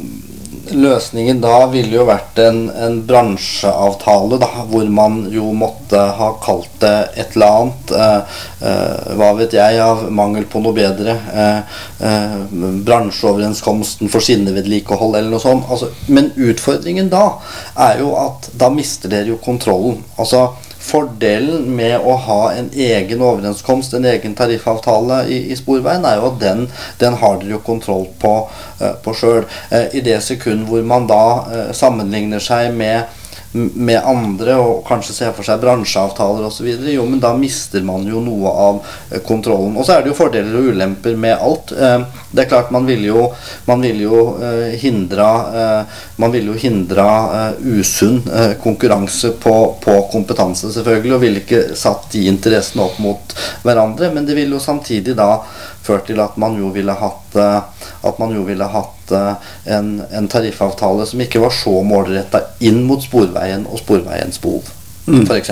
løsningen 0.71 1.41
da 1.41 1.65
ville 1.71 1.95
jo 1.95 2.05
vært 2.07 2.39
en, 2.43 2.61
en 2.71 2.99
bransjeavtale, 3.07 4.39
da, 4.41 4.49
hvor 4.69 4.87
man 4.93 5.21
jo 5.33 5.51
måtte 5.57 6.01
ha 6.19 6.29
kalt 6.43 6.71
det 6.81 6.93
et 7.19 7.35
eller 7.37 7.57
annet. 7.59 7.93
Eh, 7.95 8.37
eh, 8.69 9.11
hva 9.19 9.31
vet 9.39 9.55
jeg, 9.57 9.79
av 9.83 10.05
mangel 10.13 10.47
på 10.49 10.61
noe 10.63 10.75
bedre. 10.77 11.17
Eh, 11.33 11.81
eh 12.09 12.37
bransjeoverenskomsten 12.89 14.11
for 14.11 14.23
skinnevedlikehold 14.23 15.17
eller 15.17 15.33
noe 15.33 15.43
sånt. 15.43 15.67
Altså, 15.69 15.91
men 16.07 16.31
utfordringen 16.35 17.11
da 17.11 17.25
er 17.89 18.03
jo 18.03 18.13
at 18.19 18.51
da 18.59 18.71
mister 18.73 19.11
dere 19.11 19.33
jo 19.33 19.41
kontrollen. 19.43 20.03
Altså 20.17 20.49
Fordelen 20.89 21.67
med 21.77 21.99
å 22.01 22.15
ha 22.25 22.39
en 22.55 22.69
egen 22.73 23.21
overenskomst, 23.21 23.93
en 23.93 24.07
egen 24.09 24.35
tariffavtale 24.37 25.21
i, 25.29 25.39
i 25.53 25.57
Sporveien, 25.59 26.07
er 26.07 26.17
jo 26.17 26.31
at 26.31 26.39
den, 26.41 26.65
den 27.01 27.17
har 27.21 27.37
dere 27.41 27.57
jo 27.57 27.61
kontroll 27.65 28.07
på, 28.21 28.33
uh, 28.81 28.93
på 29.03 29.13
sjøl. 29.17 29.45
Uh, 29.69 29.85
I 29.93 30.01
det 30.05 30.19
sekund 30.25 30.65
hvor 30.69 30.81
man 30.87 31.07
da 31.09 31.23
uh, 31.45 31.63
sammenligner 31.77 32.41
seg 32.43 32.73
med 32.77 33.18
med 33.51 33.97
andre 34.05 34.55
og 34.61 34.83
kanskje 34.85 35.13
se 35.15 35.29
for 35.33 35.45
seg 35.45 35.61
bransjeavtaler 35.63 36.45
osv., 36.45 36.67
jo, 36.93 37.05
men 37.09 37.21
da 37.21 37.31
mister 37.37 37.81
man 37.85 38.05
jo 38.05 38.21
noe 38.21 38.51
av 38.51 38.81
eh, 39.09 39.21
kontrollen. 39.25 39.73
Og 39.73 39.87
så 39.87 39.95
er 39.95 40.03
det 40.03 40.11
jo 40.11 40.17
fordeler 40.19 40.59
og 40.59 40.69
ulemper 40.69 41.17
med 41.17 41.33
alt. 41.33 41.73
Eh, 41.73 42.03
det 42.29 42.43
er 42.43 42.51
klart 42.51 42.69
man 42.73 42.85
ville 42.85 43.09
jo, 43.09 43.25
man 43.65 43.81
vil 43.81 44.03
jo 44.05 44.21
eh, 44.37 44.77
hindra 44.77 45.29
Man 46.19 46.31
ville 46.33 46.51
jo 46.51 46.59
hindra 46.59 47.53
usunn 47.63 48.19
konkurranse 48.61 49.31
på, 49.41 49.53
på, 49.81 49.95
kompetanse, 50.11 50.69
selvfølgelig, 50.73 51.13
og 51.15 51.23
ville 51.23 51.41
ikke 51.43 51.61
satt 51.79 52.09
de 52.13 52.25
interessene 52.29 52.83
opp 52.85 52.99
mot 53.01 53.35
hverandre, 53.63 54.11
men 54.13 54.27
det 54.27 54.35
ville 54.37 54.57
jo 54.57 54.63
samtidig 54.63 55.15
da 55.17 55.31
ført 55.85 56.09
til 56.09 56.19
at 56.21 56.37
man 56.41 56.57
jo 56.59 56.71
ville 56.75 56.95
hatt, 56.99 57.39
at 57.39 58.21
man 58.21 58.35
jo 58.35 58.43
ville 58.47 58.67
hatt 58.73 58.98
en, 59.11 59.91
en 60.11 60.27
tariffavtale 60.31 61.05
som 61.09 61.21
ikke 61.23 61.41
var 61.43 61.53
så 61.55 61.73
målretta 61.85 62.43
inn 62.65 62.83
mot 62.87 63.03
Sporveien 63.03 63.65
og 63.69 63.81
Sporveiens 63.81 64.41
behov, 64.43 64.67
mm. 65.07 65.25
f.eks. 65.25 65.51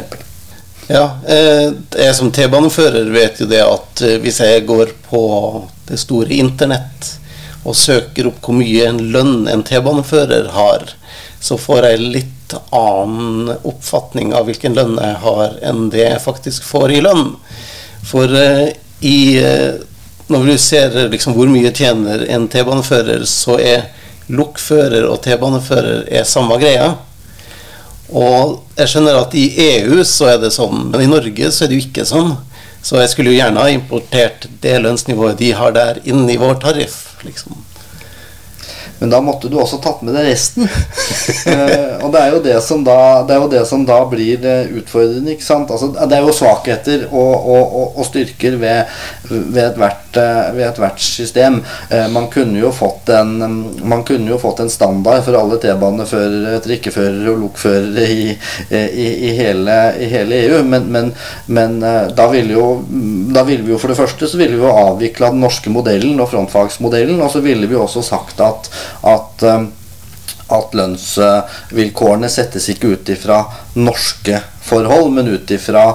Ja, 0.88 1.20
eh, 1.28 1.74
jeg 2.00 2.16
som 2.16 2.32
T-banefører 2.32 3.10
vet 3.12 3.42
jo 3.42 3.48
det 3.50 3.60
at 3.60 4.02
eh, 4.08 4.20
hvis 4.24 4.40
jeg 4.40 4.64
går 4.70 4.94
på 5.10 5.22
det 5.90 6.00
store 6.00 6.32
internett 6.38 7.10
og 7.68 7.76
søker 7.76 8.30
opp 8.30 8.40
hvor 8.46 8.56
mye 8.56 8.86
en 8.88 9.02
lønn 9.12 9.50
en 9.52 9.66
T-banefører 9.68 10.48
har, 10.56 10.88
så 11.44 11.60
får 11.60 11.90
jeg 11.90 12.06
litt 12.06 12.56
annen 12.72 13.52
oppfatning 13.68 14.32
av 14.32 14.48
hvilken 14.48 14.78
lønn 14.78 14.96
jeg 14.96 15.20
har, 15.26 15.58
enn 15.68 15.90
det 15.92 16.06
jeg 16.06 16.24
faktisk 16.24 16.64
får 16.64 16.96
i 16.96 17.04
lønn. 17.04 17.34
For 18.08 18.32
eh, 18.40 18.72
i 19.04 19.20
når 20.28 20.50
du 20.50 20.58
ser 20.60 20.96
liksom 21.12 21.36
hvor 21.38 21.50
mye 21.52 21.72
tjener 21.76 22.26
en 22.34 22.48
T-banefører, 22.52 23.24
så 23.30 23.60
er 23.64 23.88
lokfører 24.28 25.08
og 25.08 25.22
T-banefører 25.24 26.08
er 26.12 26.28
samme 26.28 26.58
greia. 26.60 26.96
Og 28.08 28.60
jeg 28.78 28.92
skjønner 28.92 29.22
at 29.22 29.36
i 29.36 29.48
EU 29.70 30.04
så 30.08 30.34
er 30.34 30.42
det 30.44 30.54
sånn, 30.56 30.90
men 30.92 31.04
i 31.04 31.10
Norge 31.12 31.52
så 31.52 31.66
er 31.66 31.72
det 31.72 31.80
jo 31.80 31.88
ikke 31.88 32.08
sånn. 32.08 32.36
Så 32.84 33.02
jeg 33.02 33.12
skulle 33.12 33.34
jo 33.34 33.40
gjerne 33.40 33.64
ha 33.64 33.72
importert 33.72 34.48
det 34.64 34.78
lønnsnivået 34.84 35.40
de 35.40 35.52
har 35.58 35.74
der, 35.76 36.04
inn 36.08 36.28
i 36.32 36.40
vår 36.40 36.60
tariff. 36.64 37.18
liksom. 37.28 37.58
Men 39.00 39.12
da 39.12 39.20
måtte 39.22 39.50
du 39.50 39.58
også 39.62 39.78
tatt 39.82 40.02
med 40.06 40.16
deg 40.18 40.30
resten. 40.32 40.66
uh, 40.66 41.98
og 42.04 42.14
det 42.14 42.22
er, 42.22 42.32
jo 42.34 42.40
det, 42.46 42.56
som 42.66 42.82
da, 42.86 42.98
det 43.28 43.36
er 43.36 43.44
jo 43.44 43.52
det 43.52 43.64
som 43.70 43.84
da 43.86 44.00
blir 44.10 44.42
uh, 44.42 44.72
utfordrende. 44.80 45.36
ikke 45.36 45.46
sant? 45.46 45.74
Altså, 45.74 45.92
det 45.94 46.18
er 46.18 46.26
jo 46.26 46.34
svakheter 46.34 47.06
og, 47.12 47.34
og, 47.36 47.62
og, 47.82 48.00
og 48.00 48.08
styrker 48.08 48.58
ved, 48.62 48.98
ved, 49.30 49.62
ethvert, 49.68 50.07
ved 50.18 50.64
ethvert 50.68 51.00
system. 51.02 51.62
man, 52.14 52.28
kunne 52.34 52.60
jo 52.60 52.72
fått 52.76 53.10
en, 53.14 53.34
man 53.84 54.04
kunne 54.08 54.32
jo 54.32 54.40
fått 54.42 54.60
en 54.64 54.72
standard 54.72 55.24
for 55.26 55.38
alle 55.40 55.60
T-baneførere, 55.62 56.60
trikkeførere 56.64 57.32
og 57.34 57.42
lokførere 57.46 58.08
i, 58.12 58.28
i, 58.70 59.08
i, 59.30 59.32
hele, 59.38 59.78
i, 60.00 60.10
hele, 60.12 60.42
EU, 60.48 60.64
men, 60.68 60.90
men, 60.94 61.12
men 61.46 61.80
da, 61.82 62.28
ville 62.32 62.58
jo, 62.58 62.68
da 63.34 63.46
ville 63.48 63.66
vi 63.66 63.74
jo 63.76 63.82
for 63.82 63.94
det 63.94 64.00
første 64.00 64.30
så 64.30 64.40
ville 64.40 64.58
vi 64.58 64.66
jo 64.66 64.74
avvikla 64.74 65.32
den 65.34 65.44
norske 65.46 65.72
modellen 65.74 66.20
og 66.24 66.32
frontfagsmodellen, 66.34 67.22
og 67.22 67.32
så 67.34 67.44
ville 67.46 67.70
vi 67.70 67.80
også 67.80 68.06
sagt 68.06 68.42
at 68.44 68.68
at, 69.02 69.44
eh, 69.44 69.66
at 70.58 70.76
lønnsvilkårene 70.80 72.30
settes 72.32 72.70
ikke 72.72 72.94
ut 72.96 73.10
ifra 73.12 73.42
norske 73.76 74.40
forhold, 74.68 75.12
men 75.16 75.30
ut 75.32 75.52
ifra 75.52 75.86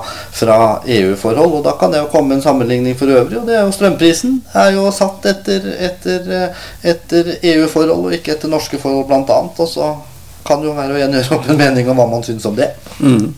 EU-forhold. 0.86 1.58
Og 1.58 1.64
da 1.66 1.76
kan 1.80 1.92
det 1.92 2.02
jo 2.02 2.10
komme 2.12 2.36
en 2.36 2.44
sammenligning 2.44 2.96
for 2.98 3.12
øvrig, 3.12 3.38
og 3.40 3.48
det 3.48 3.58
er 3.58 3.66
jo 3.66 3.74
strømprisen 3.74 4.40
er 4.64 4.72
jo 4.76 4.88
satt 4.94 5.28
etter, 5.30 5.68
etter, 5.88 6.32
etter 6.82 7.34
EU-forhold 7.54 8.08
og 8.08 8.16
ikke 8.18 8.36
etter 8.36 8.52
norske 8.52 8.80
forhold, 8.82 9.10
annet. 9.12 9.60
Og 9.60 9.68
så 9.68 9.92
kan 10.46 10.62
det 10.62 10.70
jo 10.70 10.76
være 10.76 10.96
å 10.96 11.02
gjøre 11.02 11.36
opp 11.36 11.50
en 11.50 11.60
mening 11.60 11.90
om 11.90 12.00
hva 12.00 12.08
man 12.10 12.24
syns 12.26 12.46
om 12.48 12.56
det. 12.58 12.72
Mm. 13.00 13.34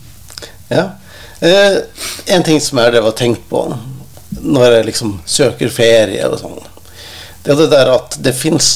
Ja. 0.71 0.89
Eh, 1.45 1.81
en 2.35 2.47
ting 2.47 2.61
som 2.63 2.81
jeg 2.81 3.03
har 3.03 3.17
tenkt 3.19 3.45
på 3.51 3.67
når 4.45 4.79
jeg 4.79 4.87
liksom 4.91 5.19
søker 5.29 5.71
ferie 5.73 6.25
og 6.27 6.39
sånn, 6.41 6.57
det 7.45 7.53
er 7.53 7.59
det 7.61 7.73
der 7.73 7.91
at 7.93 8.17
det 8.25 8.33
fins 8.37 8.69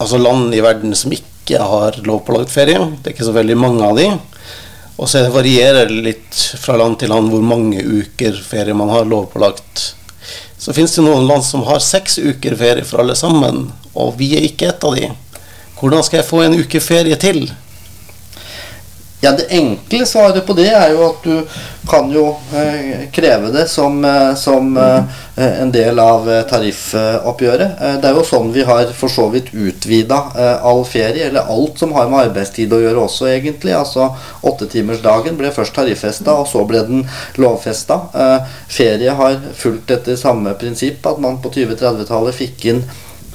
altså 0.00 0.18
land 0.20 0.54
i 0.56 0.62
verden 0.64 0.94
som 0.96 1.12
ikke 1.12 1.60
har 1.60 1.98
lovpålagt 2.06 2.52
ferie. 2.52 2.78
Det 2.78 3.10
er 3.10 3.16
ikke 3.16 3.28
så 3.28 3.36
veldig 3.36 3.56
mange 3.60 3.84
av 3.84 3.98
de. 3.98 4.08
Og 4.98 5.06
så 5.06 5.22
varierer 5.30 5.86
det 5.86 6.02
litt 6.02 6.40
fra 6.58 6.74
land 6.78 6.98
til 6.98 7.12
land 7.14 7.30
hvor 7.30 7.44
mange 7.46 7.82
uker 7.82 8.34
ferie 8.42 8.74
man 8.74 8.90
har 8.90 9.06
lovpålagt. 9.06 9.92
Så 10.58 10.74
fins 10.74 10.96
det 10.96 11.04
noen 11.06 11.28
land 11.28 11.46
som 11.46 11.62
har 11.68 11.78
seks 11.84 12.18
uker 12.18 12.56
ferie 12.58 12.86
for 12.86 13.04
alle 13.04 13.14
sammen, 13.18 13.68
og 13.94 14.16
vi 14.18 14.32
er 14.34 14.48
ikke 14.48 14.72
et 14.72 14.84
av 14.84 14.96
de. 14.98 15.12
Hvordan 15.78 16.02
skal 16.02 16.18
jeg 16.18 16.26
få 16.26 16.42
en 16.42 16.58
uke 16.58 16.82
ferie 16.82 17.18
til? 17.22 17.44
Ja, 19.20 19.32
Det 19.32 19.46
enkle 19.50 20.06
svaret 20.06 20.46
på 20.46 20.54
det 20.54 20.68
er 20.70 20.92
jo 20.94 21.02
at 21.08 21.24
du 21.26 21.40
kan 21.88 22.10
jo 22.12 22.36
eh, 22.54 23.08
kreve 23.10 23.48
det 23.50 23.64
som, 23.70 23.96
eh, 24.04 24.34
som 24.38 24.76
eh, 24.76 25.02
en 25.62 25.72
del 25.74 25.98
av 25.98 26.28
tariffoppgjøret. 26.50 27.80
Det 27.98 28.06
er 28.10 28.14
jo 28.14 28.22
sånn 28.26 28.52
vi 28.54 28.62
har 28.68 28.92
for 28.94 29.10
så 29.10 29.26
vidt 29.32 29.50
utvida 29.54 30.18
all 30.66 30.84
ferie, 30.86 31.28
eller 31.28 31.50
alt 31.50 31.82
som 31.82 31.94
har 31.96 32.10
med 32.10 32.28
arbeidstid 32.28 32.74
å 32.74 32.80
gjøre 32.82 33.04
også, 33.06 33.28
egentlig. 33.32 33.74
Altså 33.78 34.10
Åttetimersdagen 34.46 35.38
ble 35.38 35.50
først 35.54 35.74
tariffesta, 35.78 36.34
og 36.38 36.50
så 36.50 36.62
ble 36.68 36.84
den 36.86 37.04
lovfesta. 37.38 38.00
ferie 38.68 39.14
har 39.18 39.38
fulgt 39.54 39.94
etter 39.94 40.18
samme 40.18 40.54
prinsipp, 40.58 41.06
at 41.06 41.22
man 41.22 41.38
på 41.42 41.54
20-30-tallet 41.54 42.38
fikk 42.38 42.70
inn 42.72 42.82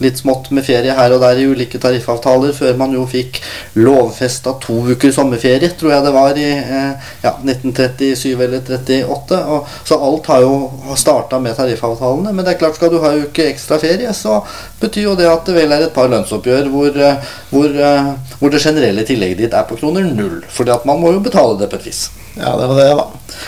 litt 0.02 0.18
smått 0.18 0.50
med 0.56 0.66
ferie 0.66 0.94
her 0.98 1.14
og 1.14 1.22
der 1.24 1.40
i 1.40 1.46
ulike 1.50 1.80
tariffavtaler, 1.82 2.54
før 2.56 2.78
man 2.80 2.96
jo 2.96 3.04
fikk 3.10 3.40
lovfesta 3.78 4.56
to 4.64 4.80
uker 4.94 5.14
sommerferie, 5.14 5.70
tror 5.78 5.94
jeg 5.94 6.06
det 6.06 6.14
var 6.16 6.40
i 6.40 6.48
eh, 6.50 7.12
ja, 7.26 7.36
1937 7.44 8.32
eller 8.34 8.58
38. 8.62 9.42
Og, 9.54 9.70
så 9.86 10.00
alt 10.10 10.32
har 10.32 10.44
jo 10.46 10.96
starta 11.00 11.40
med 11.44 11.58
tariffavtalene. 11.60 12.34
Men 12.34 12.46
det 12.46 12.56
er 12.56 12.62
klart, 12.64 12.80
skal 12.80 12.94
du 12.94 13.00
ha 13.04 13.14
en 13.14 13.28
uke 13.28 13.48
ekstra 13.52 13.80
ferie, 13.82 14.14
så 14.18 14.40
betyr 14.82 15.10
jo 15.10 15.16
det 15.20 15.30
at 15.30 15.46
det 15.48 15.58
vel 15.58 15.76
er 15.76 15.88
et 15.88 15.96
par 15.96 16.12
lønnsoppgjør 16.12 16.72
hvor, 16.74 16.98
eh, 16.98 17.32
hvor, 17.54 17.80
eh, 17.92 18.12
hvor 18.40 18.54
det 18.54 18.64
generelle 18.64 19.08
tillegget 19.08 19.46
ditt 19.46 19.58
er 19.58 19.70
på 19.70 19.80
kroner 19.80 20.10
null. 20.10 20.42
fordi 20.50 20.72
at 20.74 20.86
man 20.86 21.00
må 21.00 21.14
jo 21.14 21.24
betale 21.24 21.60
det 21.60 21.70
på 21.70 21.82
et 21.82 21.90
vis. 21.92 22.08
Ja, 22.36 22.58
det 22.58 22.68
var 22.68 22.76
det, 22.76 22.90
da. 22.98 23.08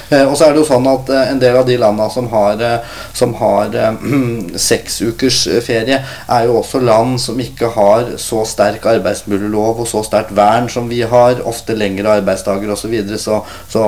Eh, 0.09 0.23
og 0.29 0.35
så 0.37 0.45
er 0.45 0.53
det 0.53 0.61
jo 0.61 0.67
sånn 0.67 0.85
at 0.89 1.09
eh, 1.09 1.29
en 1.31 1.39
del 1.41 1.55
av 1.57 1.65
de 1.65 1.77
landene 1.81 2.05
som 2.13 2.27
har, 2.29 2.59
eh, 2.61 2.97
som 3.17 3.33
har 3.39 3.73
seks 4.67 4.99
ukers 5.01 5.39
ferie, 5.65 5.97
er 6.05 6.45
jo 6.45 6.59
også 6.59 6.83
land 6.85 7.17
som 7.21 7.39
ikke 7.41 7.71
har 7.73 8.11
så 8.21 8.43
sterk 8.45 8.85
arbeidsmiljølov 8.93 9.81
og 9.81 9.89
så 9.89 10.03
sterkt 10.05 10.35
vern 10.37 10.69
som 10.69 10.91
vi 10.91 11.01
har. 11.01 11.41
Ofte 11.49 11.77
lengre 11.77 12.19
arbeidsdager 12.19 12.69
osv. 12.69 12.85
Så, 12.85 12.91
videre, 12.91 13.17
så 13.17 13.41
Så 13.69 13.81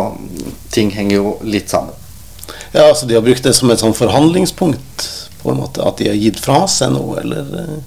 ting 0.74 0.90
henger 0.92 1.16
jo 1.20 1.36
litt 1.46 1.70
sammen. 1.70 1.94
Ja, 2.72 2.88
altså 2.88 3.06
de 3.06 3.14
har 3.14 3.22
brukt 3.22 3.46
det 3.46 3.54
som 3.54 3.70
et 3.70 3.80
sånn 3.80 3.94
forhandlingspunkt, 3.96 5.06
på 5.44 5.52
en 5.54 5.62
måte? 5.62 5.86
At 5.86 6.02
de 6.02 6.10
har 6.10 6.18
gitt 6.18 6.42
fra 6.42 6.64
seg 6.72 6.96
noe, 6.96 7.22
eller? 7.22 7.78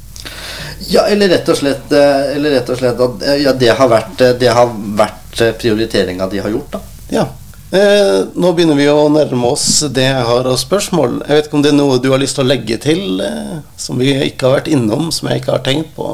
Ja, 0.87 1.09
eller 1.11 1.29
rett 1.35 1.51
og 1.51 1.59
slett, 1.59 1.91
eller 1.91 2.55
rett 2.55 2.71
og 2.71 2.79
slett 2.79 3.03
at 3.03 3.27
ja, 3.43 3.57
det 3.59 3.75
har 3.77 3.91
vært, 3.91 4.23
det 4.41 4.55
har 4.55 4.71
vært 4.97 5.43
prioriteringa 5.59 6.31
de 6.31 6.45
har 6.45 6.55
gjort, 6.55 6.79
da. 6.79 6.85
Ja. 7.11 7.29
Eh, 7.71 8.17
nå 8.35 8.51
begynner 8.55 8.75
vi 8.75 8.89
å 8.91 9.07
nærme 9.13 9.53
oss 9.53 9.85
det 9.95 10.09
jeg 10.09 10.27
har 10.27 10.49
av 10.51 10.59
spørsmål. 10.59 11.21
Jeg 11.23 11.39
vet 11.39 11.49
ikke 11.49 11.59
om 11.59 11.63
det 11.63 11.71
er 11.71 11.79
noe 11.79 12.01
du 12.03 12.09
har 12.11 12.23
lyst 12.23 12.39
til 12.39 12.47
å 12.47 12.51
legge 12.51 12.81
til 12.83 13.23
eh, 13.23 13.61
som 13.79 14.01
vi 14.01 14.11
ikke 14.27 14.49
har 14.49 14.57
vært 14.59 14.71
innom, 14.75 15.11
som 15.15 15.31
jeg 15.31 15.43
ikke 15.43 15.55
har 15.55 15.63
tenkt 15.67 15.93
på? 15.95 16.09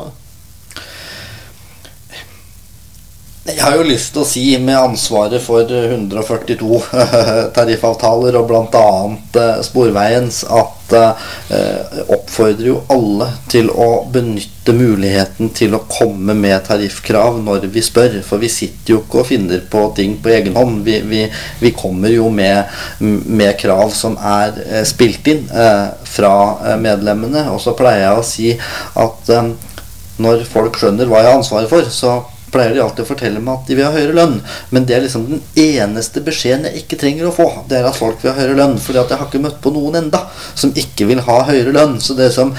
Jeg 3.46 3.62
har 3.62 3.76
jo 3.78 3.84
lyst 3.86 4.10
til 4.14 4.24
å 4.24 4.26
si, 4.26 4.44
med 4.58 4.74
ansvaret 4.74 5.42
for 5.42 5.70
142 5.70 6.80
tariffavtaler 7.56 8.38
og 8.40 8.48
bl.a. 8.50 8.88
Eh, 9.38 9.60
Sporveiens, 9.62 10.42
at 10.50 10.72
jeg 10.86 12.04
oppfordrer 12.14 12.68
jo 12.68 12.76
alle 12.94 13.26
til 13.50 13.72
å 13.74 14.04
benytte 14.14 14.70
muligheten 14.70 15.50
til 15.54 15.74
å 15.74 15.80
komme 15.90 16.34
med 16.38 16.62
tariffkrav 16.68 17.40
når 17.42 17.66
vi 17.74 17.82
spør. 17.82 18.20
For 18.26 18.42
vi 18.42 18.50
sitter 18.52 18.94
jo 18.94 19.00
ikke 19.02 19.22
og 19.22 19.28
finner 19.30 19.64
på 19.70 19.82
ting 19.98 20.14
på 20.22 20.30
egen 20.34 20.54
hånd. 20.58 20.84
Vi, 20.86 21.00
vi, 21.10 21.24
vi 21.62 21.74
kommer 21.74 22.14
jo 22.14 22.28
med, 22.30 22.70
med, 23.00 23.56
krav 23.58 23.90
som 23.98 24.14
er 24.18 24.58
eh, 24.66 24.84
spilt 24.86 25.26
inn 25.32 25.46
eh, 25.50 25.88
fra 26.06 26.34
eh, 26.66 26.78
medlemmene. 26.82 27.48
Og 27.54 27.62
så 27.62 27.74
pleier 27.78 28.06
jeg 28.08 28.22
å 28.22 28.26
si 28.30 28.54
at 29.06 29.34
eh, 29.34 29.52
når 30.22 30.46
folk 30.48 30.78
skjønner 30.78 31.10
hva 31.10 31.22
jeg 31.22 31.30
har 31.32 31.38
ansvaret 31.42 31.70
for, 31.70 31.90
så 31.92 32.16
pleier 32.56 32.74
de 32.74 32.82
alltid 32.82 33.04
å 33.04 33.10
fortelle 33.12 33.42
meg 33.42 33.60
at 33.60 33.70
de 33.70 33.78
vil 33.78 33.86
ha 33.86 33.94
høyere 33.94 34.16
lønn. 34.16 34.36
Men 34.74 34.88
det 34.88 34.96
er 34.96 35.06
liksom 35.06 35.28
den 35.28 35.44
eneste 35.60 36.24
beskjeden 36.24 36.66
jeg 36.70 36.82
ikke 36.82 37.00
trenger 37.04 37.28
å 37.28 37.34
få. 37.36 37.48
Det 37.70 37.78
er 37.78 37.88
at 37.88 38.00
folk 38.00 38.24
vil 38.24 38.32
ha 38.32 38.40
høyere 38.40 38.58
lønn. 38.58 38.78
Fordi 38.82 39.02
at 39.02 39.12
jeg 39.12 39.20
har 39.20 39.30
ikke 39.30 39.44
møtt 39.44 39.62
på 39.62 39.74
noen 39.76 40.00
enda 40.02 40.24
som 40.54 40.74
ikke 40.74 41.08
vil 41.12 41.22
ha 41.28 41.40
høyere 41.50 41.76
lønn. 41.76 42.00
Så 42.02 42.16
det 42.18 42.32
som 42.34 42.54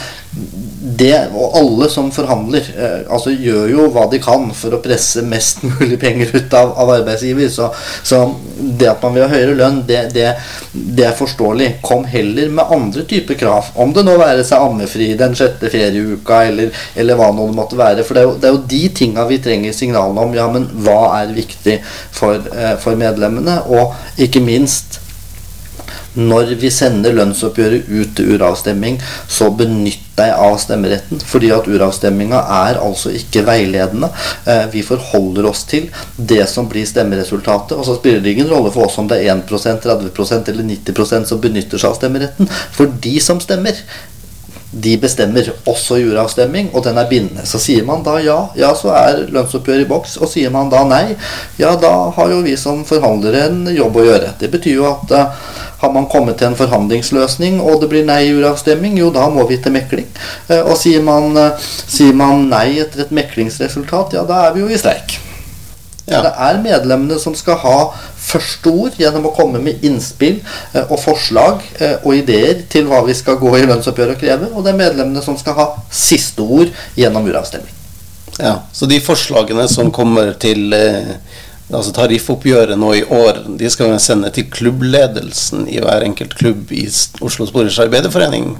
det, 0.99 1.15
og 1.35 1.55
alle 1.59 1.87
som 1.91 2.09
forhandler, 2.13 2.65
eh, 2.75 2.99
altså 3.13 3.31
gjør 3.33 3.69
jo 3.71 3.87
hva 3.93 4.05
de 4.11 4.19
kan 4.23 4.49
for 4.55 4.75
å 4.75 4.81
presse 4.83 5.23
mest 5.27 5.63
mulig 5.67 5.99
penger 6.01 6.33
ut 6.35 6.55
av, 6.57 6.73
av 6.79 6.91
arbeidsgiver. 6.97 7.49
Så, 7.53 7.69
så, 8.03 8.21
det 8.57 8.89
at 8.89 9.03
man 9.05 9.15
vil 9.15 9.25
ha 9.25 9.31
høyere 9.31 9.55
lønn, 9.57 9.81
det, 9.87 10.01
det, 10.15 10.27
det, 10.73 11.05
er 11.07 11.17
forståelig. 11.17 11.69
Kom 11.85 12.05
heller 12.09 12.51
med 12.53 12.73
andre 12.73 13.05
typer 13.09 13.39
krav. 13.39 13.71
Om 13.79 13.93
det 13.95 14.05
nå 14.07 14.17
være 14.19 14.45
seg 14.47 14.63
ammefri 14.63 15.11
den 15.19 15.35
sjette 15.37 15.71
ferieuka, 15.73 16.43
eller, 16.49 16.85
eller 16.97 17.19
hva 17.19 17.31
nå 17.35 17.49
det 17.49 17.57
måtte 17.57 17.79
være. 17.79 18.05
For 18.07 18.17
det 18.17 18.23
er 18.23 18.29
jo, 18.29 18.37
det 18.37 18.49
er 18.49 18.55
jo 18.55 18.63
de 18.75 18.83
tinga 19.01 19.27
vi 19.29 19.41
trenger 19.43 19.75
signalene 19.75 20.23
om. 20.27 20.37
Ja, 20.37 20.47
men 20.53 20.69
hva 20.85 21.01
er 21.21 21.35
viktig 21.35 21.81
for, 21.87 22.39
eh, 22.53 22.77
for 22.81 22.99
medlemmene? 22.99 23.61
Og 23.67 24.23
ikke 24.23 24.43
minst 24.43 25.01
når 26.17 26.55
vi 26.61 26.71
sender 26.73 27.15
lønnsoppgjøret 27.17 27.89
ut 27.89 28.15
til 28.17 28.35
uravstemming, 28.35 28.99
så 29.27 29.49
benytt 29.53 30.03
deg 30.17 30.33
av 30.33 30.57
stemmeretten. 30.61 31.21
Fordi 31.29 31.51
at 31.53 31.69
uravstemminga 31.69 32.41
er 32.63 32.81
altså 32.81 33.13
ikke 33.15 33.45
veiledende. 33.47 34.09
Eh, 34.49 34.65
vi 34.73 34.83
forholder 34.85 35.47
oss 35.49 35.63
til 35.69 35.89
det 36.17 36.43
som 36.49 36.69
blir 36.71 36.87
stemmeresultatet. 36.89 37.77
Og 37.77 37.85
så 37.85 37.97
spiller 37.99 38.23
det 38.23 38.35
ingen 38.35 38.51
rolle 38.51 38.73
for 38.73 38.89
oss 38.89 38.97
om 39.01 39.09
det 39.09 39.21
er 39.21 39.35
1% 39.35 39.81
30% 39.85 40.53
eller 40.53 40.69
90% 40.73 41.31
som 41.31 41.41
benytter 41.41 41.81
seg 41.81 41.93
av 41.93 41.99
stemmeretten. 42.01 42.49
For 42.75 42.89
de 43.03 43.17
som 43.23 43.41
stemmer, 43.43 43.77
de 44.71 44.97
bestemmer 44.99 45.47
også 45.69 45.95
juravstemning, 46.01 46.69
og 46.75 46.83
den 46.83 46.97
er 46.99 47.07
bindende. 47.09 47.45
Så 47.47 47.59
sier 47.61 47.85
man 47.87 48.03
da 48.03 48.17
ja, 48.19 48.37
ja, 48.59 48.73
så 48.75 48.91
er 48.97 49.23
lønnsoppgjøret 49.31 49.85
i 49.85 49.89
boks. 49.89 50.17
Og 50.19 50.29
sier 50.31 50.51
man 50.53 50.71
da 50.73 50.83
nei, 50.87 51.15
ja, 51.61 51.75
da 51.79 51.93
har 52.17 52.33
jo 52.33 52.41
vi 52.45 52.57
som 52.59 52.83
forhandlere 52.87 53.47
en 53.47 53.63
jobb 53.71 54.01
å 54.01 54.05
gjøre. 54.09 54.33
Det 54.41 54.51
betyr 54.53 54.75
jo 54.75 54.89
at 54.89 55.15
uh, 55.15 55.55
har 55.81 55.93
man 55.93 56.09
kommet 56.09 56.39
til 56.39 56.49
en 56.49 56.57
forhandlingsløsning, 56.57 57.61
og 57.61 57.81
det 57.83 57.91
blir 57.91 58.07
nei-uravstemning, 58.07 58.97
jo, 59.01 59.11
da 59.13 59.27
må 59.29 59.45
vi 59.49 59.59
til 59.61 59.75
mekling. 59.75 60.09
Uh, 60.49 60.63
og 60.63 60.75
sier 60.79 61.05
man, 61.05 61.37
uh, 61.37 61.69
sier 61.85 62.17
man, 62.17 62.47
nei 62.51 62.79
etter 62.81 63.05
et 63.05 63.15
meklingsresultat, 63.15 64.17
ja, 64.17 64.25
da 64.27 64.47
er 64.47 64.57
vi 64.57 64.65
jo 64.65 64.71
i 64.73 64.81
streik. 64.81 65.19
Ja. 66.07 66.21
Det 66.23 66.31
er 66.39 66.61
medlemmene 66.63 67.17
som 67.19 67.33
skal 67.35 67.57
ha 67.59 67.79
første 68.27 68.71
ord 68.71 68.99
gjennom 68.99 69.27
å 69.27 69.33
komme 69.35 69.59
med 69.63 69.83
innspill 69.85 70.37
eh, 70.39 70.85
og 70.85 70.99
forslag 71.03 71.63
eh, 71.83 71.97
og 71.99 72.15
ideer 72.15 72.61
til 72.71 72.87
hva 72.87 73.01
vi 73.07 73.15
skal 73.17 73.39
gå 73.41 73.51
i 73.57 73.65
lønnsoppgjør 73.67 74.13
og 74.13 74.21
kreve, 74.21 74.51
og 74.53 74.63
det 74.63 74.71
er 74.71 74.79
medlemmene 74.79 75.23
som 75.25 75.35
skal 75.39 75.57
ha 75.59 75.67
siste 75.91 76.43
ord 76.43 76.71
gjennom 76.95 77.27
uravstemning. 77.27 77.73
Ja, 78.37 78.61
Så 78.71 78.85
de 78.85 79.01
forslagene 79.01 79.67
som 79.71 79.91
kommer 79.91 80.31
til 80.39 80.71
eh, 80.75 81.17
altså 81.71 81.91
tariffoppgjøret 81.95 82.79
nå 82.79 82.93
i 82.95 83.03
år, 83.03 83.41
de 83.59 83.71
skal 83.71 83.91
vi 83.91 83.99
sende 83.99 84.31
til 84.35 84.47
klubbledelsen 84.51 85.65
i 85.67 85.81
hver 85.83 86.05
enkelt 86.07 86.37
klubb 86.39 86.71
i 86.71 86.85
Oslo 87.21 87.47
Sporers 87.49 87.79
Arbeiderforening? 87.83 88.53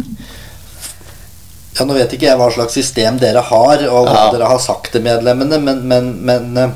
Ja, 1.78 1.86
Nå 1.86 1.94
vet 1.94 2.14
ikke 2.16 2.26
jeg 2.26 2.40
hva 2.40 2.50
slags 2.52 2.76
system 2.76 3.20
dere 3.22 3.44
har, 3.46 3.86
og 3.92 4.10
hva 4.10 4.26
ja. 4.26 4.28
dere 4.34 4.50
har 4.50 4.60
sagt 4.60 4.92
til 4.96 5.06
medlemmene, 5.06 5.60
men, 5.62 5.84
men, 5.88 6.12
men 6.26 6.58
eh, 6.58 6.76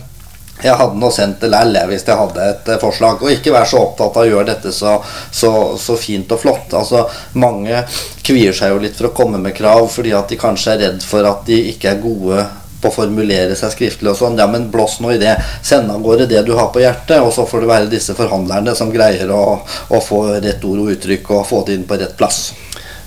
jeg 0.62 0.78
hadde 0.78 1.00
nå 1.02 1.10
sendt 1.14 1.42
det 1.42 1.50
lell 1.50 1.74
hvis 1.90 2.06
jeg 2.06 2.20
hadde 2.20 2.48
et 2.54 2.70
eh, 2.70 2.80
forslag. 2.82 3.24
Og 3.24 3.34
ikke 3.34 3.54
være 3.56 3.72
så 3.72 3.82
opptatt 3.82 4.20
av 4.20 4.24
å 4.24 4.30
gjøre 4.30 4.50
dette 4.52 4.74
så, 4.76 4.96
så, 5.34 5.52
så, 5.82 5.98
fint 6.00 6.32
og 6.32 6.42
flott. 6.44 6.76
Altså, 6.78 7.08
Mange 7.42 7.84
kvier 8.22 8.56
seg 8.56 8.76
jo 8.76 8.82
litt 8.84 8.98
for 9.00 9.10
å 9.10 9.16
komme 9.18 9.42
med 9.42 9.58
krav 9.58 9.88
fordi 9.92 10.14
at 10.16 10.30
de 10.30 10.40
kanskje 10.40 10.76
er 10.76 10.84
redd 10.86 11.06
for 11.06 11.26
at 11.28 11.48
de 11.50 11.58
ikke 11.74 11.96
er 11.96 12.04
gode 12.04 12.46
på 12.82 12.90
å 12.90 12.96
formulere 12.96 13.56
seg 13.60 13.76
skriftlig 13.76 14.12
og 14.14 14.20
sånn. 14.20 14.40
Ja, 14.42 14.50
men 14.52 14.70
blås 14.74 15.00
nå 15.04 15.14
i 15.14 15.22
det. 15.22 15.36
Send 15.66 15.92
av 15.94 16.02
gårde 16.04 16.30
det 16.32 16.44
du 16.48 16.56
har 16.58 16.72
på 16.74 16.84
hjertet, 16.84 17.20
og 17.22 17.34
så 17.36 17.46
får 17.50 17.64
det 17.64 17.72
være 17.72 17.94
disse 17.94 18.18
forhandlerne 18.18 18.76
som 18.78 18.92
greier 18.94 19.32
å, 19.36 19.62
å 19.62 20.04
få 20.04 20.26
rett 20.40 20.66
ord 20.68 20.84
og 20.84 20.92
uttrykk 20.96 21.34
og 21.38 21.48
få 21.50 21.64
det 21.68 21.80
inn 21.80 21.88
på 21.90 22.00
rett 22.02 22.18
plass. 22.20 22.50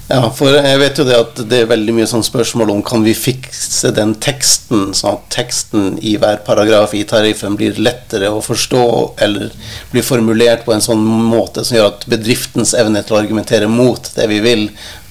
Ja, 0.04 0.26
for 0.36 0.52
jeg 0.52 0.78
vet 0.82 0.98
jo 1.00 1.04
det 1.08 1.14
at 1.16 1.38
det 1.48 1.62
er 1.62 1.68
veldig 1.70 1.94
mye 1.96 2.08
sånn 2.08 2.24
spørsmål 2.26 2.74
om 2.74 2.82
kan 2.84 3.00
vi 3.06 3.14
fikse 3.16 3.88
den 3.96 4.12
teksten, 4.20 4.90
sånn 4.92 5.16
at 5.16 5.30
teksten 5.32 5.94
i 6.04 6.18
hver 6.20 6.42
paragraf 6.44 6.92
i 6.92 7.06
tariffen 7.08 7.56
blir 7.56 7.80
lettere 7.80 8.28
å 8.28 8.42
forstå, 8.44 8.82
eller 9.24 9.54
blir 9.94 10.04
formulert 10.04 10.66
på 10.66 10.74
en 10.74 10.84
sånn 10.84 11.00
måte 11.00 11.64
som 11.64 11.78
gjør 11.78 11.88
at 11.94 12.04
bedriftens 12.12 12.74
evne 12.76 13.00
til 13.00 13.16
å 13.16 13.22
argumentere 13.22 13.70
mot 13.70 14.12
det 14.18 14.28
vi 14.28 14.42
vil, 14.44 14.66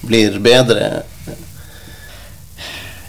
blir 0.05 0.37
bedre. 0.45 0.91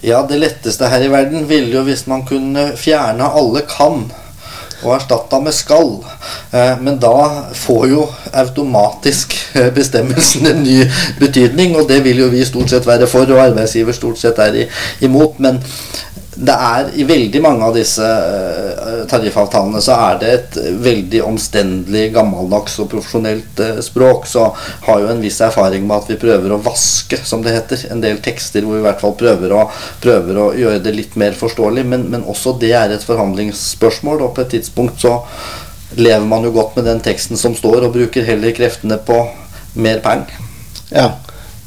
Ja, 0.04 0.20
det 0.28 0.36
letteste 0.42 0.88
her 0.92 1.00
i 1.00 1.08
verden 1.12 1.48
ville 1.48 1.72
jo 1.72 1.82
hvis 1.86 2.04
man 2.10 2.26
kunne 2.28 2.72
fjerne 2.76 3.24
alle 3.24 3.62
kan 3.68 4.04
og 4.84 4.94
erstatta 4.98 5.38
med 5.40 5.54
skal. 5.56 5.94
Eh, 6.52 6.74
men 6.84 6.98
da 7.00 7.14
får 7.56 7.86
jo 7.88 8.04
automatisk 8.32 9.36
eh, 9.56 9.70
bestemmelsen 9.74 10.50
en 10.50 10.62
ny 10.64 10.82
betydning, 11.20 11.76
og 11.78 11.88
det 11.88 12.02
vil 12.04 12.20
jo 12.24 12.30
vi 12.32 12.44
stort 12.44 12.72
sett 12.72 12.86
være 12.88 13.08
for, 13.10 13.28
og 13.32 13.40
arbeidsgiver 13.46 13.96
stort 13.96 14.20
sett 14.20 14.40
er 14.44 14.64
imot. 15.04 15.40
Men 15.40 15.62
det 16.34 16.54
er 16.54 16.88
i 16.98 17.04
veldig 17.06 17.40
mange 17.42 17.66
av 17.66 17.76
disse 17.76 18.04
uh, 18.04 19.04
tariffavtalene 19.10 19.80
så 19.84 19.94
er 20.08 20.16
det 20.18 20.30
et 20.32 20.56
veldig 20.82 21.20
omstendelig, 21.28 22.08
gammeldags 22.16 22.74
og 22.82 22.88
profesjonelt 22.90 23.60
uh, 23.62 23.78
språk. 23.84 24.26
Så 24.26 24.48
har 24.86 25.02
jo 25.02 25.10
en 25.12 25.22
viss 25.22 25.38
erfaring 25.44 25.86
med 25.86 25.96
at 26.00 26.10
vi 26.10 26.18
prøver 26.18 26.54
å 26.54 26.60
vaske, 26.64 27.20
som 27.22 27.44
det 27.44 27.54
heter, 27.54 27.84
en 27.94 28.02
del 28.02 28.18
tekster 28.24 28.66
hvor 28.66 28.78
vi 28.78 28.82
i 28.82 28.86
hvert 28.88 29.04
fall 29.04 29.14
prøver 29.20 29.54
å, 29.54 29.68
prøver 30.02 30.40
å 30.40 30.48
gjøre 30.58 30.82
det 30.82 30.96
litt 30.96 31.14
mer 31.20 31.38
forståelig. 31.38 31.86
Men, 31.92 32.08
men, 32.10 32.26
også 32.34 32.56
det 32.58 32.72
er 32.74 32.96
et 32.96 33.06
forhandlingsspørsmål, 33.06 34.26
og 34.26 34.34
på 34.34 34.42
et 34.42 34.56
tidspunkt 34.56 35.04
så 35.04 35.20
lever 35.94 36.26
man 36.26 36.42
jo 36.42 36.50
godt 36.56 36.74
med 36.80 36.90
den 36.90 37.04
teksten 37.04 37.38
som 37.38 37.54
står, 37.54 37.86
og 37.86 37.94
bruker 37.94 38.26
heller 38.26 38.56
kreftene 38.56 38.98
på 38.98 39.22
mer 39.78 40.02
peng. 40.02 40.26
Ja. 40.90 41.12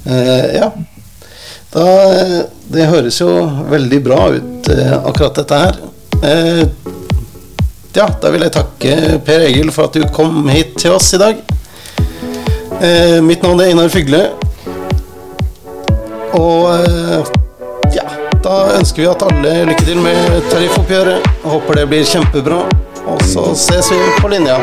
Uh, 0.04 0.48
ja. 0.52 0.72
Da, 1.74 1.86
det 2.72 2.88
høres 2.88 3.20
jo 3.20 3.30
veldig 3.70 4.00
bra 4.04 4.30
ut, 4.38 4.70
eh, 4.72 4.94
akkurat 4.98 5.36
dette 5.36 5.60
her. 5.60 5.80
Eh, 6.24 6.64
ja, 7.98 8.08
da 8.22 8.32
vil 8.32 8.46
jeg 8.46 8.54
takke 8.56 8.94
Per 9.26 9.46
Egil 9.50 9.72
for 9.76 9.90
at 9.90 9.98
du 9.98 10.06
kom 10.16 10.48
hit 10.48 10.78
til 10.80 10.96
oss 10.96 11.10
i 11.18 11.22
dag. 11.22 11.42
Eh, 12.80 13.20
mitt 13.26 13.44
navn 13.44 13.62
er 13.62 13.74
Einar 13.74 13.92
Fygle. 13.92 14.24
Og 16.38 16.70
ja, 17.96 18.06
da 18.44 18.58
ønsker 18.78 19.02
vi 19.02 19.10
at 19.10 19.24
alle 19.26 19.54
lykke 19.72 19.88
til 19.88 20.04
med 20.04 20.52
tariffoppgjøret. 20.52 21.32
Håper 21.48 21.82
det 21.82 21.88
blir 21.92 22.06
kjempebra. 22.08 22.62
Og 23.08 23.24
så 23.28 23.50
ses 23.58 23.90
vi 23.92 24.00
på 24.22 24.30
linja. 24.32 24.60